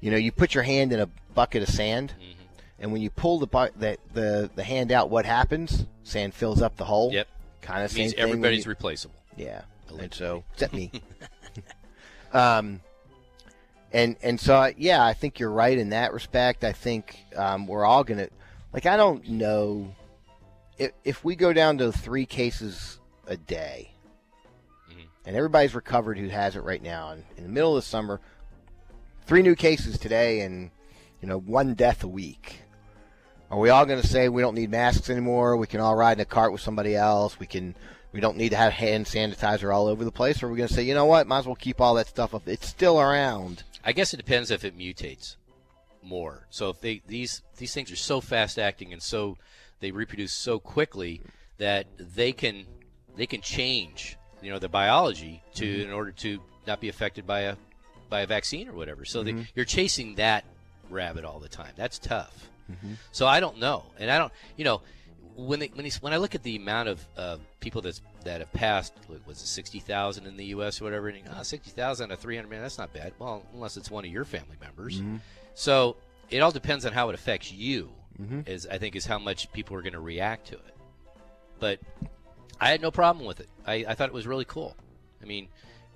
[0.00, 2.42] you know, you put your hand in a bucket of sand, Mm-hmm.
[2.78, 5.86] and when you pull the bu- that the the hand out, what happens?
[6.04, 7.12] Sand fills up the hole.
[7.12, 7.26] Yep.
[7.62, 9.14] Kind of same means thing everybody's you- replaceable.
[9.36, 10.16] yeah, and Allegedly.
[10.16, 10.90] so except me.
[12.32, 12.80] um,
[13.92, 16.62] and and so I- yeah, I think you're right in that respect.
[16.64, 18.28] I think um, we're all gonna
[18.72, 18.86] like.
[18.86, 19.94] I don't know
[20.78, 23.92] if if we go down to three cases a day,
[24.90, 25.06] Mhm.
[25.24, 28.20] and everybody's recovered who has it right now, and in the middle of the summer,
[29.26, 30.70] three new cases today, and
[31.22, 32.60] you know one death a week.
[33.54, 35.56] Are we all going to say we don't need masks anymore?
[35.56, 37.38] We can all ride in a cart with somebody else.
[37.38, 37.76] We can.
[38.10, 40.42] We don't need to have hand sanitizer all over the place.
[40.42, 41.28] Or are we going to say, you know what?
[41.28, 42.48] Might as well keep all that stuff up.
[42.48, 43.62] It's still around.
[43.84, 45.36] I guess it depends if it mutates
[46.02, 46.48] more.
[46.50, 49.38] So if they these these things are so fast acting and so
[49.78, 51.20] they reproduce so quickly
[51.58, 52.66] that they can
[53.14, 55.88] they can change you know the biology to mm-hmm.
[55.88, 57.56] in order to not be affected by a
[58.10, 59.04] by a vaccine or whatever.
[59.04, 59.42] So they, mm-hmm.
[59.54, 60.44] you're chasing that
[60.90, 61.72] rabbit all the time.
[61.76, 62.50] That's tough.
[63.12, 64.82] So I don't know, and I don't you know
[65.36, 68.40] when they, when, they, when I look at the amount of uh, people that's that
[68.40, 68.94] have passed,
[69.26, 70.80] was it sixty thousand in the U.S.
[70.80, 71.08] or whatever?
[71.08, 73.12] And oh, sixty thousand to three hundred man, that's not bad.
[73.18, 75.02] Well, unless it's one of your family members.
[75.54, 75.96] So
[76.30, 77.90] it all depends on how it affects you.
[78.46, 80.76] Is I think is how much people are going to react to it.
[81.58, 81.80] But
[82.60, 83.48] I had no problem with it.
[83.66, 84.76] I, I thought it was really cool.
[85.20, 85.48] I mean,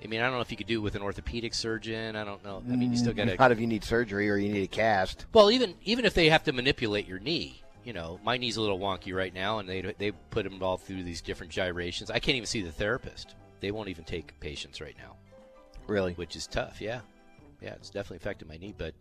[0.02, 2.14] I mean, I don't know if you could do it with an orthopedic surgeon.
[2.16, 2.62] I don't know.
[2.70, 4.66] I mean, you still got to Not if you need surgery or you need a
[4.68, 5.26] cast.
[5.32, 8.60] well, even even if they have to manipulate your knee, you know, my knee's a
[8.60, 12.10] little wonky right now, and they they put them all through these different gyrations.
[12.10, 13.34] I can't even see the therapist.
[13.60, 15.16] They won't even take patients right now,
[15.88, 16.12] Really?
[16.12, 16.80] which is tough.
[16.80, 17.00] Yeah,
[17.60, 18.74] yeah, it's definitely affected my knee.
[18.76, 18.94] But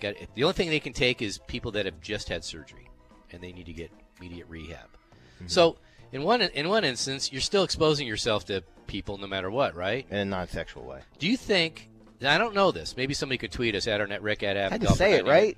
[0.00, 2.90] got the only thing they can take is people that have just had surgery,
[3.32, 4.88] and they need to get immediate rehab.
[5.36, 5.46] Mm-hmm.
[5.46, 5.78] So
[6.12, 10.06] in one in one instance, you're still exposing yourself to people no matter what, right?
[10.10, 11.00] In a non-sexual way.
[11.18, 11.88] Do you think?
[12.24, 12.96] I don't know this.
[12.96, 15.26] Maybe somebody could tweet us at our net Rick at I had to say it,
[15.26, 15.56] right?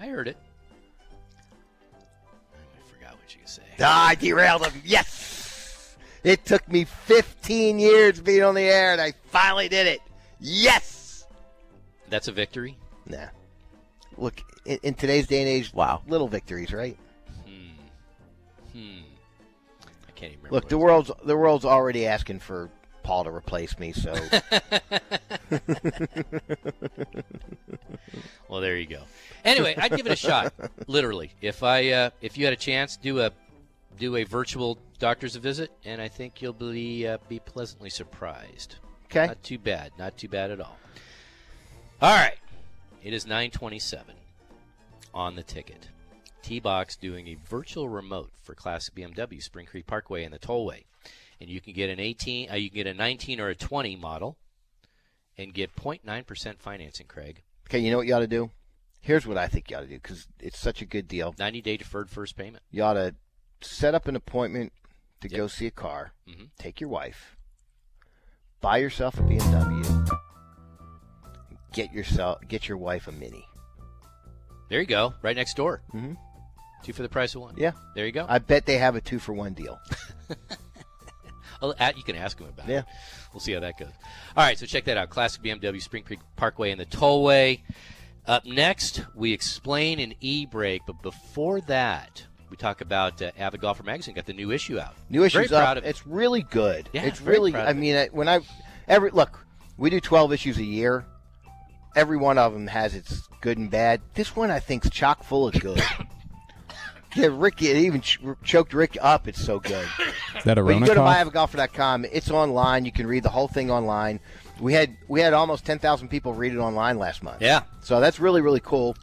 [0.00, 0.36] I heard it.
[1.94, 3.62] I forgot what you say.
[3.80, 4.82] Ah, I derailed him.
[4.84, 5.96] Yes!
[6.22, 10.00] It took me 15 years being on the air, and I finally did it.
[10.40, 11.26] Yes!
[12.10, 12.76] That's a victory.
[13.06, 13.28] Nah.
[14.18, 16.02] Look, in, in today's day and age, Wow.
[16.08, 16.98] little victories, right?
[18.72, 18.98] Hmm.
[18.98, 19.05] I
[20.16, 20.54] can't even remember.
[20.54, 22.70] Look, the world's the world's already asking for
[23.02, 24.12] Paul to replace me, so
[28.48, 29.02] Well, there you go.
[29.44, 30.52] Anyway, I'd give it a shot.
[30.86, 33.32] Literally, if I uh, if you had a chance, do a
[33.98, 38.76] do a virtual doctor's visit, and I think you'll be uh, be pleasantly surprised.
[39.06, 39.26] okay.
[39.26, 39.92] Not too bad.
[39.98, 40.78] Not too bad at all.
[42.00, 42.38] All right.
[43.02, 44.14] It is 927
[45.14, 45.88] on the ticket.
[46.50, 50.84] T-Box doing a virtual remote for Classic BMW Spring Creek Parkway and the Tollway.
[51.40, 53.96] And you can get an 18, uh, you can get a 19 or a 20
[53.96, 54.36] model
[55.36, 57.42] and get 0.9% financing, Craig.
[57.68, 58.50] Okay, you know what you ought to do?
[59.00, 61.34] Here's what I think you ought to do because it's such a good deal.
[61.36, 62.62] 90 day deferred first payment.
[62.70, 63.14] You ought to
[63.60, 64.72] set up an appointment
[65.22, 65.36] to Yep.
[65.36, 66.12] go see a car.
[66.28, 66.50] Mhm.
[66.58, 67.36] Take your wife.
[68.60, 69.82] Buy yourself a BMW.
[71.72, 73.44] Get yourself get your wife a Mini.
[74.70, 75.14] There you go.
[75.22, 75.82] Right next door.
[75.92, 76.16] Mhm.
[76.86, 77.54] Two for the price of one.
[77.56, 77.72] Yeah.
[77.96, 78.24] There you go.
[78.28, 79.80] I bet they have a two for one deal.
[81.80, 82.78] At- you can ask him about Yeah.
[82.80, 82.84] it.
[83.32, 83.88] We'll see how that goes.
[84.36, 85.10] All right, so check that out.
[85.10, 87.62] Classic BMW, Spring Creek Parkway, and the Tollway.
[88.26, 93.82] Up next, we explain an e-brake, but before that, we talk about uh, Avid Golfer
[93.82, 94.14] Magazine.
[94.14, 94.94] Got the new issue out.
[95.10, 95.78] New issues Very proud up.
[95.78, 95.88] of it.
[95.90, 96.88] It's really good.
[96.92, 97.52] Yeah, it's really.
[97.54, 97.76] I it.
[97.76, 98.40] mean, I, when I
[98.86, 99.44] every look,
[99.76, 101.04] we do twelve issues a year.
[101.96, 104.00] Every one of them has its good and bad.
[104.14, 105.82] This one, I think, is chock full of good.
[107.16, 109.26] yeah, Rick, it even ch- choked Rick up.
[109.28, 109.86] It's so good.
[110.36, 111.32] Is that a But you Rona go to cough?
[111.32, 112.04] myavidgolfer.com.
[112.12, 112.84] It's online.
[112.84, 114.20] You can read the whole thing online.
[114.60, 117.42] We had we had almost ten thousand people read it online last month.
[117.42, 117.62] Yeah.
[117.80, 118.96] So that's really really cool,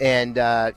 [0.00, 0.72] and uh,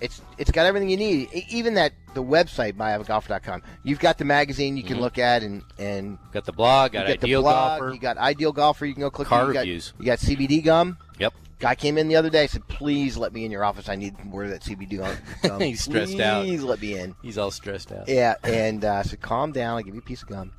[0.00, 1.28] it's it's got everything you need.
[1.32, 3.62] E- Even that the website myavidgolfer.com.
[3.84, 5.02] You've got the magazine you can Mm-hmm.
[5.02, 7.80] look at and and Got the blog, got you got Ideal the blog.
[7.80, 7.94] Golfer.
[7.94, 8.84] You got Ideal Golfer.
[8.86, 9.48] You can go click Car on.
[9.48, 9.92] You got- reviews.
[9.98, 10.98] You got CBD gum.
[11.18, 11.34] Yep.
[11.60, 13.88] Guy came in the other day said, "Please let me in your office.
[13.88, 14.96] I need more of that CBD
[15.42, 16.44] gum." He's stressed out.
[16.44, 17.14] Please let me in.
[17.22, 18.08] He's all stressed out.
[18.08, 19.76] Yeah, and uh, said, calm down.
[19.76, 20.52] I'll give you a piece of gum.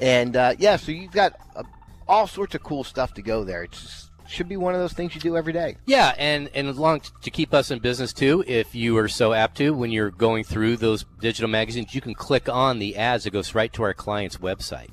[0.00, 1.62] and uh, yeah, so you've got uh,
[2.08, 3.62] all sorts of cool stuff to go there.
[3.62, 5.76] It just should be one of those things you do every day.
[5.86, 9.32] Yeah, and and as long to keep us in business too, if you are so
[9.32, 13.24] apt to, when you're going through those digital magazines, you can click on the ads
[13.24, 14.90] that goes right to our client's website.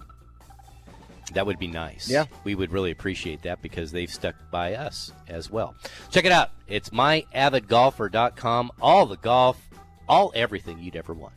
[1.33, 2.09] That would be nice.
[2.09, 2.25] Yeah.
[2.43, 5.75] we would really appreciate that because they've stuck by us as well.
[6.09, 6.51] Check it out.
[6.67, 8.71] It's myavidgolfer.com.
[8.81, 9.69] All the golf,
[10.07, 11.33] all everything you'd ever want.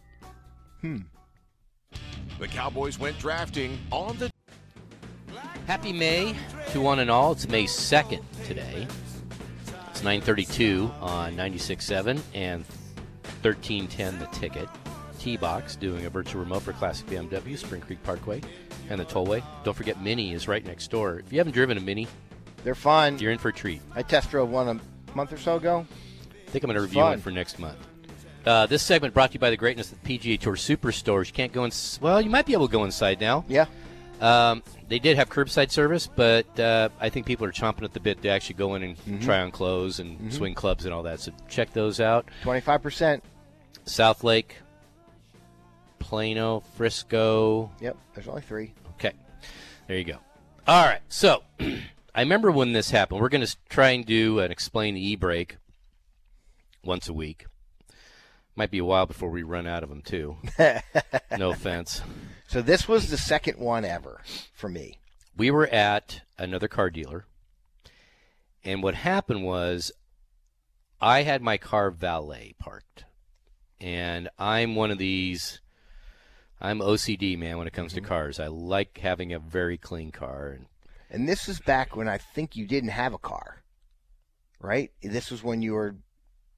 [0.81, 0.99] Hmm.
[2.39, 4.31] The Cowboys went drafting on the
[5.67, 6.35] Happy May
[6.71, 7.33] to one and all.
[7.33, 8.87] It's May 2nd today.
[9.91, 12.65] It's 932 on 96.7 and
[13.43, 14.69] 1310 the ticket.
[15.19, 18.41] T-Box doing a virtual remote for Classic BMW, Spring Creek Parkway,
[18.91, 19.43] and the Tollway.
[19.65, 21.21] Don't forget Mini is right next door.
[21.21, 22.07] If you haven't driven a Mini,
[22.65, 23.19] They're fun.
[23.19, 23.81] you're in for a treat.
[23.95, 25.87] I test drove one a month or so ago.
[26.47, 27.11] I think I'm going to review fun.
[27.13, 27.79] one for next month.
[28.45, 31.27] Uh, this segment brought to you by the greatness of the PGA Tour Superstores.
[31.29, 31.73] You can't go in.
[32.01, 33.45] Well, you might be able to go inside now.
[33.49, 33.67] Yeah.
[34.21, 38.01] Um, they did have curbside service, but uh, I think people are chomping at the
[38.01, 39.21] bit to actually go in and Mm-hmm.
[39.21, 41.21] try on clothes and swing clubs and all that.
[41.21, 42.27] So check those out.
[42.43, 43.23] Twenty five percent.
[43.87, 44.53] Southlake,
[45.99, 47.71] Plano, Frisco.
[47.81, 47.97] Yep.
[48.15, 48.73] There's only three.
[49.91, 50.19] There you go.
[50.69, 51.43] All right, so
[52.15, 53.21] I remember when this happened.
[53.21, 55.57] We're going to try and do an explain the e-brake
[56.85, 57.47] once a week.
[58.55, 60.37] Might be a while before we run out of them too.
[61.37, 62.03] no offense.
[62.47, 64.21] So this was the second one ever
[64.55, 65.01] for me.
[65.37, 67.27] we were at another car dealer,
[68.63, 69.91] and what happened was
[71.01, 73.07] I had my car valet parked,
[73.81, 75.61] and I'm one of these.
[76.61, 78.39] I'm OCD man when it comes to cars.
[78.39, 80.67] I like having a very clean car, and
[81.11, 83.63] And this is back when I think you didn't have a car,
[84.61, 84.91] right?
[85.03, 85.97] This was when you were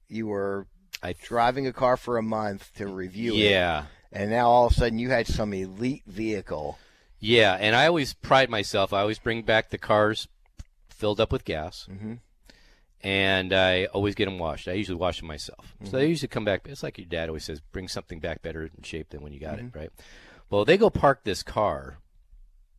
[0.09, 0.67] you were
[1.01, 4.73] I driving a car for a month to review it, yeah, and now all of
[4.73, 6.77] a sudden you had some elite vehicle.
[7.19, 7.57] yeah.
[7.59, 8.91] And I always pride myself.
[8.93, 10.27] I always bring back the cars
[10.89, 12.19] filled up with gas, Mhm.
[13.03, 14.67] And I always get them washed.
[14.67, 16.09] I usually wash them myself, so they mm-hmm.
[16.09, 16.67] usually come back.
[16.67, 19.39] It's like your dad always says, bring something back better in shape than when you
[19.39, 19.77] got it, mm-hmm.
[19.77, 19.91] right?
[20.49, 21.97] Well, they go park this car.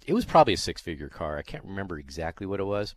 [0.06, 1.36] It was probably a six-figure car.
[1.38, 2.94] I can't remember exactly what it was.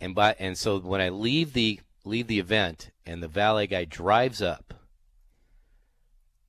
[0.00, 3.84] And by and so when I leave the leave the event and the valet guy
[3.84, 4.74] drives up,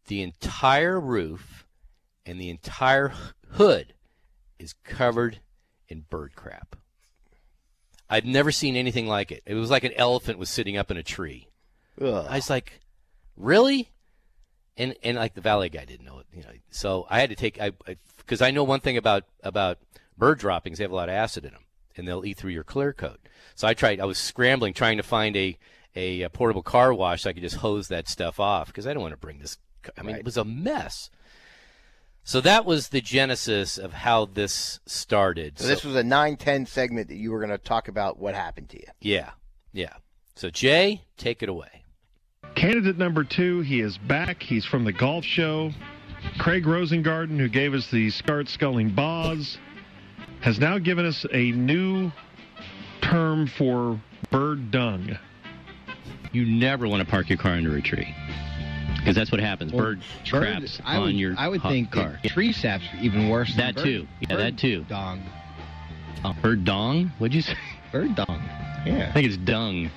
[0.07, 1.67] the entire roof
[2.25, 3.13] and the entire
[3.51, 3.93] hood
[4.57, 5.39] is covered
[5.87, 6.75] in bird crap.
[8.13, 9.41] I've never seen anything like it.
[9.45, 11.47] It was like an elephant was sitting up in a tree.
[11.99, 12.27] Ugh.
[12.29, 12.79] I was like,
[13.35, 13.89] really?
[14.77, 16.49] And and like the valet guy didn't know it, you know.
[16.69, 17.71] So I had to take I
[18.17, 19.79] because I, know one thing about about
[20.15, 20.77] bird droppings.
[20.77, 21.63] They have a lot of acid in them,
[21.97, 23.19] and they'll eat through your clear coat.
[23.55, 23.99] So I tried.
[23.99, 25.57] I was scrambling trying to find a
[25.95, 29.01] a, portable car wash so I could just hose that stuff off because I don't
[29.01, 29.57] want to bring this.
[29.97, 31.09] I mean, it was a mess.
[32.25, 35.59] So that was the genesis of how this started.
[35.59, 38.33] So this was a nine ten segment that you were going to talk about what
[38.33, 38.87] happened to you.
[39.01, 39.31] yeah,
[39.71, 39.93] yeah.
[40.35, 41.83] So Jay, take it away.
[42.55, 44.41] Candidate number two, he is back.
[44.41, 45.71] He's from the golf show.
[46.39, 49.57] Craig Rosengarten, who gave us the Scart Sculling Boz,
[50.41, 52.11] has now given us a new
[53.01, 53.99] term for
[54.31, 55.17] bird dung.
[56.31, 58.15] You never want to park your car under a tree.
[59.03, 59.73] Because that's what happens.
[59.73, 62.19] Bird craps I on would, your I would hot think car.
[62.23, 63.53] that tree saps are even worse.
[63.57, 64.07] That than bird, too.
[64.21, 64.85] Yeah, bird that too.
[64.87, 65.23] Dong.
[66.23, 67.11] Oh, bird dong?
[67.17, 67.55] What'd you say?
[67.91, 68.41] Bird dong.
[68.85, 69.07] Yeah.
[69.09, 69.91] I think it's dung.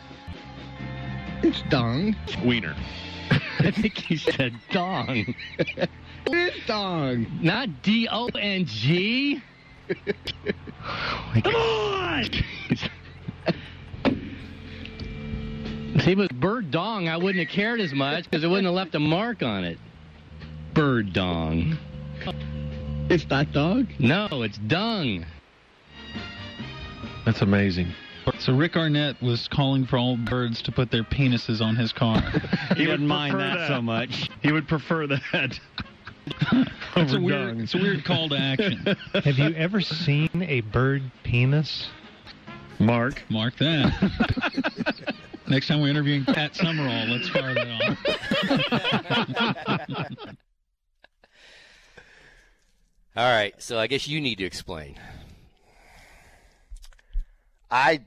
[1.43, 2.17] It's dong.
[2.45, 2.75] Wiener.
[3.61, 5.35] I think he said dong.
[6.29, 7.27] It is dong.
[7.41, 9.41] Not D O N G.
[9.89, 12.25] Oh Come on!
[12.25, 12.41] See,
[15.95, 18.75] if it was bird dong, I wouldn't have cared as much because it wouldn't have
[18.75, 19.79] left a mark on it.
[20.75, 21.79] Bird dong.
[23.09, 23.87] It's not dog.
[23.99, 25.25] No, it's dung.
[27.25, 27.95] That's amazing.
[28.41, 32.21] So Rick Arnett was calling for all birds to put their penises on his car.
[32.77, 34.29] He would didn't mind prefer that so much.
[34.43, 35.59] He would prefer that.
[36.97, 38.97] It's a weird, it's a weird call to action.
[39.15, 41.89] Have you ever seen a bird penis?
[42.79, 43.23] Mark.
[43.29, 45.15] Mark that.
[45.49, 47.99] Next time we're interviewing Pat Summerall, let's fire that
[50.19, 50.37] off.
[53.17, 54.97] All right, so I guess you need to explain.
[57.71, 58.03] I.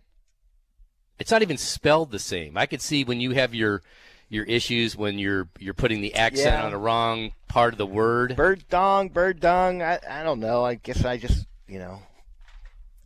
[1.17, 2.57] It's not even spelled the same.
[2.57, 3.81] I could see when you have your
[4.29, 6.63] your issues when you're you're putting the accent Yeah.
[6.65, 8.35] on the wrong part of the word.
[8.35, 9.81] Bird dong, bird dong.
[9.81, 10.63] I, I don't know.
[10.63, 12.01] I guess I just, you know,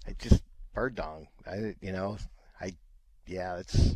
[0.08, 0.44] I just
[0.76, 1.28] bird dong.
[1.48, 2.18] I, you know,
[2.62, 2.76] I,
[3.26, 3.96] yeah, it's.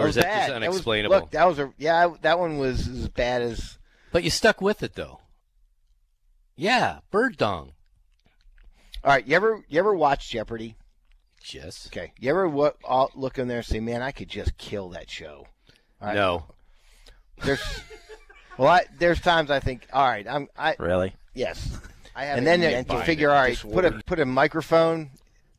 [0.00, 0.60] Or is was that just bad.
[0.60, 1.16] was- unexplainable?
[1.16, 2.12] look, that was a yeah.
[2.22, 3.78] That one was as bad as.
[4.12, 5.20] But you stuck with it though.
[6.56, 7.72] Yeah, bird dong.
[9.02, 10.76] All right, you ever you ever watch Jeopardy?
[11.52, 11.88] Yes.
[11.90, 14.58] Okay, you ever what, uh, all, look in there and say, "Man, I could just
[14.58, 15.46] kill that show."
[16.00, 16.14] All right.
[16.14, 16.44] No.
[17.42, 17.62] There's.
[18.58, 20.48] well, I, there's times I think, all right, I'm.
[20.56, 21.14] I Really?
[21.34, 21.80] Yes.
[22.14, 23.74] I have and then mental to figure, all right, disorder.
[23.74, 25.10] put a put a microphone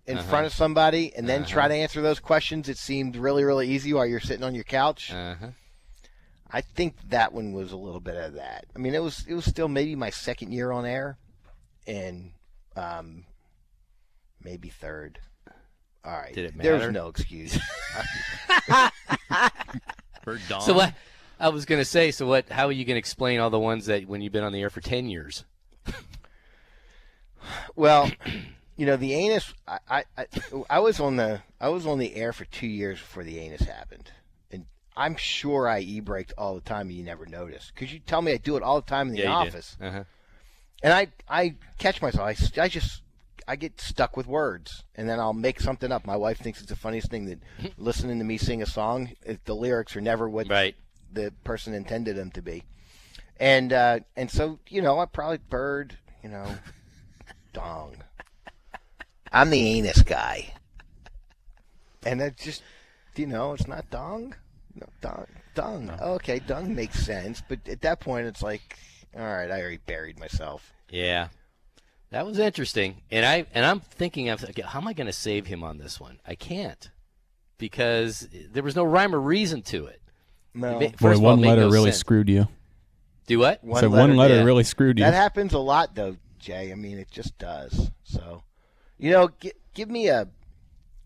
[0.08, 0.30] in Uh-huh.
[0.30, 1.70] front of somebody, and then try Uh-huh.
[1.70, 2.68] to answer those questions.
[2.70, 5.12] It seemed really, really easy while you're sitting on your couch.
[5.12, 5.48] Uh-huh.
[6.52, 8.66] I think that one was a little bit of that.
[8.76, 11.18] I mean, it was it was still maybe my second year on air,
[11.88, 12.32] and
[12.76, 13.26] um,
[14.44, 15.20] maybe third.
[16.04, 16.70] All right, Did it matter?
[16.70, 16.92] There's matter?
[16.92, 17.58] no excuse.
[20.26, 20.62] Bird dong.
[20.62, 20.94] So what?
[21.40, 22.12] I was going to say.
[22.12, 22.50] So what?
[22.50, 24.62] How are you going to explain all the ones that when you've been on the
[24.62, 25.46] air for ten years?
[27.76, 28.12] Well,
[28.82, 29.54] you know the anus.
[29.68, 30.26] I, I I
[30.72, 33.62] I was on the I was on the air for two years before the anus
[33.62, 34.12] happened,
[34.52, 34.66] and
[34.98, 36.88] I'm sure I e braked all the time.
[36.88, 39.14] and You never noticed because you tell me I do it all the time in
[39.14, 40.04] the yeah, office, Uh-huh.
[40.82, 42.28] and I I catch myself.
[42.58, 43.04] I just
[43.48, 46.08] I get stuck with words, and then I'll make something up.
[46.08, 47.40] My wife thinks it's the funniest thing that
[47.78, 50.76] listening to me sing a song, if the lyrics are never what right.
[51.14, 52.64] the person intended them to be,
[53.40, 56.56] and uh, and so you know I probably bird, you know,
[57.54, 57.98] dong.
[59.32, 60.54] I'm the anus guy,
[62.06, 62.64] and that just
[63.16, 64.36] you know it's not dong,
[64.76, 65.92] no dong, dung.
[66.02, 68.78] Okay, dung makes sense, but at that point it's like,
[69.16, 70.74] all right, I already buried myself.
[70.90, 71.30] Yeah.
[72.10, 75.14] That was interesting, and I and I'm thinking, I'm thinking, how am I going to
[75.14, 76.20] save him on this one?
[76.28, 76.90] I can't
[77.62, 80.02] because there was no rhyme or reason to it.
[80.54, 80.80] No.
[80.82, 82.00] It Boy, first of all, one it letter no really sense.
[82.00, 82.48] screwed you.
[83.28, 83.62] Do what?
[83.80, 84.44] So one letter yeah.
[84.44, 85.06] really screwed you.
[85.06, 86.72] That happens a lot, though, Jay.
[86.72, 87.92] I mean, it just does.
[88.04, 88.44] So,
[89.02, 90.28] you know, gi- give me a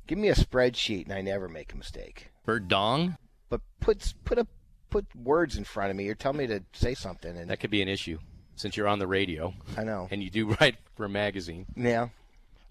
[0.07, 2.29] give me a spreadsheet, and I never make a mistake.
[2.45, 3.17] Bird dong.
[3.49, 4.45] But put put a
[4.89, 7.71] put words in front of me, or tell me to say something, and That could
[7.71, 8.19] be an issue
[8.55, 9.53] since you're on the radio.
[9.77, 10.07] I know.
[10.11, 11.65] And you do write for a magazine.
[11.75, 12.09] yeah,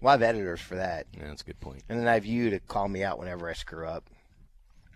[0.01, 1.83] well, I have editors for that, Yeah, that's a good point.
[1.89, 4.03] and then I have you to call me out whenever I screw up,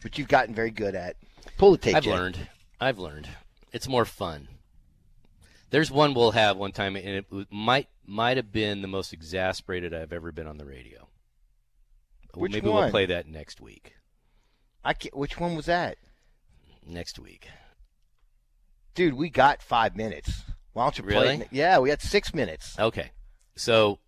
[0.03, 1.15] which you've gotten very good at.
[1.57, 1.95] Pull the tape.
[1.95, 2.11] I've Jay.
[2.11, 2.37] learned.
[2.81, 3.27] I've learned.
[3.71, 4.47] It's more fun.
[5.69, 9.93] There's one we'll have one time, and it might might have been the most exasperated
[9.93, 11.07] I've ever been on the radio.
[12.33, 12.83] Which Maybe one?
[12.83, 13.95] we'll play that next week.
[14.83, 15.97] I can't, which one was that,
[16.85, 17.47] Next week.
[18.95, 19.13] dude?
[19.13, 20.43] We got five minutes.
[20.73, 21.13] Why don't you play?
[21.13, 21.35] Really?
[21.41, 21.47] it?
[21.51, 22.77] Yeah, we got six minutes.
[22.79, 23.11] Okay.
[23.55, 23.99] So,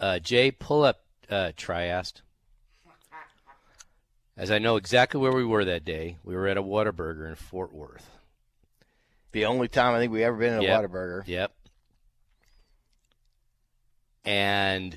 [0.00, 2.22] uh, Jay, pull up uh, Triast.
[4.36, 7.34] As I know exactly where we were that day, we were at a Whataburger in
[7.36, 8.10] Fort Worth.
[9.36, 10.90] The only time I think we've ever been in a Yep.
[10.90, 11.22] Whataburger.
[11.26, 11.52] Yep.
[14.24, 14.96] And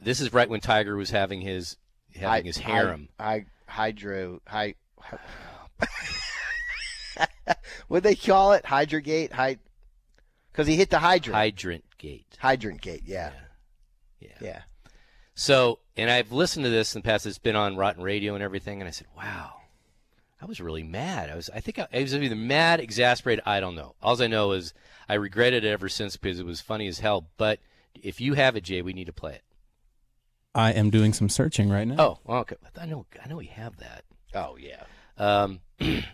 [0.00, 1.76] this is right when Tiger was having his
[2.12, 3.08] having his harem.
[3.20, 4.42] I, hydro.
[4.48, 4.74] Hy,
[7.86, 8.64] what they call it?
[8.64, 9.32] Hydrogate.
[9.32, 9.58] Hy,
[10.50, 11.36] because he hit the hydrant.
[11.36, 12.36] Hydrant gate.
[12.40, 13.04] hydrant gate.
[13.06, 13.30] Yeah.
[14.18, 14.38] Yeah.
[14.40, 14.62] Yeah.
[15.36, 17.26] So, and I've listened to this in the past.
[17.26, 19.57] It's been on Rotten Radio and everything, and I said, "Wow,
[20.40, 21.30] I was really mad.
[21.30, 21.50] I was.
[21.52, 23.42] I think I, I was either mad, exasperated.
[23.46, 23.94] I don't know.
[24.02, 24.72] All I know is
[25.08, 27.26] I regretted it ever since because it was funny as hell.
[27.36, 27.58] But
[28.00, 29.42] if you have it, Jay, we need to play it.
[30.54, 32.18] I am doing some searching right now.
[32.26, 32.56] Oh, okay.
[32.80, 33.06] I know.
[33.24, 34.04] I know we have that.
[34.34, 34.84] Oh yeah.
[35.16, 36.04] Um, and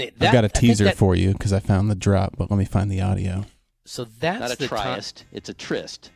[0.00, 2.50] it, that, I've got a teaser that- for you because I found the drop, but
[2.50, 3.44] let me find the audio.
[3.84, 6.10] So that's Not a the time- triest, it's a tryst.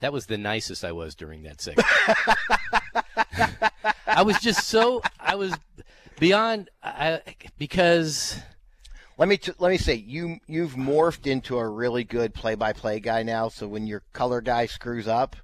[0.00, 1.88] That was the nicest I was during that segment.
[4.06, 5.54] I was just so I was
[6.18, 7.20] beyond I,
[7.58, 8.38] because
[9.18, 13.22] Let me t- let me say you you've morphed into a really good play-by-play guy
[13.22, 13.48] now.
[13.48, 15.36] So when your color guy screws up,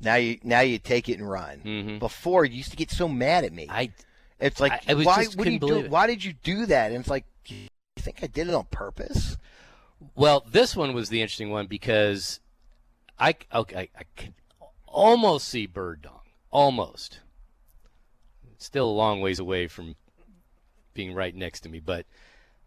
[0.00, 1.60] now you now you take it and run.
[1.64, 1.98] Mhm.
[1.98, 3.66] Before you used to get so mad at me.
[3.70, 3.90] I
[4.38, 5.78] It's like I- I why do you do?
[5.78, 5.90] it.
[5.90, 6.92] Why did you do that?
[6.92, 9.38] And it's like you think I did it on purpose?
[10.14, 12.40] Well, this one was the interesting one because
[13.18, 14.34] I okay I, I can
[14.86, 17.20] almost see bird dong, almost.
[18.58, 19.96] Still a long ways away from
[20.94, 22.06] being right next to me, but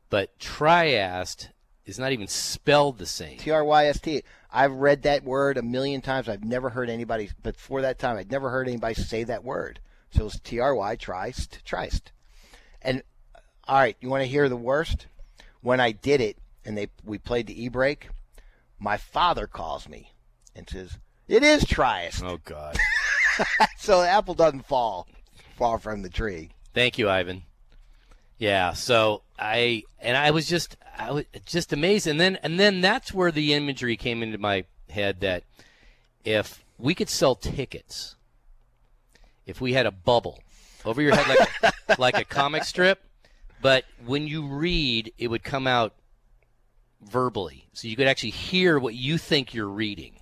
[0.09, 1.49] but triast
[1.85, 3.37] is not even spelled the same.
[3.39, 4.23] T R Y S T.
[4.51, 6.29] I've read that word a million times.
[6.29, 9.79] I've never heard anybody, but before that time, I'd never heard anybody say that word.
[10.11, 12.11] So it's T R Y, trist, trist.
[12.81, 13.03] And
[13.67, 15.07] all right, you want to hear the worst?
[15.61, 18.09] When I did it and they we played the e break,
[18.79, 20.13] my father calls me
[20.55, 20.97] and says,
[21.27, 22.77] "It is triest." Oh God.
[23.77, 25.07] so the apple doesn't fall
[25.59, 26.49] far from the tree.
[26.73, 27.43] Thank you, Ivan.
[28.37, 32.79] Yeah, so I and I was just I was just amazed, and then and then
[32.79, 35.43] that's where the imagery came into my head that
[36.23, 38.15] if we could sell tickets,
[39.45, 40.39] if we had a bubble
[40.85, 43.03] over your head like a, like a comic strip,
[43.61, 45.93] but when you read, it would come out
[47.01, 50.18] verbally, so you could actually hear what you think you're reading.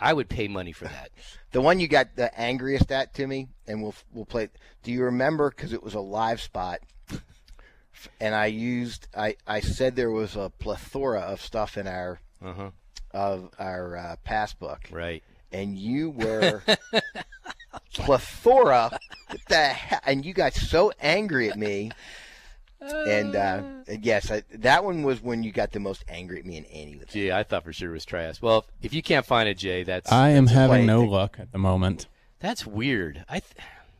[0.00, 1.10] I would pay money for that.
[1.52, 4.50] The one you got the angriest at to me, and we'll we'll play.
[4.84, 5.50] Do you remember?
[5.50, 6.78] Because it was a live spot,
[8.20, 12.70] and I used I I said there was a plethora of stuff in our Uh-huh.
[13.10, 15.24] of our uh, passbook, Right.
[15.50, 16.62] and you were
[17.94, 18.90] plethora.
[19.28, 21.90] What the he- and you got so angry at me.
[22.82, 26.46] And uh, and yes, I, that one was when you got the most angry at
[26.46, 28.40] me and any of the Gee, I thought for sure it was trias.
[28.40, 31.10] Well, if, if you can't find it, Jay, that's I am that's having no thing.
[31.10, 32.06] luck at the moment.
[32.40, 33.22] That's weird.
[33.28, 33.52] I, th-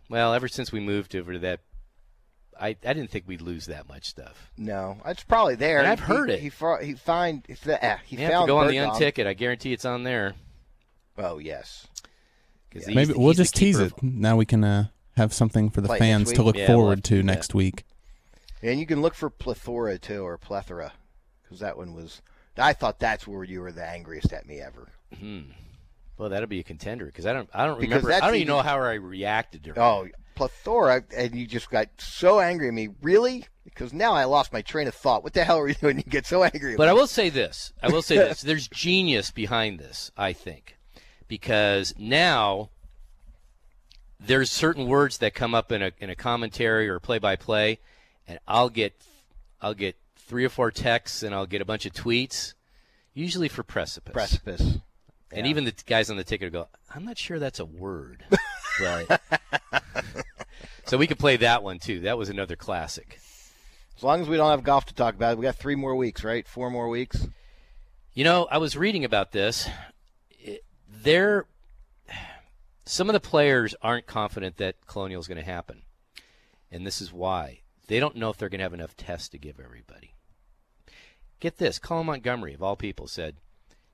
[0.08, 1.60] well, ever since we moved over to that,
[2.58, 4.50] I I didn't think we'd lose that much stuff.
[4.56, 5.78] No, it's probably there.
[5.78, 6.40] And I've He- heard he, it.
[6.40, 8.78] He fi- he find if the, uh, he You have found to go on the
[8.78, 9.26] Bird unticket.
[9.26, 10.34] I guarantee it's on there.
[11.18, 11.86] Oh yes.
[12.70, 13.92] he's Maybe the- we'll just tease it.
[14.02, 14.86] Now we can uh,
[15.18, 17.24] have something for the Play fans to look Yeah, we'll forward to to that.
[17.24, 17.84] next week.
[18.62, 20.92] And you can look for plethora too, or plethora,
[21.42, 22.22] because that one was.
[22.58, 24.88] I thought that's where you were the angriest at me ever.
[25.18, 25.42] Hmm.
[26.18, 28.12] Well, that'll be a contender because I don't I don't Because remember.
[28.24, 29.80] I don't even know how I reacted to.
[29.80, 32.90] Oh, plethora, and you just got so angry at me.
[33.00, 33.46] Really?
[33.64, 35.22] Because now I lost my train of thought.
[35.22, 35.96] What the hell are you doing?
[36.04, 36.72] You get so angry.
[36.72, 36.90] At But me?
[36.90, 37.72] I will say this.
[37.82, 38.40] I will say this.
[38.42, 40.76] There's genius behind this, I think.
[41.28, 42.70] Because now
[44.18, 47.78] there's certain words that come up in a in a commentary or play by play
[48.30, 48.94] and I'll get
[49.60, 52.54] I'll get three or four texts and I'll get a bunch of tweets,
[53.12, 54.12] usually for precipice.
[54.12, 54.60] Precipice.
[55.32, 55.50] And Yeah.
[55.50, 58.24] even the guys on the ticket go, I'm not sure that's a word.
[58.80, 59.20] but
[60.86, 62.00] so we could play that one too.
[62.00, 63.18] That was another classic.
[63.96, 66.24] As long as we don't have golf to talk about, we got three more weeks,
[66.24, 66.46] right?
[66.48, 67.26] Four more weeks.
[68.14, 69.68] You know, I was reading about this.
[70.30, 71.46] It, they're
[72.84, 75.82] some of the players aren't confident that Colonial is going to happen,
[76.72, 77.59] and this is why
[77.90, 80.14] they don't know if they're going to have enough tests to give everybody.
[81.40, 83.34] Get this: Colin Montgomerie, of all people, said,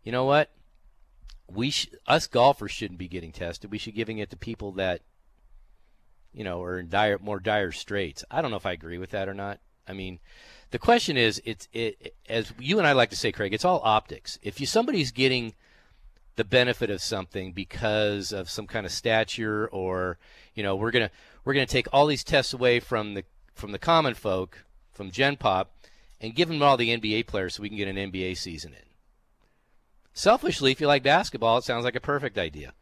[0.05, 0.51] "You know what?
[1.51, 3.71] We sh- us golfers shouldn't be getting tested.
[3.71, 5.01] We should be giving it to people that,
[6.35, 9.13] you know, are in dire, more dire straits." I don't know if I agree with
[9.13, 9.61] that or not.
[9.89, 10.19] I mean,
[10.73, 13.55] the question is, it's it as you and I like to say, Craig.
[13.55, 14.39] It's all optics.
[14.43, 15.55] If you somebody's getting
[16.35, 20.19] the benefit of something because of some kind of stature, or
[20.55, 21.11] you know, we're gonna
[21.47, 23.25] we're gonna take all these tests away from the
[23.57, 25.73] from the common folk, from Gen Pop,
[26.21, 28.79] and give them all the NBA players so we can get an NBA season in.
[30.13, 32.73] Selfishly, if you like basketball, it sounds like a perfect idea.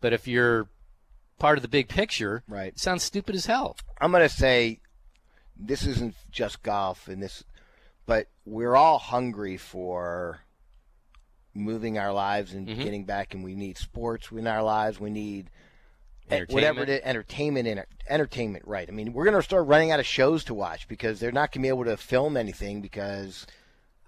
[0.00, 0.68] But if you're
[1.38, 2.68] part of the big picture, right.
[2.68, 3.76] it sounds stupid as hell.
[4.00, 4.80] I'm going to say
[5.56, 7.44] this isn't just golf and this,
[8.06, 10.40] but we're all hungry for
[11.54, 12.82] moving our lives and Mhm.
[12.82, 15.00] getting back, and we need sports in our lives.
[15.00, 15.50] We need
[16.30, 18.64] Eh, whatever it is, entertainment in entertainment.
[18.66, 18.88] Right.
[18.88, 21.52] I mean, we're going to start running out of shows to watch because they're not
[21.52, 23.46] going to be able to film anything because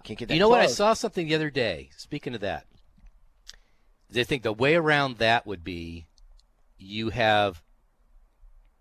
[0.03, 0.33] can't get that.
[0.33, 0.61] You know what?
[0.61, 1.89] I saw something the other day.
[1.97, 2.65] Speaking of that,
[4.09, 6.07] they think the way around that would be
[6.77, 7.61] you have,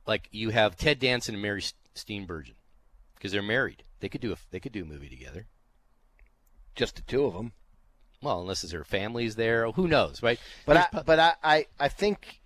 [0.07, 1.63] like, you have Ted Danson and Mary
[1.95, 2.55] Steenburgen
[3.15, 3.85] because they're married.
[4.01, 5.47] They could do a they could do a movie together.
[6.75, 7.53] Just the two of them.
[8.23, 10.39] Well, unless their families there, who knows, right?
[10.67, 12.40] But There's I, but I, I, I think,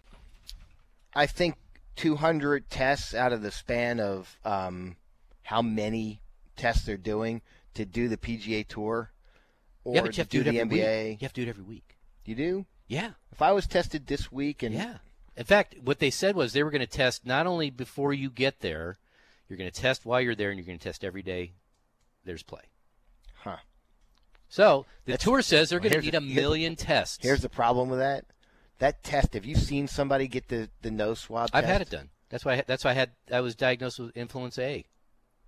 [1.15, 1.57] I think
[1.97, 4.97] 200 tests out of the span of um,
[5.43, 6.20] how many
[6.57, 7.43] tests they're doing
[7.74, 9.11] to do the PGA Tour,
[9.85, 11.09] or yeah, but you have to do, the it every NBA.
[11.11, 11.20] week.
[11.20, 11.97] You have to do it every week.
[12.24, 12.66] You do?
[12.89, 13.11] Yeah.
[13.32, 14.97] If I was tested this week and Yeah.
[15.36, 18.31] In fact, what they said was they were going to test not only before you
[18.31, 18.99] get there,
[19.49, 21.55] you're going to test while you're there, and you're going to test every day
[22.24, 22.62] there's play.
[23.43, 23.57] Huh.
[24.49, 27.19] So the That's- tour says they're going to need a the- here's million tests.
[27.20, 28.24] Here's the problem with that.
[28.78, 29.34] That test.
[29.34, 31.51] Have you seen somebody get the the nose swab?
[31.52, 31.72] I've test?
[31.72, 32.10] had it done.
[32.30, 32.55] That's why.
[32.55, 33.10] I, that's why I had.
[33.32, 34.84] I was diagnosed with influenza A.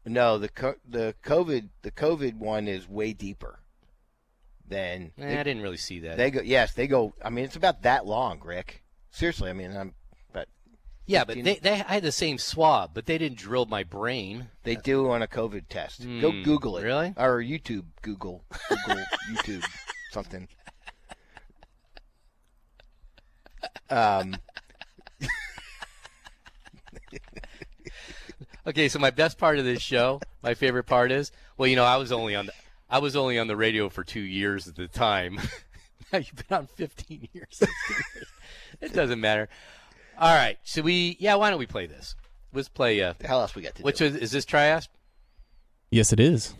[0.04, 3.58] No, the co- the COVID the COVID one is way deeper.
[4.68, 6.16] then Eh, I didn't really see that.
[6.16, 6.40] They go.
[6.42, 7.14] Yes, they go.
[7.24, 8.82] I mean, it's about that long, Rick.
[9.10, 9.94] Seriously, I mean, I'm.
[10.32, 10.48] But
[11.06, 14.48] yeah, but they, they I had the same swab, but they didn't drill my brain.
[14.62, 16.02] They do on a COVID test.
[16.20, 16.84] Go Hmm, Google it.
[16.84, 17.14] really?
[17.16, 17.86] Or YouTube.
[18.02, 18.44] Google.
[18.68, 19.02] Google.
[19.32, 19.64] YouTube.
[20.12, 20.48] Something.
[23.90, 24.36] Um.
[28.66, 31.84] Okay, so my best part of this show, my favorite part is, well, you know,
[31.84, 32.52] I was only on the,
[32.90, 35.38] I was only on the radio for two years at the time.
[36.12, 37.62] now you've been on 15 years.
[38.80, 39.48] it doesn't matter.
[40.18, 42.16] All right, so we, yeah, why don't we play this?
[42.52, 43.00] Let's play.
[43.00, 44.06] Uh, the hell else we got to which do?
[44.06, 44.88] is, is this Trias?
[45.92, 46.54] Yes, it is.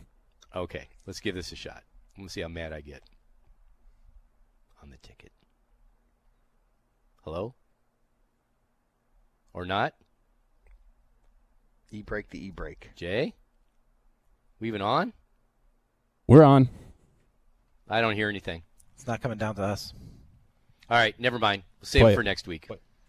[0.55, 1.83] Okay, let's give this a shot.
[2.17, 3.03] Let's see how mad I get
[4.81, 5.33] on the ticket.
[7.27, 7.57] Hello?
[9.53, 9.95] Or not?
[11.91, 12.91] E break the e break.
[12.95, 13.35] Jay?
[14.61, 15.13] We even on?
[16.29, 16.69] We're on.
[17.89, 18.63] I don't hear anything.
[18.95, 19.93] It's not coming down to us.
[20.89, 21.65] All right, never mind.
[21.81, 22.17] We'll save Play it it.
[22.17, 22.69] for next week.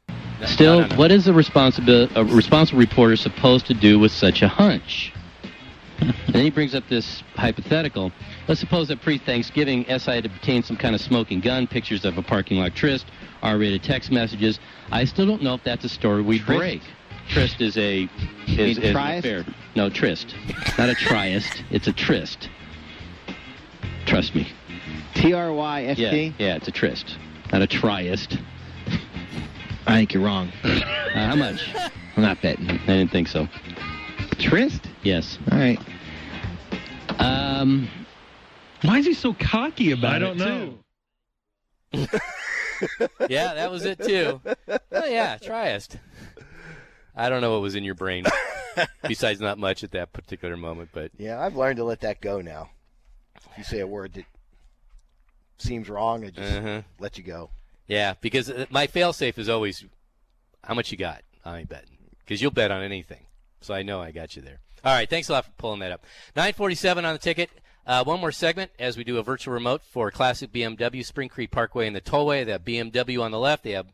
[0.10, 0.96] No, Still, no, no, no.
[0.96, 5.14] what is a responsible a uh, responsible reporter supposed to do with such a hunch?
[6.28, 8.12] and he brings up this hypothetical.
[8.48, 12.22] Let's suppose that pre-Thanksgiving, SI had obtained some kind of smoking gun, pictures of a
[12.22, 13.08] parking lot tryst,
[13.42, 14.60] R-rated text messages.
[14.92, 16.82] I still don't know if that's a story we break.
[17.30, 18.10] Tryst is a
[18.48, 19.46] is, is affair.
[19.76, 20.34] No, tryst.
[20.78, 21.64] Not a tryst.
[21.72, 22.50] It's a tryst.
[24.06, 24.48] Trust me.
[25.16, 27.18] T R Y S Yeah, yeah, it's a tryst,
[27.52, 28.38] not a tryst.
[29.88, 30.52] I think you're wrong.
[30.64, 30.80] Uh,
[31.14, 31.70] how much?
[32.16, 32.70] I'm not betting.
[32.70, 33.48] I didn't think so.
[34.40, 34.88] Tryst?
[35.08, 35.38] Yes.
[35.54, 35.80] All right.
[37.18, 37.88] Um,
[38.82, 40.16] Why is he so cocky about it?
[40.16, 40.80] I don't know.
[43.30, 44.42] yeah, that was it too.
[44.92, 45.98] Oh yeah, Triest.
[47.16, 48.26] I don't know what was in your brain.
[49.08, 52.42] Besides, not much at that particular moment, but Yeah, I've learned to let that go
[52.42, 52.70] now.
[53.52, 54.26] If you say a word that
[55.58, 56.82] seems wrong, I just Uh-huh.
[57.00, 57.50] let you go.
[57.88, 59.86] yeah, because uh, my failsafe is always
[60.66, 61.22] how much you got.
[61.46, 63.26] I ain't betting because you'll bet on anything,
[63.62, 64.60] so I know I got you there.
[64.88, 66.06] All right, thanks a lot for pulling that up.
[66.38, 67.50] 947 on the ticket.
[67.86, 71.52] Uh, one more segment as we do a virtual remote for Classic BMW, Spring Creek
[71.52, 72.46] Parkway and the Tollway.
[72.46, 73.66] They have BMW on the left.
[73.66, 73.88] They have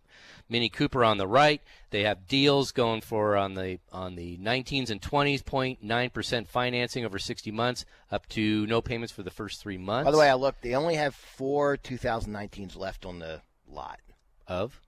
[0.48, 1.64] Mini Cooper on the right.
[1.90, 7.06] They have deals going for on the on the 19s and 20s, 0.9 percent financing
[7.06, 10.06] over 60 months, up to no payments for the first three months.
[10.06, 10.62] By the way, I looked.
[10.62, 14.00] They only have four 2019s left on the lot.
[14.46, 14.80] of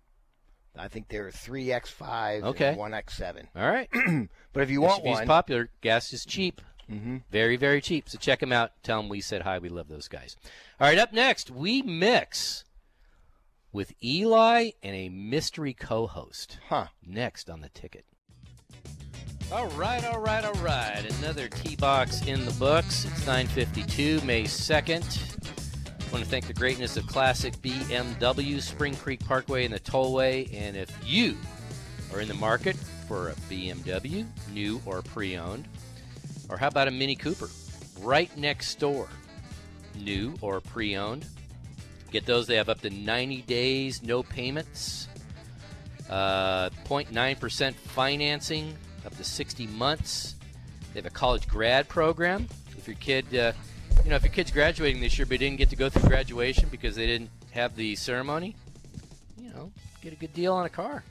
[0.77, 2.69] I think there are three X5 Okay.
[2.69, 3.47] and one X7.
[3.55, 3.89] all right.
[4.53, 5.69] But if you want SUV's one, popular.
[5.81, 6.61] Gas is cheap.
[6.89, 7.23] Mhm.
[7.29, 8.07] Very, very cheap.
[8.07, 8.71] So check them out.
[8.83, 9.59] Tell them we said hi.
[9.59, 10.37] We love those guys.
[10.79, 12.63] All right, up next, we mix
[13.73, 16.57] with Eli and a mystery co host.
[16.69, 16.87] Huh.
[17.05, 18.05] Next on the ticket.
[19.51, 21.03] All right, all right, all right.
[21.19, 23.03] Another T box in the books.
[23.05, 25.03] It's 952, May 2nd.
[26.05, 30.53] I want to thank the greatness of classic BMW, Spring Creek Parkway, and the Tollway.
[30.53, 31.35] And if you
[32.13, 32.75] are in the market
[33.07, 35.67] for a BMW, new or pre owned,
[36.49, 37.49] or how about a Mini Cooper?
[37.99, 39.09] Right next door,
[39.99, 41.25] new or pre owned.
[42.11, 42.47] Get those.
[42.47, 45.09] They have up to 90 days, no payments,
[46.09, 50.35] uh, 0.9% financing, up to 60 months.
[50.93, 52.47] They have a college grad program.
[52.77, 53.51] If your kid, uh,
[54.03, 56.69] you know, if your kid's graduating this year but didn't get to go through graduation
[56.69, 58.55] because they didn't have the ceremony,
[59.37, 61.03] you know, get a good deal on a car.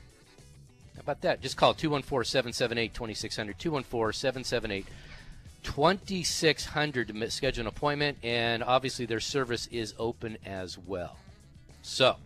[0.95, 1.41] How about that?
[1.41, 3.59] Just call 214 778 2600.
[3.59, 4.85] 214 778
[5.63, 11.17] 2600 to schedule an appointment, and obviously their service is open as well.
[11.81, 12.17] So,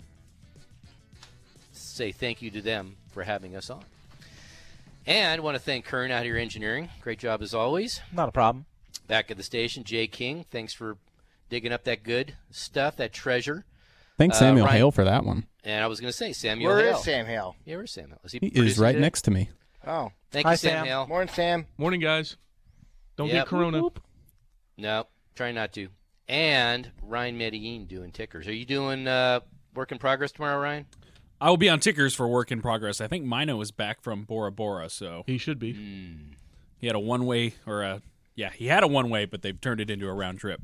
[1.72, 3.84] say thank you to them for having us on.
[5.08, 6.90] And want to thank Kern out here engineering.
[7.02, 8.02] Great job as always.
[8.14, 8.66] Not a problem.
[9.10, 10.46] Back at the station, Jay King.
[10.50, 10.98] Thanks for
[11.50, 13.66] digging up that good stuff, that treasure.
[14.18, 15.48] Thanks, Uh, Samuel Ryan- Hale, for that one.
[15.66, 16.98] And I was going to say Samuel where Hale.
[16.98, 17.56] is Sam Hale?
[17.66, 18.20] Yeah, where's Sam Hale?
[18.24, 19.02] Is he, He is right today?
[19.02, 19.50] next to me.
[19.86, 20.86] Oh, Thank Hi, you, Sam, Sam.
[20.86, 21.08] Hale.
[21.08, 21.66] morning, Sam.
[21.78, 22.38] Morning, guys.
[23.18, 23.36] Don't Yep.
[23.36, 23.82] get corona.
[24.78, 25.90] No, try not to.
[26.28, 28.48] And Ryan Medellin doing tickers.
[28.48, 29.40] Are you doing uh,
[29.74, 30.86] work in progress tomorrow, Ryan?
[31.42, 33.02] I will be on tickers for work in progress.
[33.02, 35.74] I think Mino is back from Bora Bora, so He should be.
[35.74, 36.34] Hmm.
[36.78, 38.02] he had a one way or a
[38.40, 40.62] yeah, he had a one way, but they've turned it into a round trip.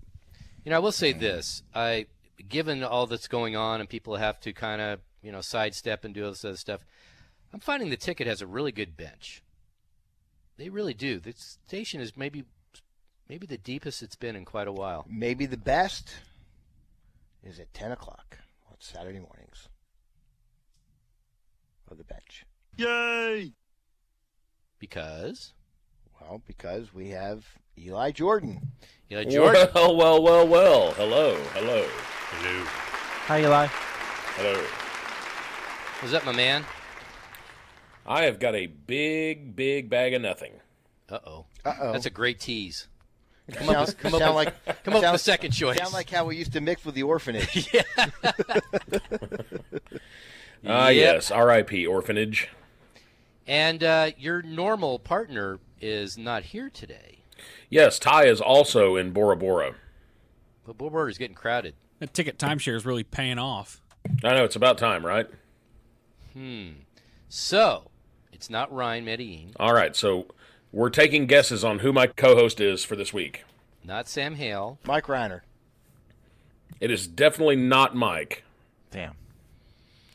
[0.64, 1.19] You know, I will say mm-hmm.
[1.19, 2.06] this: I,
[2.47, 6.15] given all that's going on, and people have to kind of you know sidestep and
[6.15, 6.85] do all this other stuff,
[7.52, 9.43] I'm finding the ticket has a really good bench.
[10.56, 11.19] They really do.
[11.19, 12.45] The station is maybe
[13.27, 15.06] maybe the deepest it's been in quite a while.
[15.10, 16.15] Maybe the best
[17.43, 18.38] is at 10 o'clock
[18.69, 19.68] on Saturday mornings.
[21.91, 22.45] Of the bench.
[22.77, 23.52] Yay!
[24.80, 25.53] Because
[26.22, 27.45] Well, because we have
[27.77, 28.72] Eli Jordan.
[29.11, 29.68] Eli Jordan.
[29.76, 30.91] Well, well, well, well.
[30.93, 31.85] Hello, hello.
[32.31, 32.64] Hello.
[33.27, 33.68] Hi, Eli.
[33.68, 34.64] Hello.
[36.02, 36.65] Was that my man?
[38.06, 40.53] I have got a big, big bag of nothing.
[41.10, 41.45] Uh oh.
[41.64, 41.91] Uh-oh.
[41.91, 42.88] That's a great tease.
[43.52, 45.52] Come Sound- up with, come up sound with, like- come up with sound- the second
[45.52, 45.77] choice.
[45.77, 47.69] Sound like how we used to mix with the orphanage.
[50.68, 50.95] Ah, Yep.
[51.15, 51.30] yes.
[51.30, 51.85] R.I.P.
[51.85, 52.49] Orphanage.
[53.45, 57.19] And uh, your normal partner is not here today.
[57.69, 59.76] Yes, Ty is also in Bora Bora.
[60.65, 61.76] But Bora Burger's getting crowded.
[61.99, 63.81] That ticket timeshare is really paying off.
[64.23, 65.27] I know it's about time, right?
[66.34, 66.69] Hmm.
[67.30, 67.89] So,
[68.31, 70.27] it's not Ryan Medellin, All right, so
[70.72, 73.43] we're taking guesses on who my co-host is for this week.
[73.84, 74.77] not Sam Hale.
[74.85, 75.41] Mike Rhyner.
[76.80, 78.43] It is definitely not Mike.
[78.91, 79.15] Damn.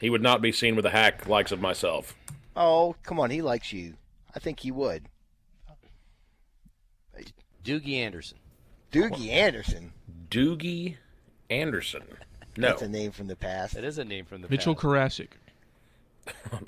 [0.01, 2.15] He would not be seen with a hack likes of myself.
[2.55, 3.31] Oh, come on.
[3.31, 3.95] He likes you.
[4.35, 5.05] I think he would.
[7.65, 8.39] Doogie Anderson.
[8.93, 9.93] Doogie Anderson.
[10.31, 10.97] Doogie
[11.49, 12.03] Anderson.
[12.57, 12.69] No.
[12.69, 13.75] That's a name from the past.
[13.75, 14.85] That is a name from the Mitchell past.
[14.85, 15.29] Mitchell Karasik.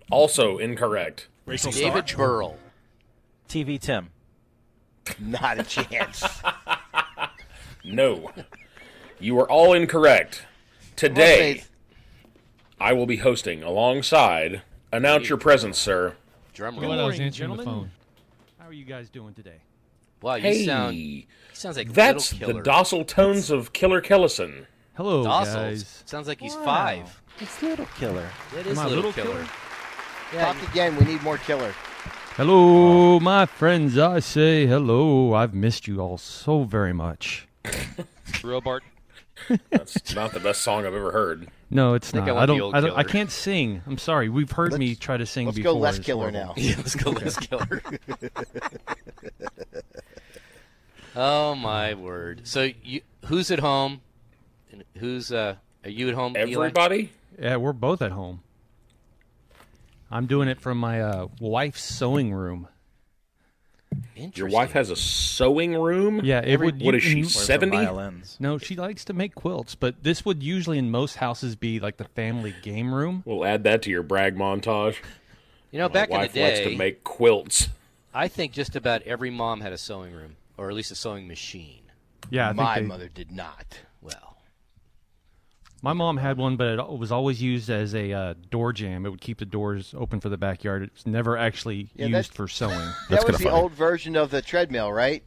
[0.11, 1.29] Also incorrect.
[1.47, 2.59] David Burrell.
[3.49, 4.11] TV Tim.
[5.21, 6.25] Not a chance.
[7.85, 8.31] No.
[9.19, 10.47] You are all incorrect.
[10.97, 11.65] Today,
[12.81, 14.63] I will be hosting alongside.
[14.93, 16.15] Announce your presence, sir.
[16.55, 16.91] Drum roll.
[16.91, 16.99] what?
[16.99, 17.83] I was morning, answering the gentlemen.
[17.83, 17.91] phone.
[18.59, 19.61] How are you guys doing today?
[20.23, 20.95] Wow, you Hey, sound.
[20.95, 24.67] He sounds like that's Little the docile tones of Killer Kellison.
[24.95, 25.55] Hello, Docile.
[25.71, 26.03] guys.
[26.07, 26.65] Sounds like he's Wow.
[26.65, 27.23] five.
[27.41, 28.29] It's Little Killer.
[28.59, 29.35] It is Am I Little, Little Killer.
[29.35, 29.49] Killer?
[30.35, 30.97] Yeah, Talk again.
[30.97, 31.75] We need more killer.
[32.37, 33.99] Hello, my friends.
[33.99, 35.35] I say hello.
[35.35, 37.47] I've missed you all so very much.
[38.43, 38.81] Robart.
[39.71, 41.49] That's not the best song I've ever heard.
[41.75, 42.27] No, it's I not.
[42.27, 42.75] want I don't.
[42.75, 42.99] I don't.
[42.99, 43.81] I can't sing.
[43.87, 44.29] I'm sorry.
[44.29, 45.73] We've heard me Let's- try to sing Let's before.
[45.73, 46.53] go less killer now.
[46.57, 47.81] Yeah, let's go less killer.
[51.17, 52.43] oh my word!
[52.45, 54.03] So you, who's at home?
[54.71, 55.57] And who's uh?
[55.85, 56.37] Are you at home?
[56.37, 56.53] Eli?
[56.67, 57.11] Everybody?
[57.39, 58.43] Yeah, we're both at home.
[60.11, 62.69] I'm doing it from my uh, wife's sewing room.
[64.35, 66.21] Your wife has a sewing room?
[66.25, 66.81] Yeah, it Every, would.
[66.83, 68.33] what you- is she, in- Where's the 70?
[68.41, 71.97] No, she likes to make quilts, but this would usually in most houses be like
[71.97, 73.23] the family game room.
[73.27, 74.97] We'll add that to your brag montage.
[75.71, 77.69] You know, My back in the wife likes day, to make quilts.
[78.15, 81.27] I think just about every mom had a sewing room, or at least a sewing
[81.27, 81.81] machine.
[82.31, 83.81] Yeah, I think My they- mother did not.
[85.83, 89.05] Well, My mom had one, but it was always used as a uh, door jam.
[89.05, 90.83] It would keep the doors open for the backyard.
[90.85, 92.79] It's never actually Yeah, used for sewing.
[93.11, 95.25] that was the old version of the treadmill, right?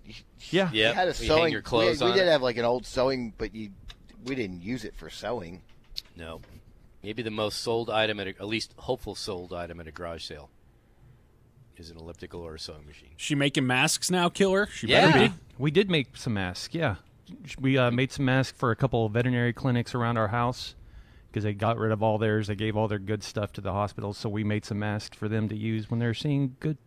[0.52, 0.72] Yeah.
[0.72, 1.52] You had a we hang sewing.
[1.54, 2.32] your clothes we, we did it.
[2.32, 3.72] have like an old sewing, but you
[4.24, 5.62] we didn't use it for sewing.
[6.16, 6.42] no.
[7.04, 10.24] Maybe the most sold item at a, at least hopeful sold item at a garage
[10.24, 10.50] sale
[11.78, 13.10] is an elliptical or a sewing machine.
[13.18, 14.68] She making masks now, killer?
[14.74, 15.12] She Yeah.
[15.12, 15.34] better be.
[15.60, 16.74] We did make some masks.
[16.74, 16.96] Yeah,
[17.60, 20.76] we uh, made some masks for a couple of veterinary clinics around our house
[21.30, 22.48] because they got rid of all theirs.
[22.48, 25.28] They gave all their good stuff to the hospitals, so we made some masks for
[25.28, 26.78] them to use when they're seeing good,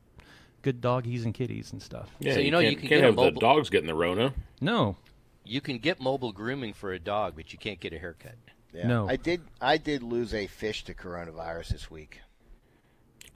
[0.63, 2.11] good doggies and kitties and stuff.
[2.21, 3.87] Yeah, So, you know, you can't, can can't get a have the mobile- dogs getting
[3.89, 4.33] the Rona.
[4.61, 4.97] No,
[5.45, 8.35] You can get mobile grooming for a dog, but you can't get a haircut.
[8.73, 8.87] Yeah.
[8.87, 9.09] No.
[9.09, 9.41] I did.
[9.63, 12.21] I did lose a fish to coronavirus this week.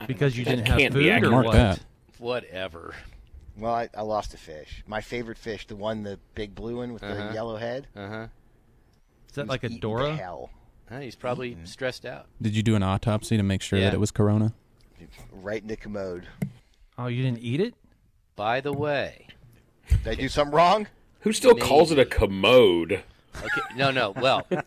[0.05, 1.31] because you That didn't have can't be food or.
[1.31, 1.53] Mark what?
[1.53, 1.79] that.
[2.19, 2.93] Whatever.
[3.57, 4.83] Well, I, I lost a fish.
[4.87, 7.27] My favorite fish, the one, the big blue one with Uh-huh.
[7.27, 7.87] the yellow head.
[7.95, 8.27] Uh huh.
[9.29, 10.15] Is that like a Dora?
[10.15, 10.49] Hell,
[10.99, 12.27] he's probably stressed out.
[12.41, 13.85] Did you do an autopsy to make sure Yeah.
[13.85, 14.53] that it was corona?
[15.31, 16.27] right in the commode.
[16.97, 17.73] Oh, you didn't eat it?
[18.37, 19.27] By the way,
[19.89, 20.87] Did I do something wrong?
[21.21, 23.03] Who still calls it a commode?
[23.35, 24.11] okay, no, no.
[24.11, 24.63] Well, Well,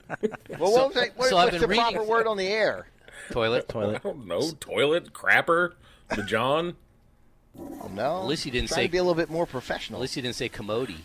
[0.51, 2.87] So- what was I, what, so I've been the reading- proper word on the air?
[3.31, 3.69] toilet.
[3.69, 3.97] toilet.
[3.97, 4.51] I don't know.
[4.61, 5.13] Toilet?
[5.13, 5.73] Crapper?
[6.15, 6.77] The John?
[7.59, 8.21] Oh, no.
[8.21, 10.01] At least you didn't Trying say- to be a little bit more At professional.
[10.01, 11.05] least you didn't say commodie.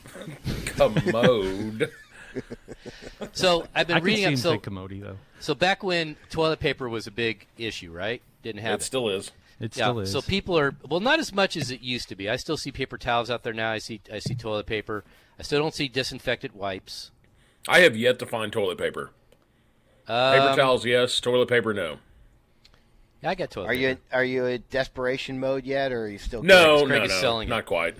[0.65, 1.91] Commode.
[3.34, 4.32] So I've been I can reading see up.
[4.32, 5.18] him So, say commodity though.
[5.41, 8.22] so back when toilet paper was a big issue, right?
[8.41, 9.32] Didn't have it still is.
[9.60, 9.86] It yeah.
[9.88, 10.11] still is.
[10.11, 12.30] So people are well, not as much as it used to be.
[12.30, 13.72] I still see paper towels out there now.
[13.72, 15.03] I see I see toilet paper.
[15.38, 17.11] I still don't see disinfectant wipes.
[17.68, 19.11] I have yet to find toilet paper.
[20.07, 21.19] Um, Paper towels, yes.
[21.19, 21.98] Toilet paper, no.
[23.22, 23.81] Yeah, I got toilet Are paper.
[23.81, 26.41] you in, are you in desperation mode yet, or are you still?
[26.43, 27.22] No, Craig no, is no.
[27.22, 27.52] selling it.
[27.52, 27.95] Not quite.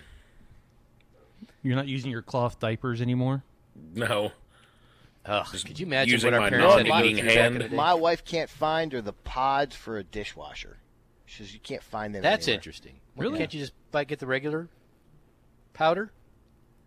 [1.64, 3.44] You're not using your cloth diapers anymore.
[3.94, 4.32] No.
[5.26, 7.52] Ugh, could you imagine using what our my parents had to go non-eating through back
[7.52, 7.72] in hand.
[7.74, 10.78] My wife can't find or the pods for a dishwasher.
[11.28, 12.24] She says you can't find them.
[12.24, 12.58] That's anywhere.
[12.58, 13.00] interesting.
[13.16, 13.38] Well, Really?
[13.38, 14.68] Can't you just buy get the regular
[15.74, 16.12] powder?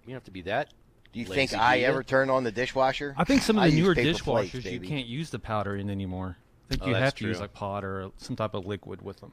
[0.03, 0.71] You don't have to be that.
[1.13, 1.87] Do you think I do you?
[1.87, 3.15] ever turn on the dishwasher?
[3.17, 5.89] I think some of the use newer dishwashers plates, you can't use the powder in
[5.89, 6.37] anymore.
[6.71, 7.43] I think Oh, you have to use true.
[7.43, 9.33] like pot or some type of liquid with them.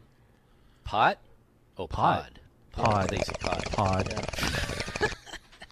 [0.83, 1.17] Pot?
[1.77, 2.39] Oh, Pod.
[2.71, 2.85] pod.
[2.85, 3.09] Pod.
[3.09, 3.63] They say pod.
[3.71, 4.13] Pod.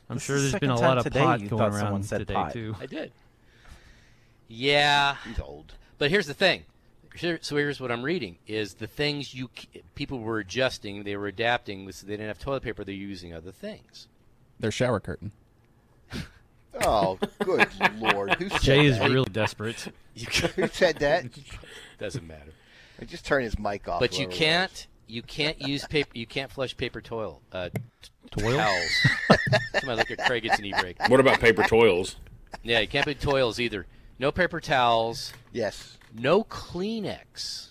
[0.09, 2.33] I'm This sure is the there's been a lot of pot going around said today
[2.33, 2.53] pot.
[2.53, 2.75] too.
[2.79, 3.11] I did.
[4.47, 5.15] Yeah.
[5.27, 5.73] He's old.
[5.97, 6.63] But here's the thing.
[7.41, 9.49] So here's what I'm reading: is the things you
[9.95, 11.83] people were adjusting, they were adapting.
[11.85, 14.07] Was they didn't have toilet paper, they're using other things.
[14.59, 15.31] Their shower curtain.
[16.81, 17.67] Oh, good
[17.97, 18.35] lord!
[18.35, 19.09] Who said Jay is that?
[19.09, 19.87] really desperate.
[20.15, 20.25] You
[20.55, 21.25] Who said that?
[21.99, 22.51] Doesn't matter.
[23.01, 23.99] I just turn his mic off.
[23.99, 26.11] But you can't you can't use paper.
[26.13, 27.41] You can't flush paper toil.
[27.51, 28.57] Uh, t- Toil?
[28.57, 29.07] towels.
[29.79, 30.97] Somebody look at Craig gets an e-break.
[31.09, 32.17] What about paper toils?
[32.61, 33.87] Yeah, you can't put toils either.
[34.19, 35.33] No paper towels.
[35.51, 35.97] Yes.
[36.13, 37.68] No Kleenex.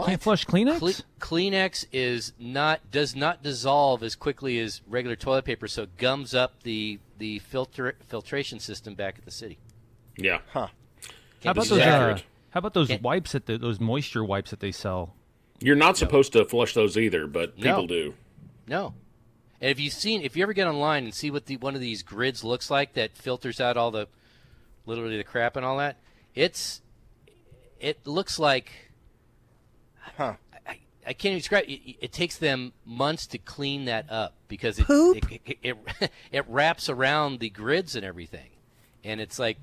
[0.00, 0.78] You can't flush Kleenex.
[0.78, 5.96] Cle- Kleenex is not does not dissolve as quickly as regular toilet paper, so it
[5.96, 9.58] gums up the the filter filtration system back at the city.
[10.18, 10.38] Yeah.
[10.52, 10.68] Huh.
[11.44, 11.80] how about those?
[11.80, 12.18] Uh,
[12.50, 15.14] how about those Can't- wipes that the, those moisture wipes that they sell?
[15.60, 17.86] You're not supposed to flush those either, but people No.
[17.86, 18.14] do.
[18.66, 18.94] No.
[19.60, 21.80] And if you've seen, if you ever get online and see what the one of
[21.80, 24.06] these grids looks like that filters out all the,
[24.84, 25.96] literally the crap and all that,
[26.34, 26.82] it's,
[27.80, 28.70] it looks like,
[30.16, 30.34] Huh.
[30.66, 31.64] I, I can't even describe.
[31.68, 35.16] It, it takes them months to clean that up because it Poop?
[35.32, 38.50] It, it, it it wraps around the grids and everything,
[39.04, 39.58] and it's like,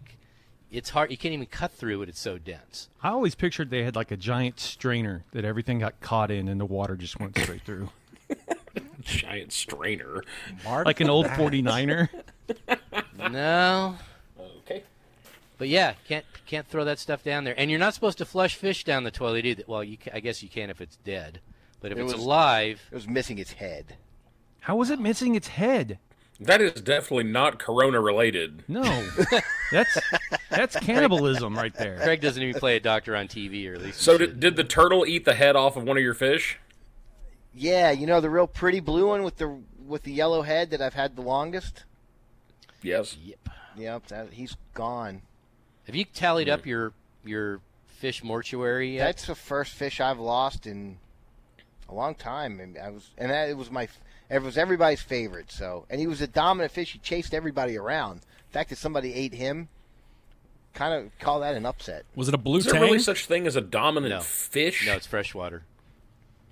[0.72, 1.12] it's hard.
[1.12, 2.10] You can't even cut through it.
[2.10, 2.90] It's so dense.
[3.02, 6.60] I always pictured they had like a giant strainer that everything got caught in, and
[6.60, 7.90] the water just went straight through,
[9.02, 10.24] Giant strainer.
[10.66, 12.10] like an old 49er.
[13.32, 13.96] No.
[15.64, 15.70] Okay.
[15.70, 17.56] But yeah, can't can't throw that stuff down there.
[17.58, 19.64] And you're not supposed to flush fish down the toilet either.
[19.68, 21.40] Well, you ca- I guess you can if it's dead,
[21.80, 23.96] but if It it's was- alive, It was missing its head.
[24.62, 26.00] How was it missing its head?
[26.40, 28.64] That is definitely not corona related.
[28.68, 28.84] No,
[29.72, 29.98] that's
[30.50, 31.98] that's cannibalism right there.
[32.00, 34.02] Craig doesn't even play a doctor on TV, or at least.
[34.02, 36.58] So did, did the turtle eat the head off of one of your fish?
[37.54, 40.82] Yeah, you know the real pretty blue one with the with the yellow head that
[40.82, 41.84] I've had the longest.
[42.82, 43.16] Yes.
[43.24, 43.50] Yep.
[43.78, 45.22] Yep, that, he's gone.
[45.86, 46.94] Have you tallied up your
[47.26, 49.06] your fish mortuary yet?
[49.06, 50.98] That's the first fish I've lost in
[51.90, 52.60] a long time.
[52.60, 53.88] And I was, and that, it was my,
[54.30, 55.52] it was everybody's favorite.
[55.52, 56.92] So, and he was a dominant fish.
[56.94, 58.22] He chased everybody around.
[58.22, 59.68] The fact that somebody ate him,
[60.74, 62.06] kind of call that an upset.
[62.16, 62.84] Was it a blue Is there tang?
[62.84, 64.22] really such thing as a dominant No.
[64.22, 64.86] fish?
[64.86, 65.64] no, it's freshwater.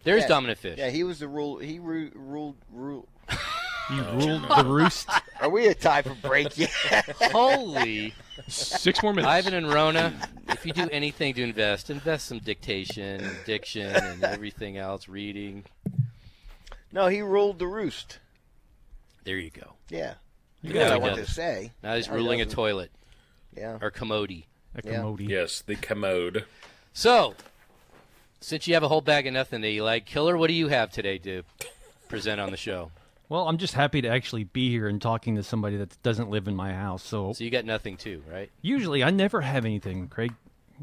[0.04, 0.28] There's Yeah.
[0.30, 0.78] dominant fish.
[0.80, 1.58] Yeah, he was the rule.
[1.60, 2.56] He ru- ruled.
[2.72, 3.08] Rule.
[3.90, 5.10] You oh, ruled the roost.
[5.42, 6.72] Are we a time for break yet?
[7.32, 8.14] Holy
[8.48, 9.28] Six more minutes.
[9.30, 10.14] Ivan and Rona,
[10.50, 15.64] if you do anything to invest, invest some dictation, diction, and everything else, reading.
[16.92, 18.20] no, he ruled the roost.
[19.24, 19.74] There you go.
[19.90, 20.16] Yeah,
[20.62, 21.26] You know what I got it.
[21.26, 21.72] to say.
[21.84, 22.92] Now he's ruling a toilet
[23.56, 23.78] Yeah.
[23.82, 24.32] or commode.
[24.32, 24.96] A Yeah.
[24.98, 25.20] commode.
[25.22, 26.46] Yes, the commode.
[26.94, 27.36] So,
[28.40, 30.70] since you have a whole bag of nothing that you like, Killer, what do you
[30.70, 31.44] have today to
[32.10, 32.92] present on the show?
[33.32, 36.50] Well, I'm just happy to actually be here and talking to somebody that doesn't live
[36.50, 37.02] in my house.
[37.02, 38.52] So So you got nothing too, right?
[38.62, 40.34] usually I never have anything, Craig.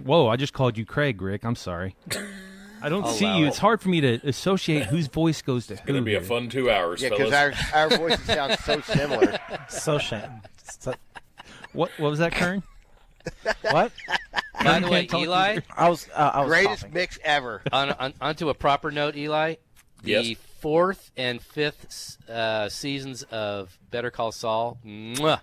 [0.03, 1.45] Whoa, I just called you Craig, Rick.
[1.45, 1.95] I'm sorry.
[2.83, 3.45] I don't I'll see you.
[3.45, 3.49] it.
[3.49, 5.89] It's hard for me to associate whose voice goes to It's who.
[5.89, 6.27] going to be a here.
[6.27, 9.39] fun two hours, Yeah, because our our voices sound so similar.
[9.69, 10.23] So shame.
[10.81, 10.95] So,
[11.75, 11.91] What?
[11.99, 12.63] What was that, Kern?
[13.71, 13.93] what?
[14.65, 15.59] By the way, Can't talk to Eli.
[15.77, 16.09] I was.
[16.15, 16.95] Uh, I was Greatest coughing.
[16.95, 17.61] mix ever.
[17.73, 19.57] on, on onto a proper note, Eli.
[20.03, 20.37] The Yes.
[20.59, 25.41] Fourth and fifth uh, seasons of Better Call Saul, mwah,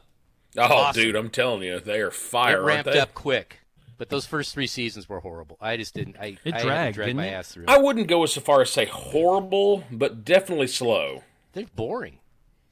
[0.57, 1.01] oh, awesome.
[1.03, 2.99] dude, I'm telling you, they are it fire, aren't ramped they?
[2.99, 3.59] up quick.
[3.97, 5.57] But those first three seasons were horrible.
[5.61, 6.17] I just didn't.
[6.19, 7.31] I, It I had to dragged, drag didn't my it?
[7.31, 7.65] ass through.
[7.69, 11.23] I wouldn't go as far as say horrible, but definitely slow.
[11.53, 12.19] They're boring.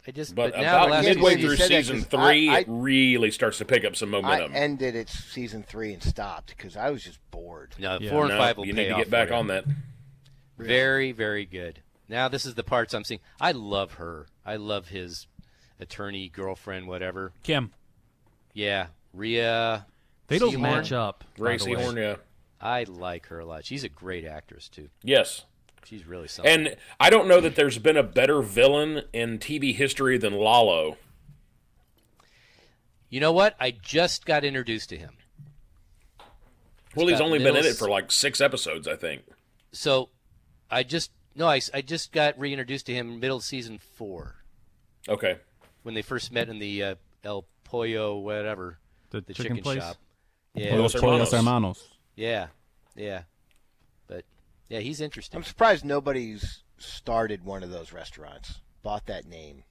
[0.06, 0.36] I just.
[0.36, 3.32] But, But, now about the last midway through season that, three, I- I- it really
[3.32, 4.52] starts to pick up some I momentum.
[4.54, 7.74] ended at season three and stopped because I was just bored.
[7.80, 8.10] no, Yeah.
[8.12, 9.64] four and No, five will you pay need to get back on that.
[10.58, 11.80] Very, very good.
[12.10, 13.22] Now this is the parts I'm seeing.
[13.40, 14.28] I love her.
[14.46, 15.28] I love his
[15.80, 17.32] attorney girlfriend, whatever.
[17.44, 17.72] Kim.
[18.54, 19.86] Yeah, Rhea.
[20.28, 20.62] They don't Seehorn.
[20.62, 21.24] match up.
[21.38, 22.16] by Ray the yeah.
[22.62, 23.66] I like her a lot.
[23.66, 24.90] She's a great actress too.
[25.04, 25.46] Yes.
[25.86, 26.52] She's really something.
[26.68, 30.98] And I don't know that there's been a better villain in TV history than Lalo.
[33.10, 33.56] you know what?
[33.60, 35.18] I just got introduced to him.
[36.96, 39.24] Well, he's got only been in it for like six episodes, I think.
[39.72, 40.10] So,
[40.72, 44.36] I just no, I, I just got reintroduced to him middle of season four
[45.10, 45.38] Okay.
[45.84, 48.78] when they first met in the uh, El Pollo whatever
[49.10, 49.80] The, the chicken, chicken place.
[49.80, 49.98] shop.
[50.56, 51.32] Yeah, Los Pollos Hermanos.
[51.32, 51.88] Hermanos.
[52.16, 52.48] yeah,
[52.96, 53.24] yeah.
[54.08, 54.24] But
[54.70, 55.38] yeah, he's interesting.
[55.38, 58.60] I'm surprised nobody's started one of those restaurants.
[58.84, 59.64] Bought that name.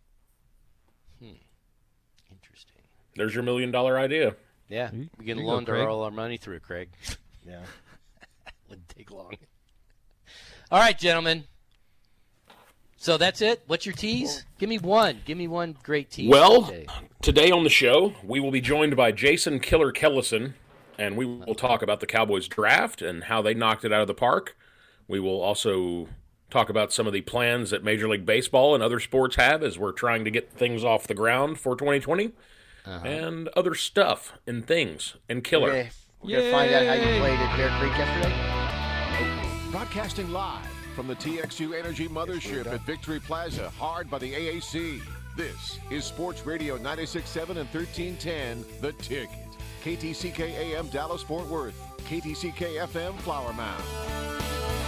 [1.20, 1.34] Hmm.
[2.32, 2.82] Interesting.
[3.14, 4.34] There's your million dollar idea.
[4.68, 6.88] Yeah, You- we can you go, launder all our money through it, Craig.
[7.46, 7.60] Yeah.
[8.68, 9.34] Wouldn't take long.
[10.72, 11.44] All right, gentlemen.
[13.02, 13.64] So that's it.
[13.66, 14.44] What's your tease?
[14.60, 15.22] Give me one.
[15.24, 16.30] Give me one great tease.
[16.30, 16.86] Well, today.
[17.20, 20.52] today on the show, we will be joined by Jason Killer Kellison,
[21.00, 24.06] and we will talk about the Cowboys draft and how they knocked it out of
[24.06, 24.56] the park.
[25.08, 26.10] We will also
[26.48, 29.76] talk about some of the plans that Major League Baseball and other sports have as
[29.76, 32.30] we're trying to get things off the ground for 2020,
[32.86, 33.04] Uh-huh.
[33.04, 35.70] and other stuff and things and Killer.
[35.70, 35.90] Okay,
[36.22, 39.72] we're gonna find out how you played at Bear Creek yesterday.
[39.72, 45.00] Broadcasting live from the TXU Energy Mothership at Victory Plaza, hard by the AAC.
[45.36, 49.30] This is Sports Radio 96.7 and 1310, The Ticket.
[49.82, 51.74] KTCK AM Dallas Fort Worth,
[52.08, 54.81] KTCK FM Flower Mound.